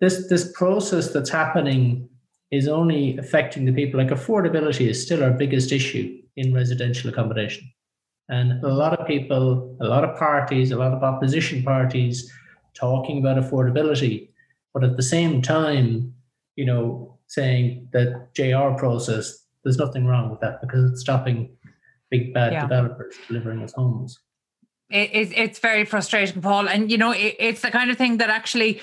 this 0.00 0.28
this 0.28 0.50
process 0.52 1.12
that's 1.12 1.30
happening 1.30 2.08
is 2.50 2.68
only 2.68 3.18
affecting 3.18 3.64
the 3.64 3.72
people. 3.72 4.00
Like 4.00 4.10
affordability 4.10 4.88
is 4.88 5.02
still 5.02 5.22
our 5.22 5.30
biggest 5.30 5.72
issue 5.72 6.18
in 6.36 6.54
residential 6.54 7.10
accommodation. 7.10 7.70
And 8.28 8.62
a 8.64 8.74
lot 8.74 8.98
of 8.98 9.06
people, 9.06 9.76
a 9.80 9.86
lot 9.86 10.04
of 10.04 10.18
parties, 10.18 10.72
a 10.72 10.76
lot 10.76 10.92
of 10.92 11.02
opposition 11.02 11.62
parties 11.62 12.32
talking 12.74 13.18
about 13.18 13.36
affordability, 13.36 14.28
but 14.74 14.84
at 14.84 14.96
the 14.96 15.02
same 15.02 15.40
time, 15.42 16.12
you 16.56 16.64
know, 16.64 17.18
saying 17.28 17.88
that 17.92 18.34
JR 18.34 18.76
process, 18.78 19.44
there's 19.64 19.78
nothing 19.78 20.06
wrong 20.06 20.30
with 20.30 20.40
that 20.40 20.60
because 20.60 20.90
it's 20.90 21.00
stopping 21.00 21.50
big 22.10 22.34
bad 22.34 22.52
yeah. 22.52 22.62
developers 22.62 23.14
delivering 23.28 23.62
us 23.62 23.72
homes 23.72 24.18
it, 24.90 25.32
it's 25.36 25.58
very 25.58 25.84
frustrating, 25.84 26.42
Paul. 26.42 26.68
And 26.68 26.90
you 26.90 26.98
know, 26.98 27.12
it, 27.12 27.36
it's 27.38 27.62
the 27.62 27.70
kind 27.70 27.90
of 27.90 27.98
thing 27.98 28.18
that 28.18 28.30
actually 28.30 28.80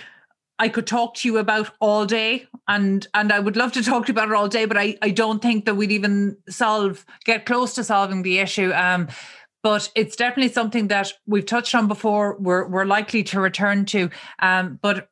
I 0.59 0.69
could 0.69 0.87
talk 0.87 1.15
to 1.15 1.27
you 1.27 1.37
about 1.37 1.71
all 1.79 2.05
day, 2.05 2.47
and 2.67 3.07
and 3.13 3.31
I 3.31 3.39
would 3.39 3.57
love 3.57 3.71
to 3.73 3.83
talk 3.83 4.05
to 4.05 4.11
you 4.11 4.13
about 4.13 4.29
it 4.29 4.35
all 4.35 4.47
day, 4.47 4.65
but 4.65 4.77
I 4.77 4.97
I 5.01 5.09
don't 5.09 5.41
think 5.41 5.65
that 5.65 5.75
we'd 5.75 5.91
even 5.91 6.37
solve 6.49 7.05
get 7.25 7.45
close 7.45 7.73
to 7.75 7.83
solving 7.83 8.23
the 8.23 8.39
issue. 8.39 8.71
Um, 8.73 9.07
but 9.61 9.89
it's 9.95 10.17
definitely 10.17 10.51
something 10.51 10.89
that 10.89 11.13
we've 11.25 11.45
touched 11.45 11.73
on 11.73 11.87
before. 11.87 12.37
We're 12.39 12.67
we're 12.67 12.85
likely 12.85 13.23
to 13.23 13.39
return 13.39 13.85
to. 13.85 14.09
Um, 14.39 14.79
but 14.81 15.09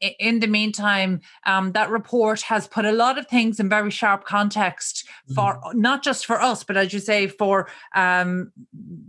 in 0.00 0.38
the 0.40 0.46
meantime, 0.46 1.20
um, 1.46 1.72
that 1.72 1.90
report 1.90 2.42
has 2.42 2.68
put 2.68 2.84
a 2.84 2.92
lot 2.92 3.18
of 3.18 3.26
things 3.26 3.58
in 3.58 3.68
very 3.68 3.90
sharp 3.90 4.24
context 4.24 5.04
for 5.34 5.60
mm-hmm. 5.60 5.80
not 5.80 6.04
just 6.04 6.24
for 6.24 6.40
us, 6.40 6.62
but 6.62 6.76
as 6.76 6.92
you 6.92 7.00
say, 7.00 7.26
for 7.26 7.68
um, 7.94 8.52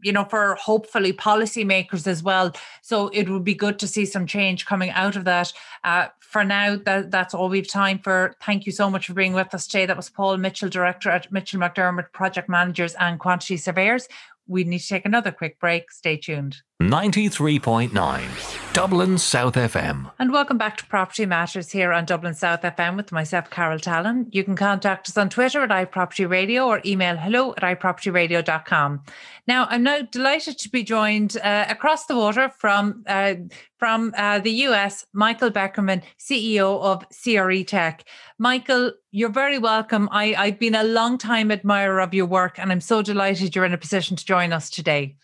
you 0.02 0.12
know, 0.12 0.26
for 0.26 0.56
hopefully 0.56 1.14
policymakers 1.14 2.08
as 2.08 2.24
well. 2.24 2.52
So 2.82 3.10
it 3.10 3.30
would 3.30 3.44
be 3.44 3.54
good 3.54 3.78
to 3.80 3.88
see 3.88 4.06
some 4.06 4.26
change 4.26 4.66
coming 4.66 4.90
out 4.90 5.16
of 5.16 5.26
that. 5.26 5.54
Uh, 5.84 6.08
for 6.30 6.46
now, 6.46 6.76
that, 6.86 7.10
that's 7.10 7.34
all 7.34 7.50
we've 7.50 7.68
time 7.68 7.98
for. 7.98 8.36
Thank 8.40 8.68
you 8.68 8.72
so 8.72 8.88
much 8.88 9.08
for 9.08 9.16
being 9.16 9.34
with 9.34 9.52
us 9.56 9.66
today. 9.66 9.88
That 9.88 9.98
was 9.98 10.12
Paul 10.12 10.38
Mitchell, 10.38 10.70
Director 10.70 11.10
at 11.10 11.32
Mitchell 11.32 11.60
McDermott 11.60 12.12
Project 12.14 12.48
Managers 12.48 12.94
and 13.00 13.20
Quantity 13.20 13.58
Surveyors. 13.58 14.08
We 14.46 14.64
need 14.64 14.78
to 14.78 14.88
take 14.88 15.06
another 15.06 15.32
quick 15.32 15.60
break. 15.60 15.92
Stay 15.92 16.18
tuned. 16.18 16.62
93.9 16.82 18.74
Dublin 18.74 19.18
South 19.18 19.56
FM. 19.56 20.10
And 20.18 20.32
welcome 20.32 20.58
back 20.58 20.78
to 20.78 20.86
Property 20.86 21.26
Matters 21.26 21.72
here 21.72 21.92
on 21.92 22.06
Dublin 22.06 22.34
South 22.34 22.62
FM 22.62 22.96
with 22.96 23.12
myself, 23.12 23.50
Carol 23.50 23.80
Tallon. 23.80 24.28
You 24.32 24.46
can 24.46 24.56
contact 24.56 25.10
us 25.10 25.18
on 25.18 25.28
Twitter 25.28 25.62
at 25.62 25.72
iPropertyRadio 25.72 26.66
or 26.66 26.82
email 26.86 27.18
hello 27.18 27.54
at 27.58 27.64
iPropertyRadio.com. 27.64 29.02
Now, 29.46 29.68
I'm 29.70 29.84
now 29.84 30.04
delighted 30.04 30.58
to 30.60 30.70
be 30.70 30.84
joined 30.84 31.36
uh, 31.44 31.66
across 31.68 32.06
the 32.06 32.16
water 32.16 32.48
from 32.58 33.04
uh, 33.08 33.34
from 33.78 34.14
uh, 34.16 34.40
the 34.40 34.52
US, 34.68 35.06
Michael 35.12 35.52
Beckerman, 35.52 36.02
CEO 36.18 36.82
of 36.82 37.04
CREtech. 37.10 38.04
Michael, 38.38 38.94
you're 39.12 39.28
very 39.28 39.58
welcome. 39.58 40.08
I, 40.14 40.34
I've 40.34 40.60
been 40.60 40.76
a 40.76 40.84
long 40.86 41.18
time 41.18 41.52
admirer 41.52 42.00
of 42.00 42.14
your 42.14 42.26
work, 42.26 42.58
and 42.58 42.72
I'm 42.72 42.80
so 42.80 43.02
delighted 43.02 43.54
you're 43.54 43.66
in 43.66 43.74
a 43.74 43.78
position 43.78 44.16
to 44.16 44.26
join 44.26 44.54
us 44.54 44.70
today. 44.70 45.18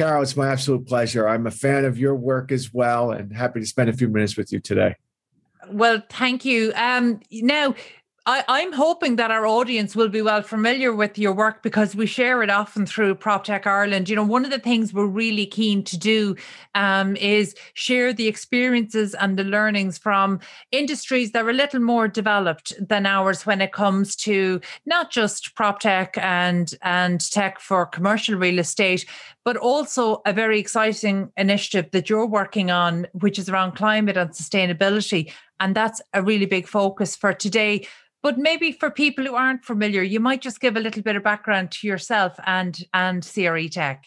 Carol, 0.00 0.22
it's 0.22 0.34
my 0.34 0.48
absolute 0.48 0.86
pleasure. 0.86 1.28
I'm 1.28 1.46
a 1.46 1.50
fan 1.50 1.84
of 1.84 1.98
your 1.98 2.14
work 2.14 2.52
as 2.52 2.72
well 2.72 3.10
and 3.10 3.30
happy 3.36 3.60
to 3.60 3.66
spend 3.66 3.90
a 3.90 3.92
few 3.92 4.08
minutes 4.08 4.34
with 4.34 4.50
you 4.50 4.58
today. 4.58 4.96
Well, 5.68 6.02
thank 6.08 6.42
you. 6.42 6.72
Um, 6.74 7.20
now, 7.30 7.74
I, 8.30 8.60
am 8.60 8.72
hoping 8.72 9.16
that 9.16 9.32
our 9.32 9.44
audience 9.44 9.96
will 9.96 10.08
be 10.08 10.22
well 10.22 10.42
familiar 10.42 10.94
with 10.94 11.18
your 11.18 11.32
work 11.32 11.64
because 11.64 11.96
we 11.96 12.06
share 12.06 12.44
it 12.44 12.50
often 12.50 12.86
through 12.86 13.16
PropTech 13.16 13.66
Ireland. 13.66 14.08
You 14.08 14.14
know, 14.14 14.24
one 14.24 14.44
of 14.44 14.52
the 14.52 14.60
things 14.60 14.94
we're 14.94 15.06
really 15.06 15.46
keen 15.46 15.82
to 15.82 15.98
do 15.98 16.36
um, 16.76 17.16
is 17.16 17.56
share 17.74 18.12
the 18.12 18.28
experiences 18.28 19.14
and 19.14 19.36
the 19.36 19.42
learnings 19.42 19.98
from 19.98 20.38
industries 20.70 21.32
that 21.32 21.44
are 21.44 21.50
a 21.50 21.54
little 21.54 21.80
more 21.80 22.06
developed 22.06 22.72
than 22.80 23.04
ours 23.04 23.46
when 23.46 23.60
it 23.60 23.72
comes 23.72 24.14
to 24.16 24.60
not 24.86 25.10
just 25.10 25.56
PropTech 25.56 26.16
and 26.16 26.74
and 26.82 27.28
tech 27.32 27.58
for 27.58 27.84
commercial 27.84 28.36
real 28.36 28.60
estate, 28.60 29.06
but 29.44 29.56
also 29.56 30.22
a 30.24 30.32
very 30.32 30.60
exciting 30.60 31.32
initiative 31.36 31.90
that 31.90 32.08
you're 32.08 32.26
working 32.26 32.70
on, 32.70 33.08
which 33.12 33.40
is 33.40 33.48
around 33.48 33.72
climate 33.72 34.16
and 34.16 34.30
sustainability. 34.30 35.32
And 35.58 35.74
that's 35.74 36.00
a 36.14 36.22
really 36.22 36.46
big 36.46 36.68
focus 36.68 37.16
for 37.16 37.34
today 37.34 37.86
but 38.22 38.38
maybe 38.38 38.72
for 38.72 38.90
people 38.90 39.24
who 39.24 39.34
aren't 39.34 39.64
familiar, 39.64 40.02
you 40.02 40.20
might 40.20 40.42
just 40.42 40.60
give 40.60 40.76
a 40.76 40.80
little 40.80 41.02
bit 41.02 41.16
of 41.16 41.22
background 41.22 41.70
to 41.72 41.86
yourself 41.86 42.38
and 42.46 42.84
and 42.92 43.22
CREtech. 43.22 43.98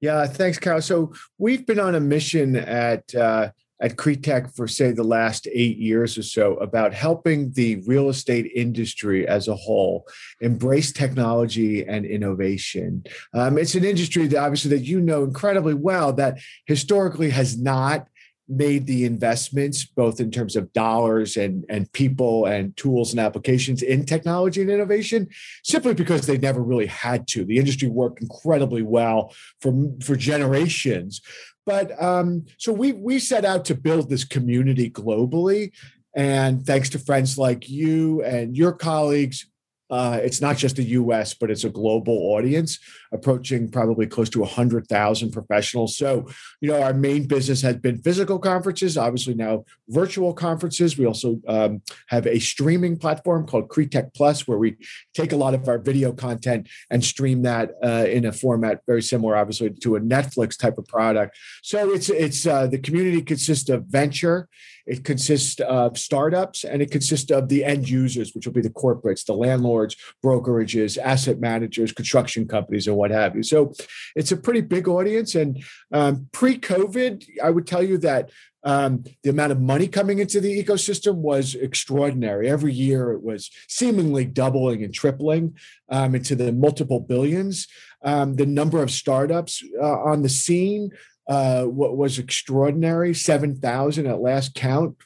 Yeah, 0.00 0.26
thanks, 0.26 0.58
Carol. 0.58 0.80
So 0.80 1.12
we've 1.38 1.66
been 1.66 1.80
on 1.80 1.94
a 1.94 2.00
mission 2.00 2.56
at 2.56 3.14
uh, 3.14 3.50
at 3.80 3.96
CREtech 3.96 4.54
for 4.54 4.68
say 4.68 4.92
the 4.92 5.04
last 5.04 5.48
eight 5.52 5.78
years 5.78 6.18
or 6.18 6.22
so 6.22 6.54
about 6.56 6.92
helping 6.92 7.52
the 7.52 7.76
real 7.86 8.08
estate 8.08 8.50
industry 8.54 9.26
as 9.26 9.48
a 9.48 9.54
whole 9.54 10.06
embrace 10.40 10.92
technology 10.92 11.84
and 11.86 12.04
innovation. 12.04 13.04
Um, 13.34 13.58
it's 13.58 13.74
an 13.74 13.84
industry 13.84 14.26
that 14.28 14.42
obviously 14.42 14.70
that 14.76 14.84
you 14.84 15.00
know 15.00 15.24
incredibly 15.24 15.74
well 15.74 16.12
that 16.14 16.38
historically 16.66 17.30
has 17.30 17.58
not 17.58 18.06
made 18.50 18.86
the 18.86 19.04
investments 19.04 19.84
both 19.84 20.20
in 20.20 20.30
terms 20.30 20.56
of 20.56 20.72
dollars 20.72 21.36
and 21.36 21.64
and 21.68 21.90
people 21.92 22.46
and 22.46 22.76
tools 22.76 23.12
and 23.12 23.20
applications 23.20 23.82
in 23.82 24.04
technology 24.04 24.60
and 24.60 24.70
innovation 24.70 25.28
simply 25.62 25.94
because 25.94 26.26
they 26.26 26.38
never 26.38 26.62
really 26.62 26.86
had 26.86 27.26
to. 27.28 27.44
The 27.44 27.58
industry 27.58 27.88
worked 27.88 28.20
incredibly 28.20 28.82
well 28.82 29.32
for 29.60 29.72
for 30.02 30.16
generations. 30.16 31.20
But 31.64 32.00
um, 32.02 32.46
so 32.58 32.72
we 32.72 32.92
we 32.92 33.18
set 33.18 33.44
out 33.44 33.64
to 33.66 33.74
build 33.74 34.10
this 34.10 34.24
community 34.24 34.90
globally. 34.90 35.72
And 36.16 36.66
thanks 36.66 36.88
to 36.90 36.98
friends 36.98 37.38
like 37.38 37.68
you 37.68 38.24
and 38.24 38.56
your 38.56 38.72
colleagues 38.72 39.46
uh, 39.90 40.20
it's 40.22 40.40
not 40.40 40.56
just 40.56 40.76
the 40.76 40.84
US, 40.84 41.34
but 41.34 41.50
it's 41.50 41.64
a 41.64 41.70
global 41.70 42.14
audience 42.34 42.78
approaching 43.12 43.70
probably 43.70 44.06
close 44.06 44.30
to 44.30 44.40
100,000 44.40 45.30
professionals. 45.30 45.96
So, 45.96 46.28
you 46.60 46.70
know, 46.70 46.82
our 46.82 46.94
main 46.94 47.26
business 47.26 47.62
has 47.62 47.76
been 47.76 47.98
physical 47.98 48.38
conferences, 48.38 48.96
obviously 48.96 49.34
now 49.34 49.64
virtual 49.88 50.32
conferences. 50.32 50.96
We 50.96 51.06
also 51.06 51.40
um, 51.48 51.82
have 52.08 52.26
a 52.26 52.38
streaming 52.38 52.96
platform 52.96 53.46
called 53.46 53.68
CREtech 53.68 54.14
Plus, 54.14 54.46
where 54.46 54.58
we 54.58 54.76
take 55.14 55.32
a 55.32 55.36
lot 55.36 55.54
of 55.54 55.68
our 55.68 55.78
video 55.78 56.12
content 56.12 56.68
and 56.90 57.04
stream 57.04 57.42
that 57.42 57.72
uh, 57.82 58.06
in 58.08 58.24
a 58.26 58.32
format 58.32 58.82
very 58.86 59.02
similar, 59.02 59.36
obviously, 59.36 59.70
to 59.70 59.96
a 59.96 60.00
Netflix 60.00 60.58
type 60.58 60.78
of 60.78 60.86
product. 60.86 61.36
So 61.62 61.90
it's, 61.90 62.08
it's 62.08 62.46
uh, 62.46 62.66
the 62.66 62.78
community 62.78 63.22
consists 63.22 63.68
of 63.68 63.86
venture 63.86 64.48
it 64.90 65.04
consists 65.04 65.60
of 65.60 65.96
startups 65.96 66.64
and 66.64 66.82
it 66.82 66.90
consists 66.90 67.30
of 67.30 67.48
the 67.48 67.64
end 67.64 67.88
users, 67.88 68.34
which 68.34 68.44
will 68.44 68.52
be 68.52 68.60
the 68.60 68.70
corporates, 68.70 69.24
the 69.24 69.34
landlords, 69.34 69.94
brokerages, 70.24 70.98
asset 70.98 71.38
managers, 71.38 71.92
construction 71.92 72.48
companies, 72.48 72.88
and 72.88 72.96
what 73.00 73.10
have 73.10 73.34
you. 73.34 73.42
So 73.42 73.72
it's 74.14 74.30
a 74.30 74.36
pretty 74.36 74.60
big 74.60 74.86
audience. 74.86 75.34
And 75.34 75.62
um, 75.92 76.28
pre 76.32 76.58
COVID, 76.58 77.24
I 77.42 77.50
would 77.50 77.66
tell 77.66 77.82
you 77.82 77.98
that 77.98 78.30
um, 78.62 79.04
the 79.22 79.30
amount 79.30 79.52
of 79.52 79.60
money 79.60 79.88
coming 79.88 80.18
into 80.18 80.40
the 80.40 80.62
ecosystem 80.62 81.16
was 81.16 81.54
extraordinary. 81.54 82.48
Every 82.48 82.74
year 82.74 83.12
it 83.12 83.22
was 83.22 83.50
seemingly 83.68 84.26
doubling 84.26 84.84
and 84.84 84.92
tripling 84.92 85.56
um, 85.88 86.14
into 86.14 86.34
the 86.36 86.52
multiple 86.52 87.00
billions. 87.00 87.66
Um, 88.02 88.36
the 88.36 88.46
number 88.46 88.82
of 88.82 88.90
startups 88.90 89.64
uh, 89.80 90.00
on 90.02 90.22
the 90.22 90.28
scene 90.28 90.90
uh, 91.28 91.64
was 91.66 92.18
extraordinary 92.18 93.14
7,000 93.14 94.06
at 94.06 94.20
last 94.20 94.54
count 94.54 94.96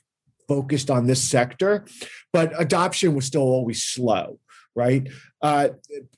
focused 0.48 0.90
on 0.90 1.06
this 1.06 1.22
sector, 1.22 1.84
but 2.32 2.52
adoption 2.60 3.14
was 3.14 3.26
still 3.26 3.42
always 3.42 3.82
slow, 3.82 4.38
right? 4.74 5.08
Uh, 5.40 5.68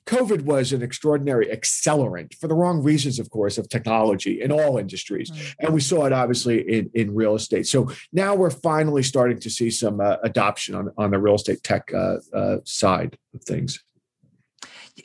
COVID 0.05 0.43
was 0.43 0.73
an 0.73 0.81
extraordinary 0.81 1.47
accelerant 1.47 2.33
for 2.35 2.47
the 2.47 2.55
wrong 2.55 2.81
reasons, 2.81 3.19
of 3.19 3.29
course, 3.29 3.57
of 3.57 3.69
technology 3.69 4.41
in 4.41 4.51
all 4.51 4.77
industries. 4.77 5.29
Mm-hmm. 5.29 5.65
And 5.65 5.73
we 5.73 5.81
saw 5.81 6.05
it 6.05 6.13
obviously 6.13 6.61
in, 6.61 6.89
in 6.93 7.13
real 7.13 7.35
estate. 7.35 7.67
So 7.67 7.91
now 8.11 8.35
we're 8.35 8.49
finally 8.49 9.03
starting 9.03 9.39
to 9.39 9.49
see 9.49 9.69
some 9.69 9.99
uh, 9.99 10.17
adoption 10.23 10.75
on, 10.75 10.91
on 10.97 11.11
the 11.11 11.19
real 11.19 11.35
estate 11.35 11.63
tech 11.63 11.93
uh, 11.93 12.17
uh 12.33 12.57
side 12.63 13.17
of 13.33 13.43
things. 13.43 13.83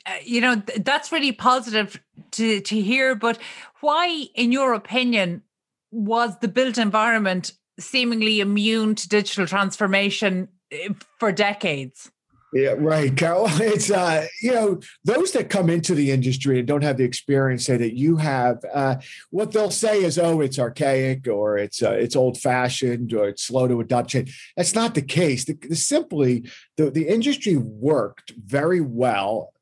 Uh, 0.05 0.13
you 0.23 0.41
know 0.41 0.55
that's 0.77 1.11
really 1.11 1.31
positive 1.31 2.01
to 2.31 2.59
to 2.61 2.81
hear 2.81 3.13
but 3.13 3.37
why 3.81 4.25
in 4.33 4.51
your 4.51 4.73
opinion 4.73 5.43
was 5.91 6.35
the 6.39 6.47
built 6.47 6.79
environment 6.79 7.51
seemingly 7.79 8.39
immune 8.39 8.95
to 8.95 9.07
digital 9.07 9.45
transformation 9.45 10.47
eh, 10.71 10.89
for 11.19 11.31
decades 11.31 12.11
yeah, 12.53 12.75
right, 12.77 13.15
Carol. 13.15 13.47
It's 13.59 13.89
uh, 13.89 14.27
you 14.41 14.53
know, 14.53 14.79
those 15.03 15.31
that 15.31 15.49
come 15.49 15.69
into 15.69 15.95
the 15.95 16.11
industry 16.11 16.59
and 16.59 16.67
don't 16.67 16.83
have 16.83 16.97
the 16.97 17.03
experience 17.03 17.65
say 17.65 17.77
that 17.77 17.97
you 17.97 18.17
have. 18.17 18.63
Uh, 18.73 18.95
what 19.31 19.51
they'll 19.51 19.71
say 19.71 20.03
is, 20.03 20.19
"Oh, 20.19 20.41
it's 20.41 20.59
archaic, 20.59 21.27
or 21.27 21.57
it's 21.57 21.81
uh, 21.81 21.91
it's 21.91 22.15
old 22.15 22.37
fashioned, 22.37 23.13
or 23.13 23.27
it's 23.29 23.43
slow 23.43 23.67
to 23.67 23.81
adopt 23.81 24.09
change." 24.09 24.53
That's 24.55 24.75
not 24.75 24.93
the 24.93 25.01
case. 25.01 25.45
The, 25.45 25.53
the 25.53 25.75
simply 25.75 26.49
the 26.77 26.91
the 26.91 27.07
industry 27.07 27.57
worked 27.57 28.33
very 28.37 28.81
well 28.81 29.53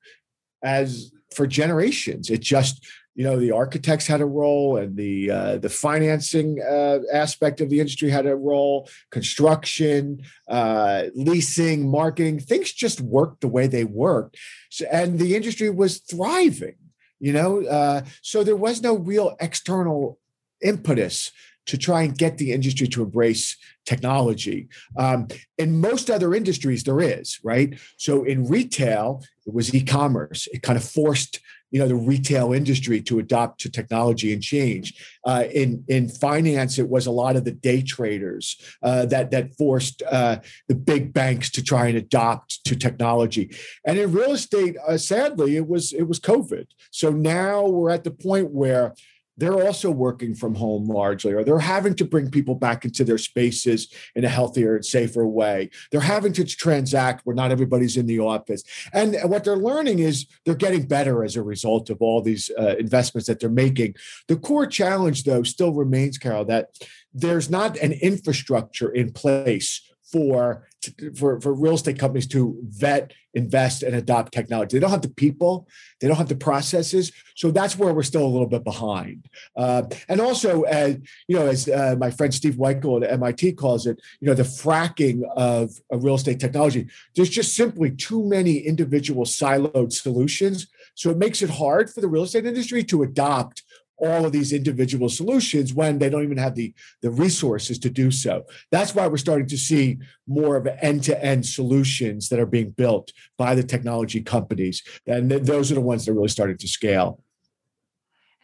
as 0.64 1.12
for 1.36 1.48
generations. 1.48 2.30
It 2.30 2.42
just 2.42 2.86
you 3.16 3.24
know 3.24 3.38
the 3.38 3.52
architects 3.52 4.08
had 4.08 4.22
a 4.22 4.26
role 4.26 4.78
and 4.78 4.96
the 4.96 5.30
uh, 5.30 5.58
the 5.58 5.70
financing 5.70 6.62
uh, 6.62 7.00
aspect 7.14 7.62
of 7.62 7.70
the 7.70 7.80
industry 7.80 8.10
had 8.10 8.26
a 8.26 8.36
role 8.36 8.90
construction 9.12 10.22
uh, 10.48 11.04
leasing 11.16 11.90
marketing 11.90 12.40
things 12.40 12.72
just 12.72 13.02
worked 13.02 13.42
the 13.42 13.48
way 13.48 13.68
they 13.68 13.84
worked 13.84 14.38
so, 14.70 14.86
and 14.92 15.20
the 15.20 15.36
industry 15.36 15.70
was 15.70 16.00
thriving 16.00 16.76
you 17.20 17.34
know 17.34 17.64
uh, 17.66 18.02
so 18.22 18.44
there 18.44 18.56
was 18.56 18.82
no 18.82 18.96
real 18.96 19.36
external 19.40 20.18
impetus 20.62 21.32
to 21.68 21.78
try 21.78 22.02
and 22.02 22.18
get 22.18 22.38
the 22.38 22.52
industry 22.52 22.88
to 22.88 23.04
embrace 23.04 23.56
technology. 23.86 24.68
Um, 24.98 25.28
in 25.58 25.80
most 25.80 26.10
other 26.10 26.34
industries, 26.34 26.84
there 26.84 27.00
is, 27.00 27.40
right? 27.44 27.80
So 27.98 28.24
in 28.24 28.48
retail, 28.48 29.24
it 29.46 29.54
was 29.54 29.74
e-commerce. 29.74 30.48
It 30.52 30.64
kind 30.64 30.78
of 30.78 30.84
forced 30.84 31.40
you 31.72 31.80
know 31.80 31.88
the 31.88 31.96
retail 31.96 32.54
industry 32.54 33.02
to 33.02 33.20
adopt 33.20 33.62
to 33.62 33.70
technology 33.70 34.34
and 34.34 34.44
change. 34.44 34.94
Uh, 35.26 35.46
in 35.54 35.84
in 35.88 36.10
finance, 36.10 36.78
it 36.78 36.90
was 36.90 37.08
a 37.08 37.12
lot 37.12 37.36
of 37.36 37.46
the 37.46 37.52
day 37.52 37.82
traders 37.82 38.58
uh, 38.84 39.06
that 39.06 39.32
that 39.32 39.56
forced 39.56 40.04
uh, 40.12 40.38
the 40.68 40.76
big 40.76 41.14
banks 41.14 41.50
to 41.52 41.64
try 41.64 41.88
and 41.88 41.98
adopt 41.98 42.64
to 42.66 42.76
technology. 42.76 43.50
And 43.86 43.98
in 43.98 44.12
real 44.12 44.34
estate, 44.34 44.76
uh, 44.88 44.98
sadly, 44.98 45.56
it 45.56 45.68
was 45.68 45.94
it 45.94 46.04
was 46.04 46.20
COVID. 46.20 46.68
So 46.92 47.10
now 47.10 47.68
we're 47.68 47.92
at 47.92 48.04
the 48.04 48.12
point 48.12 48.52
where 48.52 48.94
they're 49.38 49.66
also 49.66 49.90
working 49.90 50.36
from 50.36 50.56
home 50.56 50.88
largely, 50.88 51.34
or 51.34 51.44
they're 51.44 51.60
having 51.60 51.96
to 51.96 52.06
bring 52.06 52.30
people 52.30 52.56
back 52.56 52.86
into 52.86 53.04
their 53.04 53.18
spaces 53.18 53.88
in 54.16 54.26
a 54.26 54.30
healthier 54.30 54.76
and 54.76 54.86
safer 54.86 55.26
way. 55.26 55.70
They're 55.92 56.02
having 56.02 56.34
to 56.34 56.46
transact 56.46 57.26
where 57.26 57.36
not 57.36 57.52
everybody's 57.52 57.98
in 57.98 58.06
the 58.06 58.20
office. 58.20 58.64
And 58.94 59.18
what 59.24 59.44
they're 59.44 59.58
learning 59.58 60.00
is 60.00 60.28
they're 60.46 60.56
getting 60.56 60.86
better 60.86 61.24
as 61.24 61.36
a 61.36 61.44
result 61.44 61.90
of 61.90 62.02
all 62.02 62.22
these 62.22 62.52
uh, 62.60 62.76
investments 62.78 63.28
that 63.28 63.40
they're 63.40 63.50
making. 63.50 63.96
The 64.28 64.38
core 64.38 64.68
challenge, 64.68 65.24
though, 65.24 65.44
still 65.44 65.74
remains, 65.74 66.18
Carol, 66.18 66.46
that 66.46 66.78
there's 67.14 67.50
not 67.50 67.78
an 67.78 67.94
infrastructure 67.94 68.90
in 68.90 69.12
place 69.12 69.82
for 70.12 70.68
for 71.16 71.40
for 71.42 71.54
real 71.54 71.74
estate 71.74 72.00
companies 72.00 72.28
to 72.28 72.58
vet, 72.64 73.14
invest, 73.34 73.84
and 73.84 73.96
adopt 73.96 74.34
technology. 74.34 74.78
They 74.78 74.82
don't 74.82 74.92
have 74.92 75.02
the 75.02 75.10
people, 75.10 75.68
they 76.00 76.08
don't 76.08 76.18
have 76.18 76.30
the 76.30 76.36
processes, 76.36 77.12
so 77.36 77.52
that's 77.52 77.78
where 77.78 77.94
we're 77.94 78.04
still 78.04 78.26
a 78.26 78.28
little 78.28 78.48
bit 78.48 78.64
behind. 78.64 79.28
Uh, 79.56 79.84
and 80.10 80.20
also, 80.20 80.64
as 80.64 80.98
you 81.28 81.38
know, 81.38 81.48
as 81.48 81.68
uh, 81.70 81.96
my 81.98 82.12
friend 82.12 82.34
Steve 82.34 82.56
Weikal 82.56 83.04
at 83.04 83.12
MIT 83.12 83.54
calls 83.54 83.86
it, 83.86 84.02
you 84.20 84.28
know, 84.28 84.34
the 84.34 84.44
fracking 84.44 85.22
of, 85.36 85.72
of 85.92 86.04
real 86.04 86.16
estate 86.16 86.40
technology. 86.40 86.88
There's 87.16 87.30
just 87.30 87.56
simply 87.56 87.92
too 87.92 88.24
many 88.24 88.58
individual 88.58 89.26
siloed 89.26 89.94
solutions, 89.94 90.68
so 90.96 91.10
it 91.10 91.18
makes 91.18 91.42
it 91.42 91.50
hard 91.50 91.90
for 91.90 92.02
the 92.02 92.08
real 92.08 92.24
estate 92.24 92.46
industry 92.46 92.84
to 92.86 93.04
adopt 93.04 93.64
all 94.02 94.26
of 94.26 94.32
these 94.32 94.52
individual 94.52 95.10
solutions 95.10 95.74
when 95.74 96.00
they 96.00 96.10
don't 96.10 96.24
even 96.24 96.38
have 96.38 96.56
the, 96.56 96.74
the 97.02 97.12
resources 97.12 97.78
to 97.80 97.90
do 97.90 98.12
so. 98.12 98.44
That's 98.72 98.96
why 98.96 99.08
we're 99.08 99.18
starting 99.18 99.48
to 99.48 99.58
see 99.58 100.00
more 100.28 100.56
of 100.58 100.68
end-to-end 100.68 101.46
solutions 101.46 102.30
that 102.30 102.40
are 102.40 102.46
being 102.46 102.72
built 102.72 103.14
by 103.38 103.56
the 103.56 103.64
technology 103.64 104.22
companies. 104.22 104.82
And 105.06 105.30
those 105.30 105.72
are 105.72 105.76
the 105.76 105.82
ones 105.82 106.06
that 106.06 106.12
are 106.12 106.16
really 106.16 106.30
starting 106.30 106.58
to 106.58 106.68
scale. 106.68 107.24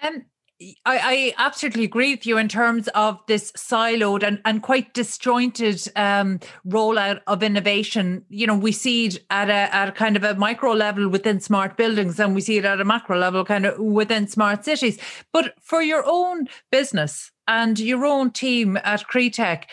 And 0.02 0.26
I, 0.60 0.74
I, 0.86 1.34
absolutely 1.38 1.84
agree 1.84 2.16
with 2.16 2.26
you 2.26 2.40
in 2.40 2.48
terms 2.48 2.88
of 2.90 3.20
this 3.28 3.52
siloed 3.52 4.24
and, 4.24 4.42
and 4.44 4.64
quite 4.64 4.92
disjointed 4.96 5.88
um, 5.96 6.40
rollout 6.68 7.22
of 7.28 7.44
innovation. 7.44 8.26
You 8.30 8.48
know, 8.48 8.58
we 8.58 8.72
see 8.72 9.06
it 9.06 9.20
at 9.30 9.50
a 9.50 9.76
at 9.76 9.90
a 9.90 9.92
kind 9.92 10.16
of 10.16 10.24
a 10.24 10.34
micro 10.34 10.72
level 10.72 11.10
within 11.10 11.40
smart 11.40 11.78
buildings, 11.78 12.20
and 12.20 12.34
we 12.34 12.42
see 12.42 12.58
it 12.58 12.66
at 12.66 12.82
a 12.82 12.86
macro 12.86 13.20
level, 13.20 13.46
kind 13.46 13.68
of 13.68 13.78
within 13.78 14.28
smart 14.28 14.66
cities. 14.66 14.98
But 15.32 15.54
for 15.62 15.84
your 15.84 16.04
own 16.08 16.48
business 16.72 17.32
and 17.48 17.78
your 17.78 18.04
own 18.04 18.32
team 18.32 18.78
at 18.78 19.08
CREtech, 19.08 19.66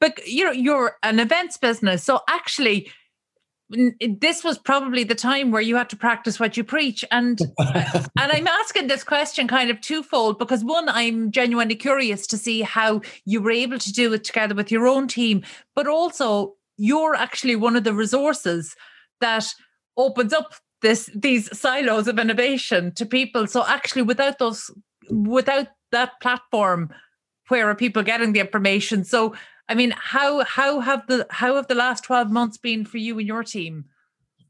but 0.00 0.26
you 0.26 0.44
know, 0.44 0.50
you're 0.50 0.96
an 1.04 1.20
events 1.20 1.58
business, 1.58 2.02
so 2.02 2.22
actually 2.28 2.90
this 4.18 4.42
was 4.42 4.58
probably 4.58 5.04
the 5.04 5.14
time 5.14 5.50
where 5.50 5.60
you 5.60 5.76
had 5.76 5.90
to 5.90 5.96
practice 5.96 6.40
what 6.40 6.56
you 6.56 6.64
preach. 6.64 7.04
And 7.10 7.38
and 7.58 8.08
i'm 8.16 8.46
asking 8.46 8.86
this 8.86 9.04
question 9.04 9.46
kind 9.46 9.70
of 9.70 9.80
twofold 9.80 10.38
because 10.38 10.64
one 10.64 10.88
i'm 10.88 11.30
genuinely 11.30 11.76
curious 11.76 12.26
to 12.28 12.38
see 12.38 12.62
how 12.62 13.00
you 13.24 13.40
were 13.40 13.50
able 13.50 13.78
to 13.78 13.92
do 13.92 14.12
it 14.12 14.24
together 14.24 14.54
with 14.54 14.70
your 14.70 14.86
own 14.86 15.08
team 15.08 15.42
but 15.74 15.86
also 15.86 16.54
you're 16.78 17.14
actually 17.14 17.56
one 17.56 17.76
of 17.76 17.84
the 17.84 17.92
resources 17.92 18.74
that 19.20 19.46
opens 19.96 20.32
up 20.32 20.54
this 20.80 21.10
these 21.14 21.56
silos 21.58 22.08
of 22.08 22.18
innovation 22.18 22.92
to 22.94 23.04
people. 23.04 23.46
So 23.46 23.64
actually 23.66 24.02
without 24.02 24.38
those 24.38 24.70
without 25.10 25.68
that 25.90 26.12
platform 26.22 26.90
where 27.48 27.68
are 27.68 27.74
people 27.74 28.02
getting 28.02 28.32
the 28.32 28.40
information? 28.40 29.04
So 29.04 29.34
I 29.68 29.74
mean, 29.74 29.94
how 29.96 30.44
how 30.44 30.80
have 30.80 31.06
the 31.06 31.26
how 31.30 31.56
have 31.56 31.68
the 31.68 31.74
last 31.74 32.04
12 32.04 32.30
months 32.30 32.56
been 32.56 32.84
for 32.84 32.98
you 32.98 33.18
and 33.18 33.26
your 33.26 33.44
team? 33.44 33.84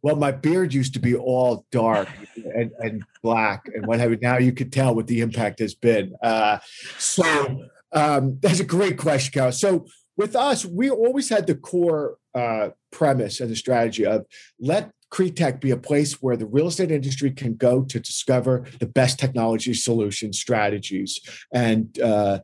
Well, 0.00 0.16
my 0.16 0.30
beard 0.30 0.72
used 0.72 0.94
to 0.94 1.00
be 1.00 1.16
all 1.16 1.66
dark 1.72 2.08
and, 2.36 2.70
and 2.78 3.02
black, 3.22 3.68
and 3.74 3.86
what 3.86 3.98
have 3.98 4.12
you. 4.12 4.18
Now 4.22 4.38
you 4.38 4.52
could 4.52 4.72
tell 4.72 4.94
what 4.94 5.08
the 5.08 5.20
impact 5.20 5.58
has 5.58 5.74
been. 5.74 6.14
Uh, 6.22 6.58
so 6.98 7.64
um, 7.92 8.38
that's 8.40 8.60
a 8.60 8.64
great 8.64 8.96
question, 8.96 9.32
Carol. 9.32 9.50
So 9.50 9.86
with 10.16 10.36
us, 10.36 10.64
we 10.64 10.88
always 10.88 11.28
had 11.28 11.48
the 11.48 11.56
core 11.56 12.18
uh, 12.32 12.70
premise 12.92 13.40
and 13.40 13.50
the 13.50 13.56
strategy 13.56 14.06
of 14.06 14.24
let 14.60 14.92
CREtech 15.10 15.60
be 15.60 15.70
a 15.70 15.76
place 15.76 16.22
where 16.22 16.36
the 16.36 16.46
real 16.46 16.68
estate 16.68 16.90
industry 16.90 17.30
can 17.30 17.54
go 17.54 17.82
to 17.82 17.98
discover 17.98 18.64
the 18.78 18.86
best 18.86 19.18
technology 19.18 19.74
solutions, 19.74 20.38
strategies, 20.38 21.18
and 21.52 21.98
uh, 22.00 22.40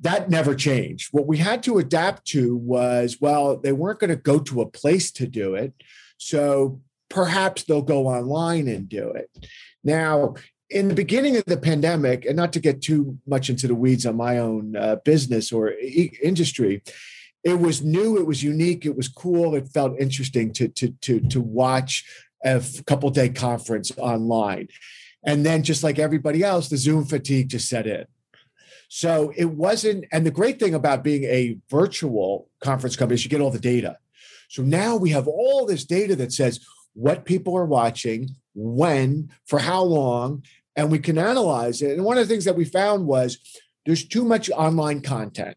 that 0.00 0.28
never 0.28 0.54
changed. 0.54 1.08
What 1.12 1.26
we 1.26 1.38
had 1.38 1.62
to 1.64 1.78
adapt 1.78 2.26
to 2.28 2.56
was, 2.56 3.18
well, 3.20 3.56
they 3.56 3.72
weren't 3.72 4.00
going 4.00 4.10
to 4.10 4.16
go 4.16 4.38
to 4.40 4.60
a 4.60 4.70
place 4.70 5.10
to 5.12 5.26
do 5.26 5.54
it. 5.54 5.72
So 6.18 6.80
perhaps 7.08 7.64
they'll 7.64 7.82
go 7.82 8.06
online 8.08 8.68
and 8.68 8.88
do 8.88 9.10
it. 9.10 9.30
Now, 9.82 10.34
in 10.68 10.88
the 10.88 10.94
beginning 10.94 11.36
of 11.36 11.44
the 11.46 11.56
pandemic, 11.56 12.24
and 12.24 12.36
not 12.36 12.52
to 12.54 12.60
get 12.60 12.82
too 12.82 13.18
much 13.26 13.48
into 13.48 13.68
the 13.68 13.74
weeds 13.74 14.04
on 14.04 14.16
my 14.16 14.38
own 14.38 14.76
uh, 14.76 14.96
business 15.04 15.52
or 15.52 15.72
e- 15.72 16.18
industry, 16.22 16.82
it 17.44 17.60
was 17.60 17.82
new, 17.82 18.18
it 18.18 18.26
was 18.26 18.42
unique, 18.42 18.84
it 18.84 18.96
was 18.96 19.08
cool, 19.08 19.54
it 19.54 19.68
felt 19.68 20.00
interesting 20.00 20.52
to 20.54 20.66
to 20.68 20.90
to 21.02 21.20
to 21.20 21.40
watch 21.40 22.04
a 22.44 22.60
couple 22.86 23.08
day 23.10 23.28
conference 23.28 23.92
online. 23.96 24.66
And 25.24 25.46
then 25.46 25.62
just 25.62 25.84
like 25.84 25.98
everybody 25.98 26.42
else, 26.42 26.68
the 26.68 26.76
Zoom 26.76 27.04
fatigue 27.04 27.48
just 27.48 27.68
set 27.68 27.86
in. 27.86 28.06
So 28.88 29.32
it 29.36 29.46
wasn't, 29.46 30.04
and 30.12 30.24
the 30.24 30.30
great 30.30 30.58
thing 30.58 30.74
about 30.74 31.04
being 31.04 31.24
a 31.24 31.58
virtual 31.70 32.48
conference 32.60 32.96
company 32.96 33.14
is 33.16 33.24
you 33.24 33.30
get 33.30 33.40
all 33.40 33.50
the 33.50 33.58
data. 33.58 33.98
So 34.48 34.62
now 34.62 34.96
we 34.96 35.10
have 35.10 35.26
all 35.26 35.66
this 35.66 35.84
data 35.84 36.14
that 36.16 36.32
says 36.32 36.60
what 36.94 37.24
people 37.24 37.56
are 37.56 37.66
watching, 37.66 38.30
when, 38.54 39.30
for 39.44 39.58
how 39.58 39.82
long, 39.82 40.42
and 40.76 40.90
we 40.90 40.98
can 40.98 41.18
analyze 41.18 41.82
it. 41.82 41.92
And 41.92 42.04
one 42.04 42.16
of 42.16 42.26
the 42.26 42.32
things 42.32 42.44
that 42.44 42.56
we 42.56 42.64
found 42.64 43.06
was 43.06 43.38
there's 43.84 44.06
too 44.06 44.24
much 44.24 44.50
online 44.50 45.00
content. 45.00 45.56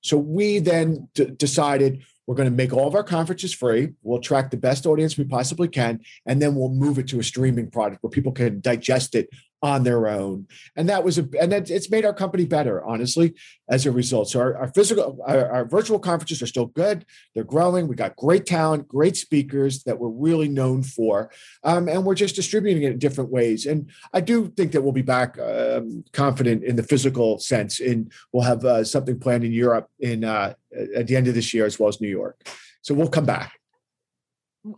So 0.00 0.16
we 0.16 0.58
then 0.58 1.08
d- 1.14 1.26
decided 1.26 2.02
we're 2.26 2.34
going 2.34 2.50
to 2.50 2.56
make 2.56 2.72
all 2.72 2.88
of 2.88 2.94
our 2.94 3.04
conferences 3.04 3.52
free. 3.52 3.90
We'll 4.02 4.20
track 4.20 4.50
the 4.50 4.56
best 4.56 4.86
audience 4.86 5.16
we 5.16 5.24
possibly 5.24 5.68
can, 5.68 6.00
and 6.26 6.40
then 6.40 6.54
we'll 6.54 6.70
move 6.70 6.98
it 6.98 7.08
to 7.08 7.20
a 7.20 7.24
streaming 7.24 7.70
product 7.70 8.02
where 8.02 8.10
people 8.10 8.32
can 8.32 8.60
digest 8.60 9.14
it 9.14 9.28
on 9.62 9.82
their 9.82 10.08
own. 10.08 10.46
And 10.76 10.88
that 10.88 11.04
was 11.04 11.18
a, 11.18 11.28
and 11.40 11.52
that 11.52 11.70
it's 11.70 11.90
made 11.90 12.04
our 12.04 12.14
company 12.14 12.46
better, 12.46 12.82
honestly, 12.84 13.34
as 13.68 13.84
a 13.84 13.92
result. 13.92 14.30
So 14.30 14.40
our, 14.40 14.56
our 14.56 14.68
physical, 14.68 15.18
our, 15.26 15.50
our, 15.50 15.64
virtual 15.66 15.98
conferences 15.98 16.40
are 16.42 16.46
still 16.46 16.66
good. 16.66 17.04
They're 17.34 17.44
growing. 17.44 17.86
We 17.86 17.94
got 17.94 18.16
great 18.16 18.46
talent, 18.46 18.88
great 18.88 19.16
speakers 19.16 19.82
that 19.84 19.98
we're 19.98 20.08
really 20.08 20.48
known 20.48 20.82
for. 20.82 21.30
Um, 21.62 21.88
and 21.88 22.04
we're 22.04 22.14
just 22.14 22.36
distributing 22.36 22.84
it 22.84 22.92
in 22.92 22.98
different 22.98 23.30
ways. 23.30 23.66
And 23.66 23.90
I 24.14 24.20
do 24.20 24.48
think 24.48 24.72
that 24.72 24.82
we'll 24.82 24.92
be 24.92 25.02
back 25.02 25.38
um, 25.38 26.04
confident 26.12 26.64
in 26.64 26.76
the 26.76 26.82
physical 26.82 27.38
sense. 27.38 27.80
In 27.80 28.10
we'll 28.32 28.44
have 28.44 28.64
uh, 28.64 28.82
something 28.84 29.18
planned 29.18 29.44
in 29.44 29.52
Europe 29.52 29.90
in 30.00 30.24
uh, 30.24 30.54
at 30.96 31.06
the 31.06 31.16
end 31.16 31.28
of 31.28 31.34
this 31.34 31.52
year, 31.52 31.66
as 31.66 31.78
well 31.78 31.88
as 31.88 32.00
New 32.00 32.08
York. 32.08 32.48
So 32.82 32.94
we'll 32.94 33.08
come 33.08 33.26
back. 33.26 33.60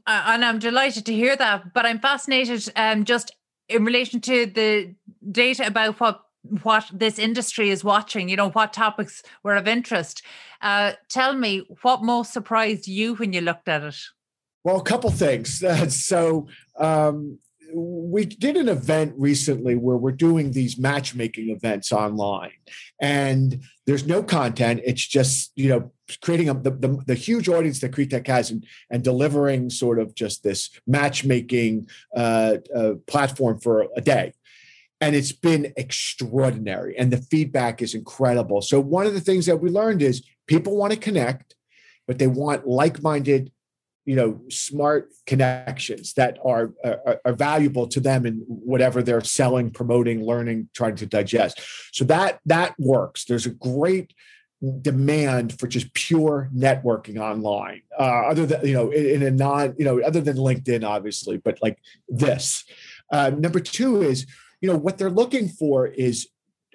And 0.07 0.45
I'm 0.45 0.59
delighted 0.59 1.07
to 1.07 1.15
hear 1.15 1.37
that. 1.37 1.73
But 1.73 1.87
I'm 1.87 1.99
fascinated 1.99 2.71
um, 2.77 3.05
just 3.05 3.33
in 3.69 3.85
relation 3.85 4.21
to 4.23 4.47
the 4.47 4.95
data 5.31 5.67
about 5.67 6.01
what 6.01 6.23
what 6.63 6.91
this 6.93 7.21
industry 7.21 7.71
is 7.71 7.85
watching, 7.85 8.29
you 8.29 8.35
know, 8.35 8.51
what 8.51 8.73
topics 8.73 9.23
were 9.45 9.55
of 9.55 9.69
interest. 9.69 10.23
Uh, 10.61 10.93
tell 11.09 11.35
me 11.35 11.65
what 11.83 12.03
most 12.03 12.33
surprised 12.33 12.89
you 12.89 13.15
when 13.15 13.33
you 13.33 13.41
looked 13.41 13.69
at 13.69 13.85
it. 13.85 13.97
Well, 14.65 14.81
a 14.81 14.83
couple 14.83 15.11
things. 15.11 15.63
Uh, 15.63 15.89
so 15.89 16.49
um, 16.79 17.39
we 17.75 18.25
did 18.25 18.57
an 18.57 18.69
event 18.69 19.15
recently 19.17 19.75
where 19.75 19.97
we're 19.97 20.13
doing 20.13 20.53
these 20.53 20.79
matchmaking 20.79 21.51
events 21.51 21.93
online, 21.93 22.53
and 23.01 23.63
there's 23.87 24.07
no 24.07 24.23
content. 24.23 24.81
It's 24.85 25.07
just 25.07 25.53
you 25.57 25.69
know 25.69 25.93
creating 26.21 26.49
a, 26.49 26.55
the, 26.55 26.71
the, 26.71 27.03
the 27.07 27.15
huge 27.15 27.49
audience 27.49 27.81
that 27.81 27.93
CREtech 27.93 28.27
has 28.27 28.51
and, 28.51 28.67
and 28.91 29.03
delivering 29.03 29.71
sort 29.71 29.99
of 29.99 30.15
just 30.15 30.43
this 30.43 30.71
matchmaking 30.87 31.89
uh, 32.15 32.57
uh, 32.75 32.95
platform 33.07 33.59
for 33.59 33.87
a 33.97 34.01
day. 34.01 34.33
And 35.01 35.17
it's 35.17 35.33
been 35.33 35.73
extraordinary. 35.77 36.97
And 36.97 37.13
the 37.13 37.17
feedback 37.17 37.83
is 37.83 37.95
incredible. 37.95 38.63
So, 38.63 38.79
one 38.81 39.07
of 39.07 39.15
the 39.15 39.21
things 39.21 39.47
that 39.47 39.57
we 39.57 39.71
learned 39.71 40.03
is 40.03 40.23
people 40.47 40.77
want 40.77 40.93
to 40.93 40.99
connect, 40.99 41.57
but 42.07 42.19
they 42.19 42.29
want 42.29 42.67
like 42.67 43.03
minded 43.03 43.51
you 44.05 44.17
know 44.17 44.41
smart 44.49 45.11
connections 45.27 46.15
that 46.15 46.39
are, 46.45 46.73
are, 46.85 47.21
are 47.25 47.33
valuable 47.33 47.87
to 47.87 48.01
them 48.01 48.27
in 48.27 48.43
whatever 48.47 49.03
they're 49.03 49.23
selling 49.23 49.71
promoting 49.71 50.25
learning 50.25 50.69
trying 50.75 50.97
to 50.97 51.07
digest. 51.07 51.61
So 51.93 52.05
that 52.07 52.41
that 52.47 52.75
works. 52.79 53.25
There's 53.25 53.47
a 53.47 53.51
great 53.51 54.13
demand 54.81 55.59
for 55.59 55.67
just 55.67 55.93
pure 55.93 56.49
networking 56.55 57.19
online 57.19 57.83
uh, 57.99 58.29
other 58.31 58.47
than 58.47 58.65
you 58.67 58.75
know 58.75 58.91
in, 58.91 59.07
in, 59.07 59.23
a 59.23 59.31
non 59.31 59.75
you 59.77 59.85
know 59.85 60.01
other 60.03 60.21
than 60.21 60.37
linkedin 60.37 60.85
obviously 60.85 61.37
but 61.37 61.59
like 61.63 61.79
this. 62.09 62.65
Uh, 63.11 63.31
number 63.31 63.61
two 63.61 64.03
is 64.03 64.27
you 64.61 64.69
know 64.69 64.77
what 64.77 64.99
they're 64.99 65.11
looking 65.11 65.49
for 65.49 65.87
is 65.87 66.29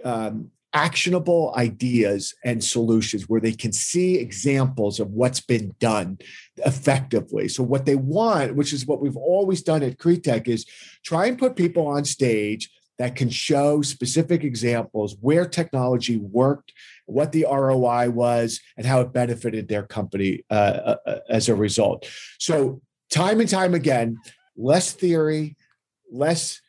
um, 0.04 0.52
actionable 0.74 1.54
ideas 1.56 2.36
and 2.44 2.64
solutions 2.64 3.30
where 3.30 3.42
they 3.42 3.54
can 3.54 3.72
see 3.72 4.18
examples 4.18 5.00
of 5.00 5.12
what's 5.12 5.40
been 5.40 5.76
done 5.80 6.18
effectively. 6.58 7.48
So, 7.48 7.64
what 7.64 7.86
they 7.86 7.96
want, 7.96 8.56
which 8.56 8.74
is 8.74 8.86
what 8.86 9.02
we've 9.02 9.18
always 9.18 9.62
done 9.62 9.84
at 9.84 9.98
CREtech, 9.98 10.48
is 10.48 10.66
try 11.04 11.28
and 11.28 11.40
put 11.40 11.56
people 11.56 11.88
on 11.88 12.06
stage 12.06 12.70
that 12.98 13.16
can 13.16 13.30
show 13.30 13.82
specific 13.82 14.44
examples 14.44 15.16
where 15.22 15.46
technology 15.46 16.18
worked, 16.18 16.74
what 17.06 17.32
the 17.32 17.46
ROI 17.50 18.10
was, 18.10 18.60
and 18.76 18.86
how 18.86 19.02
it 19.02 19.14
benefited 19.14 19.68
their 19.68 19.84
company 19.84 20.44
uh, 20.50 20.54
uh, 20.54 20.96
uh, 21.06 21.20
as 21.30 21.48
a 21.48 21.56
result. 21.56 22.08
So, 22.40 22.82
time 23.10 23.40
and 23.40 23.50
time 23.50 23.74
again, 23.74 24.18
less 24.58 24.92
theory, 24.92 25.56
less 26.12 26.62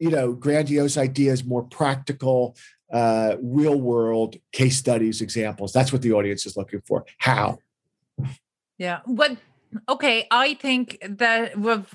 you 0.00 0.10
know 0.10 0.32
grandiose 0.32 0.96
ideas 0.96 1.44
more 1.44 1.62
practical 1.62 2.56
uh, 2.92 3.36
real 3.40 3.80
world 3.80 4.36
case 4.52 4.76
studies, 4.76 5.20
examples. 5.20 5.72
That's 5.72 5.92
what 5.92 6.02
the 6.02 6.12
audience 6.12 6.46
is 6.46 6.56
looking 6.56 6.80
for. 6.80 7.04
How? 7.18 7.58
Yeah. 8.78 9.00
What? 9.04 9.36
Okay. 9.88 10.26
I 10.30 10.54
think 10.54 10.98
that, 11.02 11.52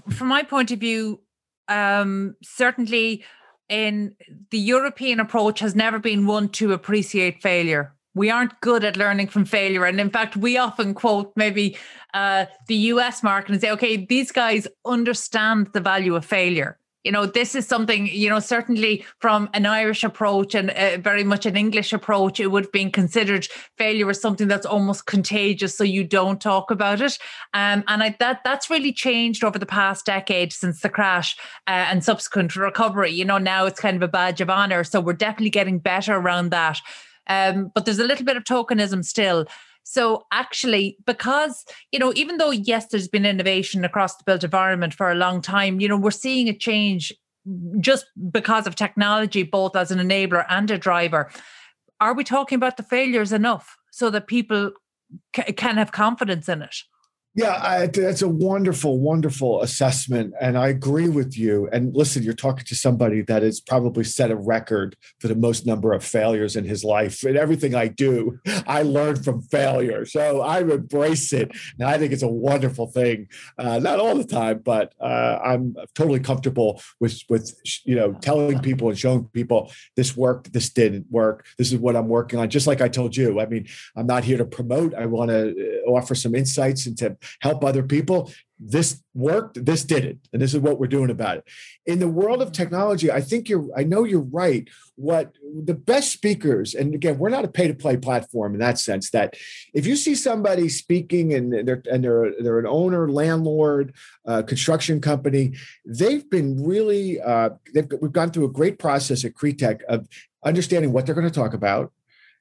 from 0.09 0.27
my 0.27 0.43
point 0.43 0.71
of 0.71 0.79
view, 0.79 1.21
um, 1.67 2.35
certainly 2.43 3.25
in 3.67 4.15
the 4.51 4.59
European 4.59 5.19
approach 5.19 5.59
has 5.59 5.75
never 5.75 5.99
been 5.99 6.27
one 6.27 6.49
to 6.49 6.71
appreciate 6.71 7.41
failure. 7.41 7.93
We 8.13 8.29
aren't 8.29 8.61
good 8.61 8.85
at 8.85 8.95
learning 8.95 9.27
from 9.27 9.43
failure. 9.43 9.83
And 9.83 9.99
in 9.99 10.09
fact, 10.09 10.37
we 10.37 10.57
often 10.57 10.93
quote 10.93 11.33
maybe 11.35 11.77
uh, 12.13 12.45
the 12.67 12.75
US 12.75 13.23
market 13.23 13.51
and 13.51 13.59
say, 13.59 13.71
okay, 13.71 14.05
these 14.05 14.31
guys 14.31 14.67
understand 14.85 15.73
the 15.73 15.81
value 15.81 16.15
of 16.15 16.23
failure 16.23 16.79
You 17.05 17.11
know, 17.11 17.27
this 17.27 17.53
is 17.53 17.67
something, 17.67 18.07
you 18.07 18.29
know, 18.29 18.39
certainly 18.39 19.05
from 19.19 19.47
an 19.53 19.67
Irish 19.67 20.03
approach 20.03 20.55
and 20.55 20.71
uh, 20.71 20.97
very 20.97 21.23
much 21.23 21.45
an 21.45 21.55
English 21.55 21.93
approach, 21.93 22.39
it 22.39 22.47
would 22.47 22.63
have 22.63 22.71
been 22.71 22.91
considered 22.91 23.47
failure 23.77 24.09
as 24.09 24.19
something 24.19 24.47
that's 24.47 24.65
almost 24.65 25.05
contagious, 25.05 25.77
so 25.77 25.83
you 25.83 26.03
don't 26.03 26.41
talk 26.41 26.71
about 26.71 27.01
it. 27.01 27.19
Um, 27.53 27.83
and 27.87 28.01
I, 28.01 28.15
that 28.19 28.41
that's 28.43 28.71
really 28.71 28.91
changed 28.91 29.43
over 29.43 29.59
the 29.59 29.67
past 29.67 30.07
decade 30.07 30.51
since 30.51 30.81
the 30.81 30.89
crash 30.89 31.37
uh, 31.67 31.85
and 31.91 32.03
subsequent 32.03 32.55
recovery. 32.55 33.11
You 33.11 33.25
know, 33.25 33.37
now 33.37 33.67
it's 33.67 33.79
kind 33.79 33.95
of 33.95 34.01
a 34.01 34.07
badge 34.07 34.41
of 34.41 34.49
honor. 34.49 34.83
So 34.83 34.99
we're 34.99 35.13
definitely 35.13 35.51
getting 35.51 35.77
better 35.77 36.15
around 36.15 36.49
that. 36.49 36.79
Um, 37.27 37.71
but 37.75 37.85
there's 37.85 37.99
a 37.99 38.03
little 38.03 38.25
bit 38.25 38.37
of 38.37 38.45
tokenism 38.45 39.05
still. 39.05 39.45
So 39.87 40.25
actually, 40.31 40.97
because, 41.05 41.63
you 41.91 41.99
know, 41.99 42.11
even 42.15 42.37
though, 42.37 42.49
yes, 42.49 42.87
there's 42.87 43.07
been 43.07 43.25
innovation 43.25 43.85
across 43.85 44.15
the 44.17 44.23
built 44.25 44.43
environment 44.43 44.95
for 44.95 45.11
a 45.11 45.15
long 45.15 45.41
time, 45.41 45.79
you 45.79 45.87
know, 45.87 45.95
we're 45.95 46.09
seeing 46.11 46.49
a 46.49 46.57
change 46.57 47.13
just 47.79 48.07
because 48.31 48.65
of 48.65 48.75
technology, 48.75 49.43
both 49.43 49.75
as 49.75 49.91
an 49.91 49.99
enabler 49.99 50.43
and 50.49 50.71
a 50.71 50.79
driver. 50.79 51.29
Are 52.01 52.15
we 52.15 52.23
talking 52.23 52.55
about 52.55 52.77
the 52.77 52.83
failures 52.83 53.31
enough 53.31 53.77
so 53.91 54.09
that 54.09 54.25
people 54.25 54.71
c- 55.35 55.53
can 55.53 55.77
have 55.77 55.91
confidence 55.91 56.49
in 56.49 56.63
it? 56.63 56.75
Yeah, 57.37 57.59
I, 57.61 57.87
that's 57.87 58.21
a 58.21 58.29
wonderful, 58.29 58.97
wonderful 58.97 59.61
assessment. 59.61 60.33
And 60.39 60.57
I 60.57 60.69
agree 60.69 61.09
with 61.09 61.37
you. 61.37 61.67
And 61.73 61.93
listen, 61.93 62.23
you're 62.23 62.33
talking 62.33 62.63
to 62.63 62.75
somebody 62.75 63.23
that 63.23 63.43
has 63.43 63.59
probably 63.59 64.05
set 64.05 64.31
a 64.31 64.37
record 64.37 64.95
for 65.19 65.27
the 65.27 65.35
most 65.35 65.65
number 65.65 65.91
of 65.91 66.01
failures 66.01 66.55
in 66.55 66.63
his 66.63 66.85
life. 66.85 67.23
And 67.23 67.35
everything 67.35 67.75
I 67.75 67.89
do, 67.89 68.39
I 68.65 68.83
learn 68.83 69.21
from 69.21 69.41
failure. 69.41 70.05
So 70.05 70.39
I 70.39 70.61
embrace 70.61 71.33
it. 71.33 71.51
And 71.77 71.89
I 71.89 71.97
think 71.97 72.13
it's 72.13 72.23
a 72.23 72.27
wonderful 72.27 72.87
thing. 72.87 73.27
Uh, 73.57 73.79
not 73.79 73.99
all 73.99 74.15
the 74.15 74.23
time, 74.23 74.61
but 74.63 74.93
uh, 75.01 75.39
I'm 75.43 75.75
totally 75.93 76.21
comfortable 76.21 76.81
with, 77.01 77.21
with, 77.27 77.53
you 77.83 77.95
know, 77.95 78.13
telling 78.13 78.59
people 78.59 78.87
and 78.87 78.97
showing 78.97 79.25
people 79.33 79.73
this 79.97 80.15
worked, 80.15 80.53
this 80.53 80.69
didn't 80.69 81.11
work. 81.11 81.45
This 81.57 81.73
is 81.73 81.79
what 81.79 81.97
I'm 81.97 82.07
working 82.07 82.39
on. 82.39 82.49
Just 82.49 82.65
like 82.65 82.79
I 82.79 82.87
told 82.87 83.17
you, 83.17 83.41
I 83.41 83.45
mean, 83.45 83.67
I'm 83.97 84.07
not 84.07 84.23
here 84.23 84.37
to 84.37 84.45
promote. 84.45 84.93
I 84.93 85.05
want 85.05 85.31
to 85.31 85.83
uh, 85.85 85.91
offer 85.91 86.15
some 86.15 86.33
insights 86.33 86.87
into 86.87 87.17
help 87.41 87.63
other 87.63 87.83
people. 87.83 88.31
This 88.57 89.03
worked, 89.13 89.65
this 89.65 89.83
did 89.83 90.05
it, 90.05 90.17
and 90.31 90.41
this 90.41 90.53
is 90.53 90.61
what 90.61 90.79
we're 90.79 90.87
doing 90.87 91.09
about 91.09 91.37
it. 91.37 91.43
In 91.85 91.99
the 91.99 92.07
world 92.07 92.41
of 92.41 92.53
technology, 92.53 93.11
I 93.11 93.19
think 93.19 93.49
you're, 93.49 93.67
I 93.75 93.83
know 93.83 94.05
you're 94.05 94.21
right. 94.21 94.69
What 94.95 95.33
the 95.65 95.73
best 95.73 96.13
speakers, 96.13 96.73
and 96.73 96.95
again, 96.95 97.17
we're 97.17 97.27
not 97.27 97.43
a 97.43 97.49
pay 97.49 97.67
to 97.67 97.73
play 97.73 97.97
platform 97.97 98.53
in 98.53 98.61
that 98.61 98.79
sense 98.79 99.09
that 99.11 99.35
if 99.73 99.85
you 99.85 99.97
see 99.97 100.15
somebody 100.15 100.69
speaking 100.69 101.33
and 101.33 101.67
they're, 101.67 101.83
and 101.91 102.01
they're, 102.01 102.31
they're 102.39 102.59
an 102.59 102.65
owner, 102.65 103.11
landlord, 103.11 103.93
uh, 104.25 104.41
construction 104.41 105.01
company, 105.01 105.53
they've 105.85 106.29
been 106.29 106.63
really, 106.63 107.19
uh, 107.19 107.49
they've, 107.73 107.87
we've 108.01 108.13
gone 108.13 108.31
through 108.31 108.45
a 108.45 108.51
great 108.51 108.79
process 108.79 109.25
at 109.25 109.33
CREtech 109.33 109.83
of 109.89 110.07
understanding 110.45 110.93
what 110.93 111.05
they're 111.05 111.15
going 111.15 111.27
to 111.27 111.33
talk 111.33 111.53
about 111.53 111.91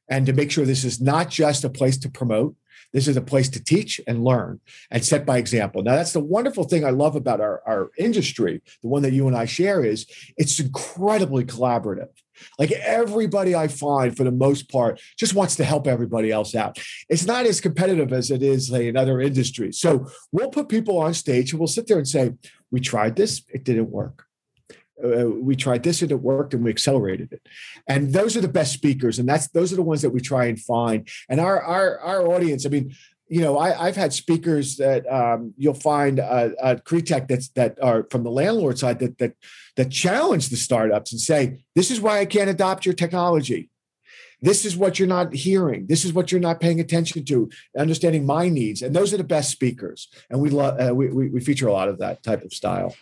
and 0.09 0.27
to 0.27 0.33
make 0.33 0.51
sure 0.51 0.65
this 0.65 0.85
is 0.85 1.01
not 1.01 1.31
just 1.31 1.65
a 1.65 1.71
place 1.71 1.99
to 1.99 2.09
promote 2.09 2.55
this 2.95 3.09
is 3.09 3.17
a 3.17 3.21
place 3.21 3.49
to 3.51 3.63
teach 3.63 4.01
and 4.07 4.25
learn 4.25 4.61
and 4.91 5.05
set 5.05 5.27
by 5.27 5.39
example. 5.39 5.83
Now, 5.83 5.97
that's 5.97 6.13
the 6.13 6.21
wonderful 6.21 6.65
thing 6.65 6.85
I 6.85 6.91
love 6.91 7.17
about 7.17 7.41
our, 7.41 7.61
our 7.67 7.91
industry, 7.99 8.63
the 8.83 8.89
one 8.89 9.03
that 9.03 9.13
you 9.13 9.27
and 9.27 9.37
I 9.37 9.47
share, 9.47 9.85
is 9.85 10.07
it's 10.37 10.61
incredibly 10.61 11.45
collaborative. 11.45 12.09
Like 12.57 12.71
everybody 12.71 13.55
I 13.55 13.67
find, 13.67 14.17
for 14.17 14.23
the 14.23 14.31
most 14.31 14.71
part, 14.71 15.01
just 15.19 15.35
wants 15.35 15.57
to 15.57 15.65
help 15.65 15.89
everybody 15.89 16.31
else 16.31 16.55
out. 16.55 16.79
It's 17.09 17.27
not 17.27 17.47
as 17.47 17.61
competitive 17.61 18.13
as 18.13 18.31
it 18.31 18.45
is 18.45 18.73
in 18.73 18.97
other 18.97 19.21
industries. 19.21 19.79
So 19.79 20.07
we'll 20.31 20.51
put 20.51 20.69
people 20.69 20.99
on 20.99 21.15
stage 21.15 21.51
and 21.51 21.59
we'll 21.59 21.67
sit 21.67 21.89
there 21.89 21.99
and 21.99 22.09
say, 22.09 22.35
We 22.71 22.81
tried 22.81 23.17
this, 23.17 23.43
it 23.53 23.65
didn't 23.65 23.91
work 23.91 24.25
uh, 25.03 25.29
we 25.29 25.57
tried 25.57 25.83
this 25.83 26.03
and 26.03 26.11
it 26.11 26.21
worked 26.21 26.55
and 26.55 26.65
we 26.65 26.71
accelerated 26.71 27.33
it. 27.33 27.43
And 27.89 28.13
those 28.13 28.37
are 28.37 28.41
the 28.41 28.49
best 28.49 28.73
speakers. 28.73 29.19
And 29.19 29.29
that's 29.29 29.49
those 29.49 29.73
are 29.73 29.77
the 29.77 29.83
ones 29.83 30.03
that 30.03 30.11
we 30.11 30.21
try 30.21 30.47
and 30.47 30.61
find. 30.61 31.09
And 31.29 31.41
our 31.41 31.61
our 31.61 31.99
our 31.99 32.27
audience 32.27 32.67
i 32.67 32.69
mean 32.69 32.95
you 33.29 33.41
know 33.41 33.57
I, 33.59 33.87
I've 33.87 33.97
had 33.97 34.13
speakers 34.13 34.77
that 34.77 35.11
um, 35.11 35.55
you'll 35.57 35.75
find 35.75 36.21
uh, 36.21 36.51
at 36.63 36.85
CREtech 36.85 37.27
that's 37.29 37.49
that 37.51 37.83
are 37.83 38.07
from 38.11 38.23
the 38.23 38.31
landlord 38.31 38.79
side 38.79 38.99
that 39.01 39.19
that 39.19 39.35
that 39.77 39.91
challenge 39.91 40.51
the 40.51 40.57
startups 40.57 41.13
and 41.13 41.21
say 41.21 41.65
this 41.75 41.91
is 41.91 42.01
why 42.01 42.21
i 42.21 42.27
can't 42.27 42.51
adopt 42.51 42.85
your 42.87 42.95
technology. 42.95 43.71
This 44.41 44.67
is 44.67 44.77
what 44.77 44.99
you're 44.99 45.09
not 45.09 45.33
hearing. 45.33 45.87
This 45.87 46.05
is 46.05 46.13
what 46.13 46.31
you're 46.31 46.41
not 46.41 46.61
paying 46.61 46.79
attention 46.79 47.25
to 47.25 47.49
understanding 47.79 48.27
my 48.27 48.51
needs. 48.51 48.83
And 48.83 48.95
those 48.95 49.15
are 49.15 49.17
the 49.17 49.25
best 49.25 49.51
speakers. 49.51 50.09
And 50.29 50.39
we 50.39 50.51
love 50.51 50.79
uh, 50.79 50.95
we, 50.95 51.09
we 51.09 51.41
feature 51.41 51.67
a 51.67 51.73
lot 51.73 51.89
of 51.89 51.99
that 51.99 52.23
type 52.23 52.43
of 52.43 52.53
style 52.53 52.95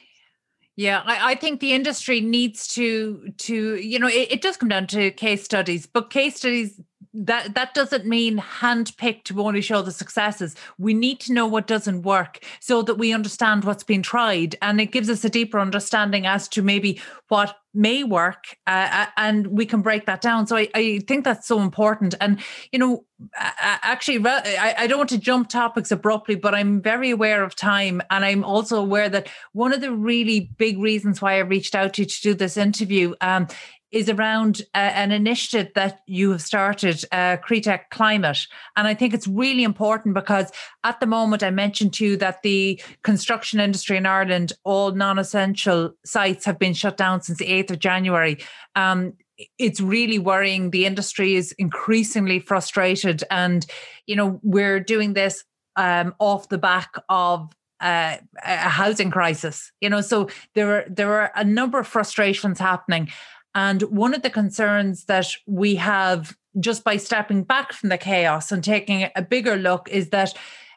yeah, 0.83 1.03
I, 1.05 1.33
I, 1.33 1.35
think 1.37 1.61
the 1.61 1.73
industry 1.73 2.21
needs 2.21 2.67
to 2.75 3.33
to 3.39 3.77
you 3.77 4.01
know 4.01 4.09
it, 4.09 4.33
it, 4.33 4.43
does 4.43 4.57
come 4.57 4.69
down 4.69 4.89
to 4.89 5.13
case 5.13 5.45
studies, 5.45 5.87
but 5.87 6.11
case 6.11 6.37
studies 6.37 6.81
that 7.15 7.55
that 7.55 7.73
doesn't 7.73 8.05
mean 8.05 8.39
handpicked 8.39 9.25
to 9.25 9.41
only 9.43 9.61
show 9.61 9.83
the 9.83 9.93
successes. 9.93 10.57
We 10.79 10.93
need 10.93 11.21
to 11.21 11.33
know 11.33 11.47
what 11.47 11.69
doesn't 11.69 12.03
work 12.03 12.45
so 12.59 12.83
that 12.83 12.97
we 12.97 13.13
understand 13.13 13.63
what's 13.63 13.85
been 13.85 14.03
tried, 14.03 14.57
and 14.61 14.81
it 14.81 14.87
gives 14.87 15.09
us 15.09 15.25
a 15.25 15.31
deeper 15.31 15.61
understanding 15.61 16.27
as 16.27 16.49
to 16.49 16.63
maybe 16.63 17.01
what 17.29 17.57
may 17.75 18.05
work, 18.05 18.45
uh, 18.67 18.89
uh 18.91 19.07
and 19.17 19.47
we 19.47 19.67
can 19.67 19.83
break 19.83 20.07
that 20.07 20.21
down. 20.21 20.47
So 20.47 20.57
I, 20.57 20.69
I 20.75 21.01
think 21.07 21.25
that's 21.25 21.47
so 21.47 21.61
important. 21.61 22.15
And 22.21 22.41
you 22.71 22.79
know, 22.79 23.05
actually, 23.39 24.23
I, 24.27 24.75
I 24.79 24.87
don't 24.87 24.99
want 24.99 25.11
to 25.11 25.19
jump 25.19 25.49
topics 25.49 25.91
abruptly, 25.91 26.35
but 26.35 26.55
I'm 26.55 26.81
very 26.83 27.11
aware 27.11 27.43
of 27.43 27.55
time, 27.55 28.03
and 28.11 28.25
I'm 28.25 28.45
also 28.45 28.81
aware 28.81 29.09
that 29.09 29.29
one 29.53 29.73
of 29.73 29.81
the 29.81 29.93
really 29.93 30.51
big 30.57 30.79
reasons 30.79 31.23
why 31.23 31.35
I 31.35 31.39
reached 31.39 31.75
out 31.75 31.95
to 31.95 32.03
you 32.03 32.07
to 32.07 32.21
do 32.23 32.35
this 32.35 32.57
interview 32.57 33.15
um, 33.21 33.49
is 33.93 34.09
around 34.09 34.63
uh, 34.75 34.79
an 34.79 35.13
initiative 35.13 35.71
that 35.75 36.01
you 36.07 36.31
have 36.33 36.43
started, 36.43 37.05
uh, 37.13 37.37
CREtech 37.37 37.91
Climate. 37.91 38.39
And 38.77 38.89
I 38.89 38.95
think 38.95 39.13
it's 39.13 39.29
really 39.29 39.63
important 39.63 40.15
because 40.15 40.51
at 40.83 40.99
the 40.99 41.07
moment, 41.07 41.43
I 41.43 41.51
mentioned 41.51 41.93
to 41.95 42.07
you 42.07 42.17
that 42.17 42.43
the 42.43 42.81
construction 43.05 43.61
industry 43.61 43.99
in 43.99 44.07
Ireland, 44.07 44.55
all 44.65 44.93
non 44.93 45.19
essential 45.19 45.93
sites 46.05 46.45
have 46.47 46.59
been 46.59 46.75
shut 46.75 46.97
down 46.97 47.21
since 47.21 47.39
the 47.39 47.47
8th 47.47 47.73
of 47.73 47.79
January. 47.79 48.39
Um, 48.75 49.13
it's 49.59 49.81
really 49.81 50.19
worrying. 50.19 50.71
The 50.71 50.87
industry 50.87 51.35
is 51.35 51.53
increasingly 51.53 52.41
frustrated. 52.41 53.25
And, 53.31 53.67
you 54.07 54.17
know, 54.17 54.41
we're 54.43 54.81
doing 54.81 55.13
this 55.13 55.45
um, 55.77 56.15
off 56.19 56.49
the 56.49 56.59
back 56.59 56.95
of 57.09 57.51
uh, 57.81 58.17
a 58.45 58.69
housing 58.69 59.11
crisis. 59.11 59.73
You 59.81 59.91
know, 59.91 60.01
so 60.01 60.29
there 60.55 60.77
are 60.77 60.85
there 60.89 61.13
are 61.15 61.33
a 61.35 61.45
number 61.45 61.81
of 61.81 61.87
frustrations 61.89 62.59
happening, 62.59 63.11
and 63.55 63.83
one 63.83 64.15
of 64.15 64.23
the 64.23 64.31
concerns 64.31 65.05
that 65.05 65.27
we 65.47 65.75
have 65.77 66.37
just 66.61 66.85
by 66.85 66.97
stepping 66.97 67.43
back 67.45 67.73
from 67.73 67.89
the 67.89 67.99
chaos 67.99 68.53
and 68.53 68.63
taking 68.63 69.09
a 69.17 69.23
bigger 69.23 69.57
look 69.57 69.89
is 69.89 70.11
that, 70.11 70.35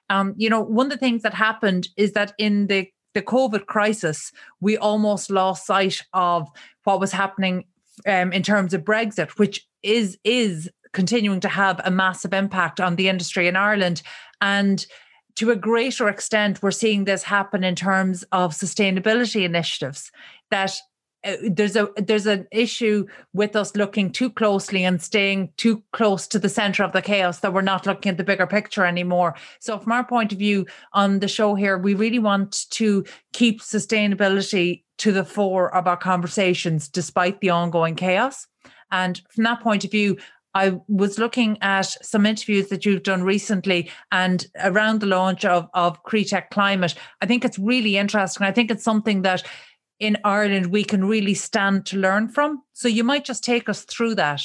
um, 0.10 0.34
you 0.38 0.50
know, 0.50 0.62
one 0.62 0.88
of 0.88 0.92
the 0.92 0.98
things 0.98 1.22
that 1.24 1.34
happened 1.34 1.90
is 1.98 2.14
that 2.14 2.34
in 2.38 2.68
the 2.68 2.90
the 3.14 3.22
COVID 3.22 3.66
crisis, 3.66 4.34
we 4.60 4.78
almost 4.78 5.32
lost 5.32 5.66
sight 5.66 6.02
of 6.12 6.50
what 6.84 7.00
was 7.00 7.14
happening 7.14 7.64
um, 8.06 8.34
in 8.34 8.44
terms 8.44 8.74
of 8.74 8.84
Brexit, 8.84 9.40
which 9.40 9.66
is 9.84 10.18
is 10.24 10.70
continuing 10.92 11.40
to 11.40 11.50
have 11.50 11.82
a 11.84 11.92
massive 11.92 12.34
impact 12.34 12.80
on 12.80 12.96
the 12.96 13.08
industry 13.10 13.48
in 13.48 13.56
Ireland. 13.56 14.02
And 14.42 14.86
to 15.36 15.52
a 15.52 15.56
greater 15.56 16.08
extent, 16.08 16.62
we're 16.62 16.72
seeing 16.72 17.04
this 17.06 17.24
happen 17.24 17.64
in 17.64 17.76
terms 17.76 18.24
of 18.32 18.54
sustainability 18.54 19.44
initiatives 19.44 20.12
that 20.52 20.74
uh, 21.26 21.36
there's 21.42 21.76
a 21.76 21.90
there's 21.98 22.28
an 22.28 22.48
issue 22.52 23.06
with 23.34 23.56
us 23.56 23.76
looking 23.76 24.12
too 24.12 24.30
closely 24.30 24.84
and 24.84 25.02
staying 25.02 25.52
too 25.58 25.84
close 25.92 26.28
to 26.28 26.40
the 26.40 26.50
center 26.50 26.84
of 26.84 26.92
the 26.92 27.02
chaos 27.02 27.40
that 27.40 27.54
we're 27.54 27.62
not 27.62 27.86
looking 27.86 28.12
at 28.12 28.18
the 28.18 28.24
bigger 28.24 28.48
picture 28.48 28.86
anymore 28.86 29.36
so 29.60 29.78
from 29.80 29.92
our 29.92 30.06
point 30.06 30.32
of 30.32 30.40
view 30.40 30.66
on 30.94 31.20
the 31.20 31.28
show 31.28 31.56
here 31.56 31.78
we 31.78 31.94
really 31.94 32.20
want 32.20 32.70
to 32.70 33.04
keep 33.34 33.62
sustainability 33.62 34.84
to 34.98 35.12
the 35.12 35.26
fore 35.26 35.74
of 35.76 35.88
our 35.88 35.98
conversations 35.98 36.88
despite 36.88 37.42
the 37.42 37.50
ongoing 37.50 37.96
chaos 37.96 38.48
and 38.92 39.22
from 39.30 39.44
that 39.44 39.62
point 39.62 39.84
of 39.84 39.92
view 39.92 40.18
I 40.56 40.80
was 40.88 41.20
looking 41.20 41.58
at 41.62 41.88
some 42.02 42.26
interviews 42.26 42.70
that 42.70 42.86
you've 42.86 43.04
done 43.04 43.24
recently 43.24 43.92
and 44.14 44.48
around 44.64 45.02
the 45.02 45.06
launch 45.06 45.44
of, 45.44 45.68
of 45.74 46.02
CREtech 46.04 46.50
Climate. 46.50 46.96
I 47.22 47.26
think 47.26 47.44
it's 47.44 47.60
really 47.60 47.98
interesting. 47.98 48.48
I 48.48 48.54
think 48.54 48.72
it's 48.72 48.84
something 48.84 49.24
that 49.24 49.44
in 50.06 50.18
Ireland 50.24 50.68
we 50.68 50.84
can 50.84 51.06
really 51.06 51.34
stand 51.34 51.86
to 51.88 51.98
learn 51.98 52.30
from. 52.30 52.64
So 52.74 52.88
you 52.88 53.04
might 53.04 53.26
just 53.26 53.44
take 53.44 53.68
us 53.70 53.84
through 53.84 54.16
that. 54.16 54.42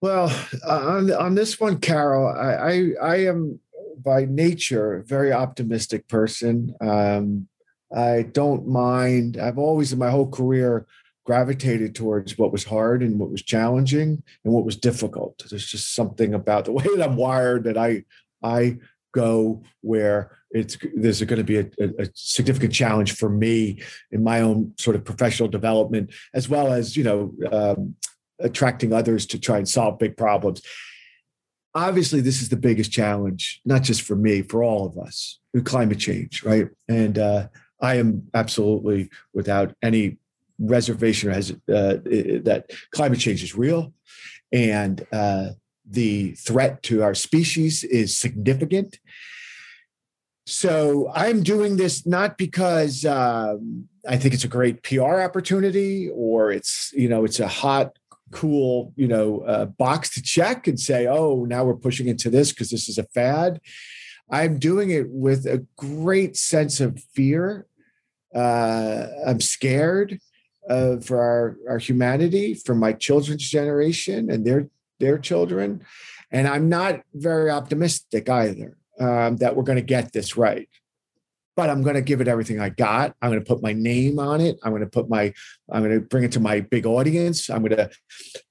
Well, 0.00 0.30
uh, 0.64 0.96
on 0.96 1.12
on 1.12 1.34
this 1.34 1.58
one, 1.58 1.78
Carol, 1.78 2.28
I, 2.28 2.54
I, 2.54 2.92
I 3.02 3.16
am 3.26 3.60
by 4.02 4.24
nature 4.26 4.94
a 4.94 5.04
very 5.04 5.32
optimistic 5.32 6.06
person. 6.08 6.74
Um, 6.80 7.48
I 7.94 8.22
don't 8.22 8.68
mind. 8.68 9.38
I've 9.38 9.58
always 9.58 9.92
in 9.92 9.98
my 9.98 10.10
whole 10.10 10.30
career 10.30 10.86
gravitated 11.24 11.94
towards 11.94 12.38
what 12.38 12.52
was 12.52 12.64
hard 12.64 13.02
and 13.02 13.18
what 13.18 13.30
was 13.30 13.42
challenging 13.42 14.22
and 14.44 14.54
what 14.54 14.64
was 14.64 14.76
difficult. 14.76 15.44
There's 15.50 15.66
just 15.66 15.94
something 15.94 16.32
about 16.32 16.64
the 16.64 16.72
way 16.78 16.84
that 16.84 17.08
I'm 17.08 17.16
wired 17.16 17.64
that 17.64 17.76
I 17.76 18.04
I 18.42 18.78
go 19.12 19.62
where 19.80 20.38
it's 20.50 20.76
there's 20.94 21.22
going 21.22 21.38
to 21.38 21.44
be 21.44 21.58
a, 21.58 21.66
a, 21.98 22.08
significant 22.14 22.72
challenge 22.72 23.12
for 23.12 23.28
me 23.28 23.80
in 24.10 24.22
my 24.22 24.40
own 24.40 24.72
sort 24.78 24.96
of 24.96 25.04
professional 25.04 25.48
development 25.48 26.10
as 26.34 26.48
well 26.48 26.72
as 26.72 26.96
you 26.96 27.04
know 27.04 27.34
um, 27.52 27.94
attracting 28.40 28.92
others 28.92 29.26
to 29.26 29.38
try 29.38 29.58
and 29.58 29.68
solve 29.68 29.98
big 29.98 30.16
problems. 30.16 30.62
Obviously 31.74 32.20
this 32.20 32.40
is 32.40 32.48
the 32.48 32.56
biggest 32.56 32.90
challenge 32.90 33.60
not 33.64 33.82
just 33.82 34.02
for 34.02 34.16
me 34.16 34.42
for 34.42 34.62
all 34.62 34.86
of 34.86 34.98
us 34.98 35.38
climate 35.64 35.98
change 35.98 36.44
right? 36.44 36.68
And 36.88 37.18
uh, 37.18 37.48
i 37.80 37.94
am 37.94 38.28
absolutely 38.34 39.10
without 39.32 39.74
any 39.82 40.18
reservation 40.58 41.30
has 41.32 41.50
uh, 41.50 41.54
that 41.64 42.66
climate 42.92 43.20
change 43.20 43.42
is 43.42 43.54
real. 43.54 43.92
And 44.52 45.04
uh, 45.12 45.50
the 45.90 46.32
threat 46.32 46.82
to 46.84 47.02
our 47.02 47.14
species 47.14 47.84
is 47.84 48.16
significant. 48.16 48.98
So 50.46 51.10
I'm 51.14 51.42
doing 51.42 51.76
this 51.76 52.06
not 52.06 52.38
because 52.38 53.04
um, 53.04 53.88
I 54.08 54.16
think 54.16 54.34
it's 54.34 54.44
a 54.44 54.48
great 54.48 54.82
PR 54.82 55.20
opportunity 55.20 56.08
or 56.08 56.50
it's 56.50 56.92
you 56.94 57.08
know 57.08 57.24
it's 57.24 57.40
a 57.40 57.48
hot 57.48 57.98
cool 58.30 58.92
you 58.96 59.08
know 59.08 59.40
uh, 59.40 59.64
box 59.66 60.10
to 60.14 60.22
check 60.22 60.66
and 60.66 60.78
say 60.78 61.06
oh 61.06 61.44
now 61.44 61.64
we're 61.64 61.74
pushing 61.74 62.08
into 62.08 62.30
this 62.30 62.50
because 62.50 62.70
this 62.70 62.88
is 62.88 62.98
a 62.98 63.04
fad 63.14 63.60
i'm 64.30 64.58
doing 64.58 64.90
it 64.90 65.08
with 65.08 65.46
a 65.46 65.64
great 65.76 66.36
sense 66.36 66.80
of 66.80 67.02
fear 67.14 67.66
uh, 68.34 69.06
i'm 69.26 69.40
scared 69.40 70.18
uh, 70.68 70.98
for 70.98 71.18
our, 71.20 71.56
our 71.70 71.78
humanity 71.78 72.52
for 72.52 72.74
my 72.74 72.92
children's 72.92 73.48
generation 73.48 74.30
and 74.30 74.44
their 74.44 74.68
their 75.00 75.18
children. 75.18 75.84
And 76.30 76.46
I'm 76.46 76.68
not 76.68 77.00
very 77.14 77.50
optimistic 77.50 78.28
either 78.28 78.76
um, 79.00 79.36
that 79.38 79.56
we're 79.56 79.62
going 79.62 79.76
to 79.76 79.82
get 79.82 80.12
this 80.12 80.36
right. 80.36 80.68
But 81.56 81.70
I'm 81.70 81.82
going 81.82 81.96
to 81.96 82.02
give 82.02 82.20
it 82.20 82.28
everything 82.28 82.60
I 82.60 82.68
got. 82.68 83.16
I'm 83.20 83.30
going 83.30 83.42
to 83.42 83.46
put 83.46 83.62
my 83.62 83.72
name 83.72 84.20
on 84.20 84.40
it. 84.40 84.58
I'm 84.62 84.70
going 84.70 84.82
to 84.82 84.88
put 84.88 85.08
my, 85.08 85.32
I'm 85.70 85.82
going 85.82 86.00
to 86.00 86.06
bring 86.06 86.22
it 86.22 86.32
to 86.32 86.40
my 86.40 86.60
big 86.60 86.86
audience. 86.86 87.50
I'm 87.50 87.62
going 87.62 87.76
to 87.76 87.90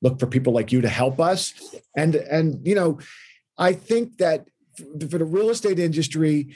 look 0.01 0.19
for 0.19 0.27
people 0.27 0.51
like 0.51 0.73
you 0.73 0.81
to 0.81 0.89
help 0.89 1.21
us. 1.21 1.53
And, 1.95 2.15
and, 2.15 2.67
you 2.67 2.75
know, 2.75 2.99
I 3.57 3.73
think 3.73 4.17
that 4.17 4.47
for 4.81 5.17
the 5.17 5.25
real 5.25 5.49
estate 5.49 5.79
industry 5.79 6.55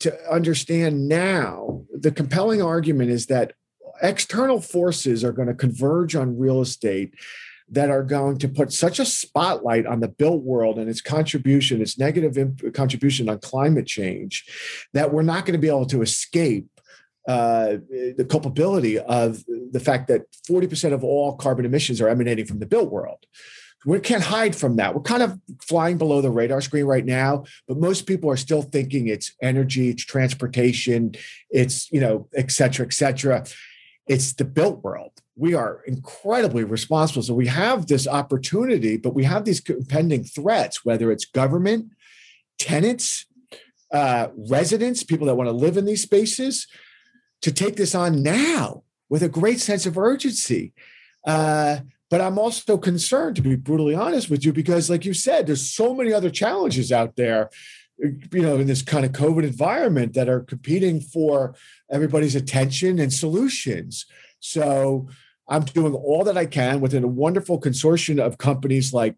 to 0.00 0.32
understand 0.32 1.08
now, 1.08 1.82
the 1.92 2.10
compelling 2.10 2.62
argument 2.62 3.10
is 3.10 3.26
that 3.26 3.52
external 4.02 4.60
forces 4.60 5.22
are 5.22 5.32
going 5.32 5.48
to 5.48 5.54
converge 5.54 6.16
on 6.16 6.38
real 6.38 6.60
estate 6.60 7.14
that 7.72 7.90
are 7.90 8.02
going 8.02 8.36
to 8.38 8.48
put 8.48 8.70
such 8.70 8.98
a 8.98 9.04
spotlight 9.04 9.86
on 9.86 10.00
the 10.00 10.08
built 10.08 10.42
world 10.42 10.78
and 10.78 10.90
its 10.90 11.00
contribution, 11.00 11.80
its 11.80 11.98
negative 11.98 12.36
imp- 12.36 12.74
contribution 12.74 13.28
on 13.30 13.38
climate 13.38 13.86
change, 13.86 14.44
that 14.92 15.12
we're 15.12 15.22
not 15.22 15.46
going 15.46 15.54
to 15.54 15.58
be 15.58 15.68
able 15.68 15.86
to 15.86 16.02
escape 16.02 16.66
uh, 17.26 17.76
the 18.16 18.26
culpability 18.28 18.98
of 18.98 19.42
the 19.70 19.80
fact 19.80 20.08
that 20.08 20.22
40% 20.46 20.92
of 20.92 21.02
all 21.02 21.34
carbon 21.36 21.64
emissions 21.64 22.00
are 22.00 22.08
emanating 22.08 22.44
from 22.44 22.58
the 22.58 22.66
built 22.66 22.90
world. 22.90 23.24
We 23.86 23.98
can't 24.00 24.22
hide 24.22 24.54
from 24.54 24.76
that. 24.76 24.94
We're 24.94 25.00
kind 25.00 25.22
of 25.22 25.40
flying 25.62 25.98
below 25.98 26.20
the 26.20 26.30
radar 26.30 26.60
screen 26.60 26.84
right 26.84 27.04
now, 27.04 27.44
but 27.66 27.78
most 27.78 28.06
people 28.06 28.30
are 28.30 28.36
still 28.36 28.62
thinking 28.62 29.08
it's 29.08 29.32
energy, 29.40 29.88
it's 29.88 30.04
transportation, 30.04 31.14
it's, 31.50 31.90
you 31.90 32.00
know, 32.00 32.28
et 32.34 32.52
cetera, 32.52 32.84
et 32.86 32.92
cetera. 32.92 33.44
It's 34.06 34.34
the 34.34 34.44
built 34.44 34.84
world 34.84 35.21
we 35.36 35.54
are 35.54 35.80
incredibly 35.86 36.64
responsible. 36.64 37.22
So 37.22 37.34
we 37.34 37.46
have 37.46 37.86
this 37.86 38.06
opportunity, 38.06 38.96
but 38.96 39.14
we 39.14 39.24
have 39.24 39.44
these 39.44 39.60
impending 39.68 40.24
threats, 40.24 40.84
whether 40.84 41.10
it's 41.10 41.24
government, 41.24 41.92
tenants, 42.58 43.26
uh, 43.92 44.28
residents, 44.36 45.02
people 45.02 45.26
that 45.26 45.34
want 45.34 45.48
to 45.48 45.52
live 45.52 45.76
in 45.76 45.84
these 45.84 46.02
spaces, 46.02 46.66
to 47.40 47.52
take 47.52 47.76
this 47.76 47.94
on 47.94 48.22
now 48.22 48.84
with 49.08 49.22
a 49.22 49.28
great 49.28 49.60
sense 49.60 49.86
of 49.86 49.98
urgency. 49.98 50.72
Uh, 51.26 51.78
but 52.10 52.20
I'm 52.20 52.38
also 52.38 52.76
concerned, 52.76 53.36
to 53.36 53.42
be 53.42 53.56
brutally 53.56 53.94
honest 53.94 54.28
with 54.28 54.44
you, 54.44 54.52
because, 54.52 54.90
like 54.90 55.06
you 55.06 55.14
said, 55.14 55.46
there's 55.46 55.70
so 55.70 55.94
many 55.94 56.12
other 56.12 56.30
challenges 56.30 56.92
out 56.92 57.16
there 57.16 57.48
you 57.98 58.42
know 58.42 58.56
in 58.56 58.66
this 58.66 58.82
kind 58.82 59.04
of 59.04 59.12
covid 59.12 59.44
environment 59.44 60.14
that 60.14 60.28
are 60.28 60.40
competing 60.40 61.00
for 61.00 61.54
everybody's 61.90 62.34
attention 62.34 62.98
and 62.98 63.12
solutions 63.12 64.06
so 64.42 65.08
I'm 65.48 65.62
doing 65.62 65.94
all 65.94 66.24
that 66.24 66.36
I 66.36 66.46
can 66.46 66.80
within 66.80 67.04
a 67.04 67.08
wonderful 67.08 67.60
consortium 67.60 68.20
of 68.20 68.38
companies 68.38 68.92
like 68.92 69.14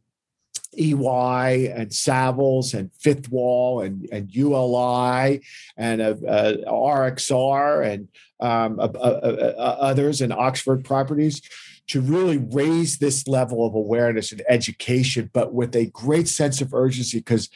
EY 0.76 1.72
and 1.74 1.90
Savills 1.90 2.74
and 2.74 2.92
Fifth 2.92 3.30
Wall 3.30 3.80
and, 3.80 4.06
and 4.12 4.30
ULI 4.30 5.40
and 5.78 6.02
uh, 6.02 6.14
uh, 6.28 6.56
RXR 6.68 7.86
and 7.86 8.08
um, 8.40 8.78
uh, 8.78 8.82
uh, 8.82 9.54
uh, 9.56 9.76
others 9.80 10.20
and 10.20 10.32
Oxford 10.32 10.84
Properties 10.84 11.40
to 11.86 12.02
really 12.02 12.38
raise 12.38 12.98
this 12.98 13.26
level 13.26 13.66
of 13.66 13.74
awareness 13.74 14.30
and 14.30 14.42
education, 14.48 15.30
but 15.32 15.54
with 15.54 15.74
a 15.74 15.86
great 15.86 16.28
sense 16.28 16.60
of 16.60 16.74
urgency. 16.74 17.18
Because 17.18 17.48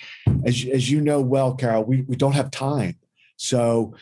as, 0.46 0.64
as 0.72 0.90
you 0.90 1.02
know 1.02 1.20
well, 1.20 1.54
Carol, 1.54 1.84
we, 1.84 2.02
we 2.02 2.16
don't 2.16 2.34
have 2.34 2.50
time. 2.50 2.96
So 3.36 3.94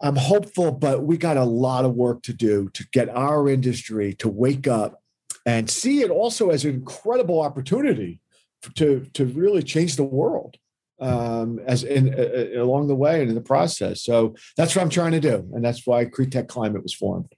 I'm 0.00 0.16
hopeful, 0.16 0.72
but 0.72 1.04
we 1.04 1.16
got 1.16 1.36
a 1.36 1.44
lot 1.44 1.84
of 1.84 1.94
work 1.94 2.22
to 2.24 2.32
do 2.32 2.68
to 2.74 2.86
get 2.92 3.08
our 3.08 3.48
industry 3.48 4.14
to 4.14 4.28
wake 4.28 4.68
up 4.68 5.02
and 5.46 5.70
see 5.70 6.00
it 6.00 6.10
also 6.10 6.50
as 6.50 6.64
an 6.64 6.74
incredible 6.74 7.40
opportunity 7.40 8.20
to 8.74 9.06
to 9.14 9.24
really 9.26 9.62
change 9.62 9.96
the 9.96 10.04
world 10.04 10.56
um, 11.00 11.60
as 11.66 11.84
in 11.84 12.14
uh, 12.14 12.60
along 12.60 12.88
the 12.88 12.94
way 12.94 13.20
and 13.20 13.28
in 13.28 13.34
the 13.34 13.40
process. 13.40 14.02
So 14.02 14.34
that's 14.56 14.74
what 14.74 14.82
I'm 14.82 14.90
trying 14.90 15.12
to 15.12 15.20
do, 15.20 15.48
and 15.54 15.64
that's 15.64 15.86
why 15.86 16.04
CREtech 16.04 16.48
Climate 16.48 16.82
was 16.82 16.94
formed. 16.94 17.32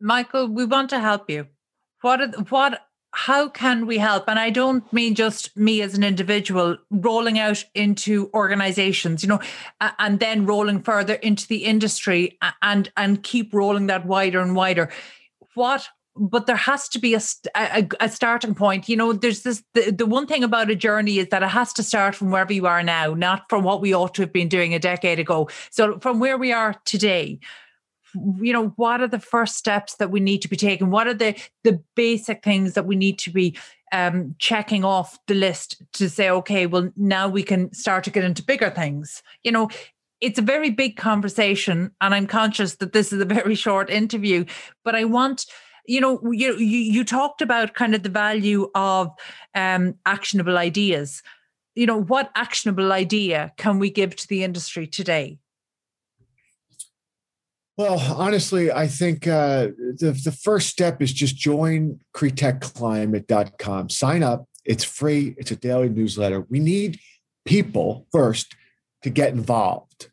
Michael, 0.00 0.48
we 0.48 0.64
want 0.64 0.90
to 0.90 1.00
help 1.00 1.28
you. 1.30 1.46
What 2.02 2.20
are, 2.20 2.28
what 2.48 2.80
how 3.12 3.48
can 3.48 3.86
we 3.86 3.98
help? 3.98 4.24
And 4.28 4.38
I 4.38 4.50
don't 4.50 4.90
mean 4.92 5.14
just 5.14 5.56
me 5.56 5.80
as 5.82 5.94
an 5.94 6.04
individual 6.04 6.76
rolling 6.90 7.38
out 7.38 7.64
into 7.74 8.30
organizations, 8.34 9.22
you 9.22 9.28
know, 9.28 9.40
and 9.98 10.20
then 10.20 10.46
rolling 10.46 10.82
further 10.82 11.14
into 11.14 11.46
the 11.48 11.64
industry 11.64 12.38
and 12.62 12.92
and 12.96 13.22
keep 13.22 13.54
rolling 13.54 13.86
that 13.86 14.06
wider 14.06 14.40
and 14.40 14.54
wider. 14.54 14.90
What 15.54 15.88
but 16.20 16.46
there 16.46 16.56
has 16.56 16.88
to 16.88 16.98
be 16.98 17.14
a, 17.14 17.20
a, 17.54 17.88
a, 18.00 18.08
starting 18.08 18.54
point. 18.54 18.88
You 18.88 18.96
know, 18.96 19.12
there's 19.12 19.42
this 19.42 19.62
the, 19.74 19.92
the 19.92 20.06
one 20.06 20.26
thing 20.26 20.42
about 20.42 20.70
a 20.70 20.74
journey 20.74 21.18
is 21.18 21.28
that 21.28 21.44
it 21.44 21.48
has 21.48 21.72
to 21.74 21.82
start 21.82 22.14
from 22.14 22.30
wherever 22.30 22.52
you 22.52 22.66
are 22.66 22.82
now, 22.82 23.14
not 23.14 23.44
from 23.48 23.62
what 23.62 23.80
we 23.80 23.94
ought 23.94 24.14
to 24.14 24.22
have 24.22 24.32
been 24.32 24.48
doing 24.48 24.74
a 24.74 24.80
decade 24.80 25.20
ago. 25.20 25.48
So 25.70 25.98
from 26.00 26.18
where 26.18 26.36
we 26.36 26.52
are 26.52 26.74
today, 26.84 27.38
you 28.14 28.52
know 28.52 28.68
what 28.76 29.00
are 29.00 29.08
the 29.08 29.18
first 29.18 29.56
steps 29.56 29.96
that 29.96 30.10
we 30.10 30.20
need 30.20 30.42
to 30.42 30.48
be 30.48 30.56
taking? 30.56 30.90
What 30.90 31.06
are 31.06 31.14
the 31.14 31.34
the 31.64 31.82
basic 31.94 32.42
things 32.42 32.74
that 32.74 32.86
we 32.86 32.96
need 32.96 33.18
to 33.20 33.30
be 33.30 33.56
um, 33.92 34.34
checking 34.38 34.84
off 34.84 35.18
the 35.26 35.34
list 35.34 35.82
to 35.94 36.10
say 36.10 36.28
okay 36.30 36.66
well 36.66 36.90
now 36.96 37.28
we 37.28 37.42
can 37.42 37.72
start 37.72 38.04
to 38.04 38.10
get 38.10 38.24
into 38.24 38.44
bigger 38.44 38.70
things? 38.70 39.22
You 39.42 39.52
know 39.52 39.70
it's 40.20 40.38
a 40.38 40.42
very 40.42 40.68
big 40.70 40.96
conversation 40.96 41.92
and 42.00 42.12
i'm 42.12 42.26
conscious 42.26 42.74
that 42.76 42.92
this 42.92 43.12
is 43.12 43.20
a 43.20 43.24
very 43.36 43.54
short 43.54 43.88
interview 43.88 44.44
but 44.84 44.96
i 44.96 45.04
want 45.04 45.46
you 45.88 46.00
know 46.00 46.20
you 46.30 46.56
you, 46.58 46.78
you 46.78 47.04
talked 47.04 47.42
about 47.42 47.74
kind 47.74 47.94
of 47.94 48.04
the 48.04 48.08
value 48.08 48.70
of 48.74 49.10
um, 49.54 49.94
actionable 50.06 50.56
ideas. 50.56 51.22
You 51.74 51.86
know 51.86 52.00
what 52.00 52.30
actionable 52.36 52.92
idea 52.92 53.52
can 53.56 53.78
we 53.78 53.90
give 53.90 54.14
to 54.16 54.28
the 54.28 54.44
industry 54.44 54.86
today 54.86 55.38
well, 57.78 58.00
honestly, 58.16 58.72
I 58.72 58.88
think 58.88 59.28
uh, 59.28 59.68
the, 59.98 60.20
the 60.24 60.32
first 60.32 60.68
step 60.68 61.00
is 61.00 61.12
just 61.12 61.36
join 61.36 62.00
cretechclimate.com. 62.14 63.88
Sign 63.88 64.22
up. 64.24 64.46
It's 64.64 64.84
free. 64.84 65.36
It's 65.38 65.52
a 65.52 65.56
daily 65.56 65.88
newsletter. 65.88 66.44
We 66.50 66.58
need 66.58 66.98
people 67.46 68.06
first 68.10 68.56
to 69.04 69.10
get 69.10 69.32
involved 69.32 70.10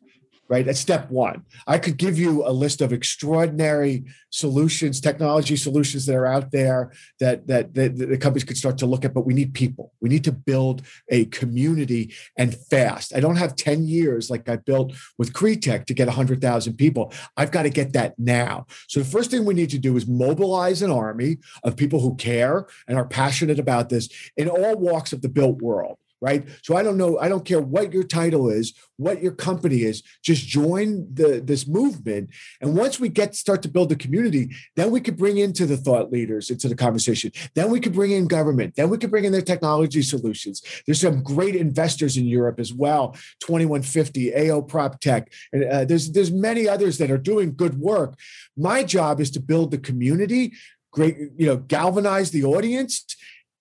right? 0.48 0.64
That's 0.64 0.80
step 0.80 1.10
one. 1.10 1.44
I 1.66 1.78
could 1.78 1.96
give 1.96 2.18
you 2.18 2.46
a 2.46 2.50
list 2.50 2.80
of 2.80 2.92
extraordinary 2.92 4.04
solutions, 4.30 5.00
technology 5.00 5.56
solutions 5.56 6.06
that 6.06 6.14
are 6.14 6.26
out 6.26 6.50
there 6.50 6.92
that, 7.20 7.46
that, 7.46 7.74
that 7.74 7.96
the 7.96 8.18
companies 8.18 8.44
could 8.44 8.56
start 8.56 8.78
to 8.78 8.86
look 8.86 9.04
at, 9.04 9.14
but 9.14 9.26
we 9.26 9.34
need 9.34 9.54
people. 9.54 9.92
We 10.00 10.08
need 10.08 10.24
to 10.24 10.32
build 10.32 10.82
a 11.08 11.24
community 11.26 12.14
and 12.36 12.54
fast. 12.54 13.14
I 13.14 13.20
don't 13.20 13.36
have 13.36 13.56
10 13.56 13.86
years 13.88 14.30
like 14.30 14.48
I 14.48 14.56
built 14.56 14.94
with 15.18 15.32
CREtech 15.32 15.86
to 15.86 15.94
get 15.94 16.06
100,000 16.06 16.74
people. 16.74 17.12
I've 17.36 17.50
got 17.50 17.62
to 17.62 17.70
get 17.70 17.92
that 17.94 18.18
now. 18.18 18.66
So 18.88 19.00
the 19.00 19.06
first 19.06 19.30
thing 19.30 19.44
we 19.44 19.54
need 19.54 19.70
to 19.70 19.78
do 19.78 19.96
is 19.96 20.06
mobilize 20.06 20.82
an 20.82 20.90
army 20.90 21.38
of 21.64 21.76
people 21.76 22.00
who 22.00 22.14
care 22.16 22.66
and 22.86 22.96
are 22.98 23.06
passionate 23.06 23.58
about 23.58 23.88
this 23.88 24.08
in 24.36 24.48
all 24.48 24.76
walks 24.76 25.12
of 25.12 25.22
the 25.22 25.28
built 25.28 25.60
world 25.60 25.98
right? 26.20 26.48
So 26.62 26.76
I 26.76 26.82
don't 26.82 26.96
know, 26.96 27.18
I 27.18 27.28
don't 27.28 27.44
care 27.44 27.60
what 27.60 27.92
your 27.92 28.02
title 28.02 28.48
is, 28.48 28.74
what 28.96 29.22
your 29.22 29.32
company 29.32 29.82
is, 29.82 30.02
just 30.22 30.46
join 30.46 31.06
the 31.12 31.40
this 31.44 31.66
movement. 31.66 32.30
And 32.60 32.76
once 32.76 32.98
we 32.98 33.08
get 33.08 33.34
start 33.34 33.62
to 33.62 33.68
build 33.68 33.90
the 33.90 33.96
community, 33.96 34.54
then 34.76 34.90
we 34.90 35.00
could 35.00 35.16
bring 35.16 35.36
into 35.36 35.66
the 35.66 35.76
thought 35.76 36.10
leaders 36.10 36.50
into 36.50 36.68
the 36.68 36.74
conversation. 36.74 37.32
Then 37.54 37.70
we 37.70 37.80
could 37.80 37.92
bring 37.92 38.12
in 38.12 38.26
government. 38.26 38.76
Then 38.76 38.88
we 38.88 38.98
could 38.98 39.10
bring 39.10 39.24
in 39.24 39.32
their 39.32 39.42
technology 39.42 40.02
solutions. 40.02 40.62
There's 40.86 41.00
some 41.00 41.22
great 41.22 41.54
investors 41.54 42.16
in 42.16 42.26
Europe 42.26 42.58
as 42.58 42.72
well, 42.72 43.12
2150, 43.40 44.50
AO 44.50 44.62
Prop 44.62 45.00
Tech, 45.00 45.30
and 45.52 45.64
uh, 45.64 45.84
there's 45.84 46.12
there's 46.12 46.30
many 46.32 46.68
others 46.68 46.98
that 46.98 47.10
are 47.10 47.18
doing 47.18 47.54
good 47.54 47.78
work. 47.78 48.18
My 48.56 48.82
job 48.82 49.20
is 49.20 49.30
to 49.32 49.40
build 49.40 49.70
the 49.70 49.78
community, 49.78 50.54
great, 50.92 51.16
you 51.36 51.46
know, 51.46 51.58
galvanize 51.58 52.30
the 52.30 52.44
audience, 52.44 53.04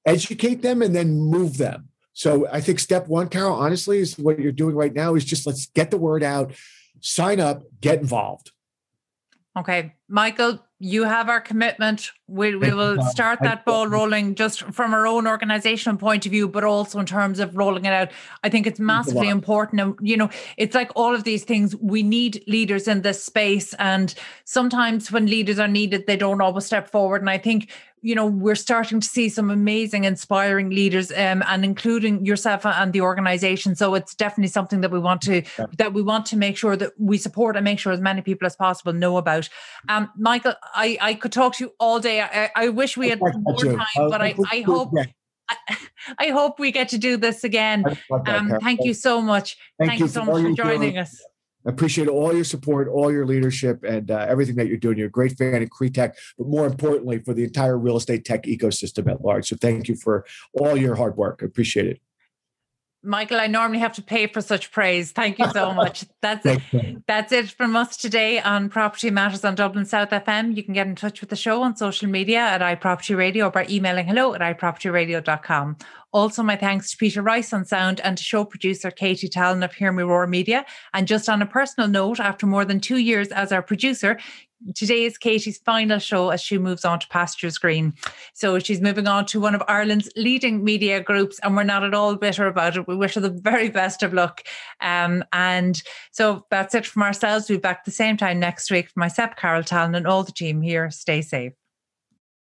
educate 0.05 0.61
them, 0.61 0.81
and 0.81 0.95
then 0.95 1.19
move 1.19 1.57
them. 1.57 1.89
So 2.15 2.47
I 2.49 2.61
think 2.61 2.79
step 2.79 3.09
one, 3.09 3.27
Carol, 3.27 3.55
honestly, 3.55 3.99
is 3.99 4.17
what 4.17 4.39
you're 4.39 4.53
doing 4.53 4.73
right 4.73 4.93
now 4.93 5.15
is 5.15 5.25
just 5.25 5.45
let's 5.45 5.67
get 5.67 5.91
the 5.91 5.97
word 5.97 6.23
out, 6.23 6.53
sign 7.01 7.41
up, 7.41 7.63
get 7.81 7.99
involved. 7.99 8.51
Okay, 9.57 9.93
Michael, 10.07 10.65
you 10.79 11.03
have 11.03 11.29
our 11.29 11.41
commitment. 11.41 12.11
We, 12.27 12.55
we 12.55 12.73
will 12.73 13.01
start 13.03 13.39
that 13.41 13.65
ball 13.65 13.87
rolling 13.87 14.35
just 14.35 14.61
from 14.73 14.93
our 14.93 15.07
own 15.07 15.27
organizational 15.27 15.97
point 15.97 16.25
of 16.25 16.31
view, 16.31 16.47
but 16.47 16.63
also 16.63 16.99
in 16.99 17.05
terms 17.05 17.39
of 17.39 17.55
rolling 17.55 17.85
it 17.85 17.93
out. 17.93 18.11
I 18.43 18.49
think 18.49 18.65
it's 18.67 18.79
massively 18.79 19.29
important. 19.29 19.81
And, 19.81 19.95
you 20.01 20.17
know, 20.17 20.29
it's 20.57 20.75
like 20.75 20.91
all 20.95 21.15
of 21.15 21.23
these 21.23 21.45
things, 21.45 21.75
we 21.77 22.03
need 22.03 22.43
leaders 22.47 22.87
in 22.87 23.01
this 23.01 23.23
space. 23.23 23.73
And 23.75 24.13
sometimes 24.43 25.11
when 25.11 25.25
leaders 25.25 25.59
are 25.59 25.67
needed, 25.67 26.07
they 26.07 26.17
don't 26.17 26.41
always 26.41 26.65
step 26.65 26.89
forward. 26.89 27.21
And 27.21 27.29
I 27.29 27.37
think 27.37 27.71
you 28.05 28.13
know 28.13 28.27
we're 28.27 28.55
starting 28.55 28.99
to 28.99 29.07
see 29.07 29.29
some 29.29 29.49
amazing 29.49 30.03
inspiring 30.03 30.69
leaders 30.69 31.11
um, 31.11 31.43
and 31.47 31.65
including 31.65 32.23
yourself 32.23 32.65
and 32.65 32.93
the 32.93 33.01
organization 33.01 33.75
so 33.75 33.95
it's 33.95 34.13
definitely 34.13 34.47
something 34.47 34.81
that 34.81 34.91
we 34.91 34.99
want 34.99 35.21
to 35.21 35.41
yeah. 35.57 35.65
that 35.77 35.93
we 35.93 36.03
want 36.03 36.25
to 36.25 36.37
make 36.37 36.55
sure 36.55 36.77
that 36.77 36.91
we 36.99 37.17
support 37.17 37.55
and 37.55 37.63
make 37.63 37.79
sure 37.79 37.91
as 37.91 37.99
many 37.99 38.21
people 38.21 38.45
as 38.45 38.55
possible 38.55 38.93
know 38.93 39.17
about 39.17 39.49
um, 39.89 40.09
michael 40.17 40.53
i 40.75 40.97
i 41.01 41.13
could 41.15 41.31
talk 41.31 41.55
to 41.55 41.63
you 41.63 41.73
all 41.79 41.99
day 41.99 42.21
i, 42.21 42.49
I 42.55 42.69
wish 42.69 42.95
we 42.95 43.09
had 43.09 43.19
more 43.19 43.57
time 43.57 44.09
but 44.09 44.21
i 44.21 44.35
i 44.51 44.61
hope 44.61 44.93
I, 46.17 46.29
hope 46.29 46.59
we 46.59 46.71
get 46.71 46.89
to 46.89 46.97
do 46.97 47.17
this 47.17 47.43
again. 47.43 47.85
Um, 48.25 48.57
thank 48.61 48.83
you 48.83 48.95
so 48.95 49.21
much. 49.21 49.57
Thank, 49.77 49.91
thank 49.91 49.99
you 49.99 50.07
so 50.07 50.25
much 50.25 50.41
for 50.41 50.51
joining 50.53 50.97
us. 50.97 51.23
I 51.65 51.69
appreciate 51.71 52.07
all 52.07 52.33
your 52.33 52.43
support, 52.43 52.87
all 52.87 53.11
your 53.11 53.25
leadership, 53.25 53.83
and 53.83 54.11
uh, 54.11 54.25
everything 54.29 54.55
that 54.55 54.67
you're 54.67 54.77
doing. 54.77 54.97
You're 54.97 55.07
a 55.07 55.11
great 55.11 55.37
fan 55.37 55.61
of 55.61 55.69
CREtech, 55.69 56.13
but 56.37 56.47
more 56.47 56.65
importantly, 56.65 57.19
for 57.19 57.33
the 57.33 57.43
entire 57.43 57.77
real 57.77 57.97
estate 57.97 58.25
tech 58.25 58.43
ecosystem 58.43 59.09
at 59.11 59.21
large. 59.21 59.47
So 59.47 59.55
thank 59.59 59.87
you 59.87 59.95
for 59.95 60.25
all 60.53 60.77
your 60.77 60.95
hard 60.95 61.17
work. 61.17 61.39
I 61.41 61.45
appreciate 61.45 61.87
it. 61.87 62.01
Michael, 63.05 63.39
I 63.39 63.47
normally 63.47 63.79
have 63.79 63.93
to 63.93 64.01
pay 64.01 64.25
for 64.27 64.41
such 64.41 64.71
praise. 64.71 65.11
Thank 65.11 65.37
you 65.37 65.49
so 65.51 65.73
much. 65.75 66.05
That's 66.21 66.45
it. 66.45 66.61
That's 67.07 67.31
it 67.31 67.51
from 67.51 67.75
us 67.75 67.97
today 67.97 68.39
on 68.39 68.69
Property 68.69 69.11
Matters 69.11 69.45
on 69.45 69.55
Dublin 69.55 69.85
South 69.85 70.09
FM. 70.09 70.55
You 70.55 70.63
can 70.63 70.73
get 70.73 70.87
in 70.87 70.95
touch 70.95 71.21
with 71.21 71.29
the 71.29 71.35
show 71.35 71.61
on 71.61 71.75
social 71.75 72.09
media 72.09 72.39
at 72.39 72.61
iProperty 72.61 73.15
Radio 73.15 73.47
or 73.47 73.51
by 73.51 73.67
emailing 73.69 74.07
hello 74.07 74.33
at 74.33 74.41
iPropertyRadio.com. 74.41 75.77
Also, 76.15 76.41
my 76.41 76.55
thanks 76.55 76.91
to 76.91 76.97
Peter 76.97 77.21
Rice 77.21 77.51
on 77.51 77.65
sound 77.65 77.99
and 77.99 78.17
to 78.17 78.23
show 78.23 78.45
producer 78.45 78.89
Katie 78.89 79.27
Talon 79.27 79.61
of 79.63 79.73
Hear 79.73 79.91
Me 79.91 80.01
Roar 80.01 80.27
Media. 80.27 80.65
And 80.93 81.09
just 81.09 81.27
on 81.27 81.41
a 81.41 81.45
personal 81.45 81.89
note, 81.89 82.21
after 82.21 82.47
more 82.47 82.63
than 82.63 82.79
two 82.79 82.99
years 82.99 83.27
as 83.33 83.51
our 83.51 83.61
producer, 83.61 84.17
today 84.75 85.03
is 85.03 85.17
Katie's 85.17 85.57
final 85.57 85.99
show 85.99 86.29
as 86.29 86.39
she 86.39 86.57
moves 86.57 86.85
on 86.85 87.01
to 87.01 87.07
Pastures 87.09 87.57
Green. 87.57 87.93
So 88.33 88.59
she's 88.59 88.79
moving 88.79 89.07
on 89.07 89.25
to 89.25 89.41
one 89.41 89.55
of 89.55 89.63
Ireland's 89.67 90.09
leading 90.15 90.63
media 90.63 91.01
groups, 91.03 91.37
and 91.43 91.53
we're 91.53 91.63
not 91.63 91.83
at 91.83 91.93
all 91.93 92.15
bitter 92.15 92.47
about 92.47 92.77
it. 92.77 92.87
We 92.87 92.95
wish 92.95 93.15
her 93.15 93.19
the 93.19 93.29
very 93.29 93.67
best 93.67 94.01
of 94.01 94.13
luck. 94.13 94.41
Um, 94.79 95.21
and 95.33 95.83
so 96.11 96.45
that's 96.49 96.73
it 96.75 96.85
from 96.85 97.03
ourselves. 97.03 97.49
We'll 97.49 97.57
be 97.57 97.63
back 97.63 97.83
the 97.83 97.91
same 97.91 98.15
time 98.15 98.39
next 98.39 98.71
week 98.71 98.87
for 98.87 99.01
myself, 99.01 99.31
Carol 99.35 99.63
Tallon, 99.63 99.95
and 99.95 100.07
all 100.07 100.23
the 100.23 100.31
team 100.31 100.61
here. 100.61 100.89
Stay 100.91 101.21
safe. 101.21 101.51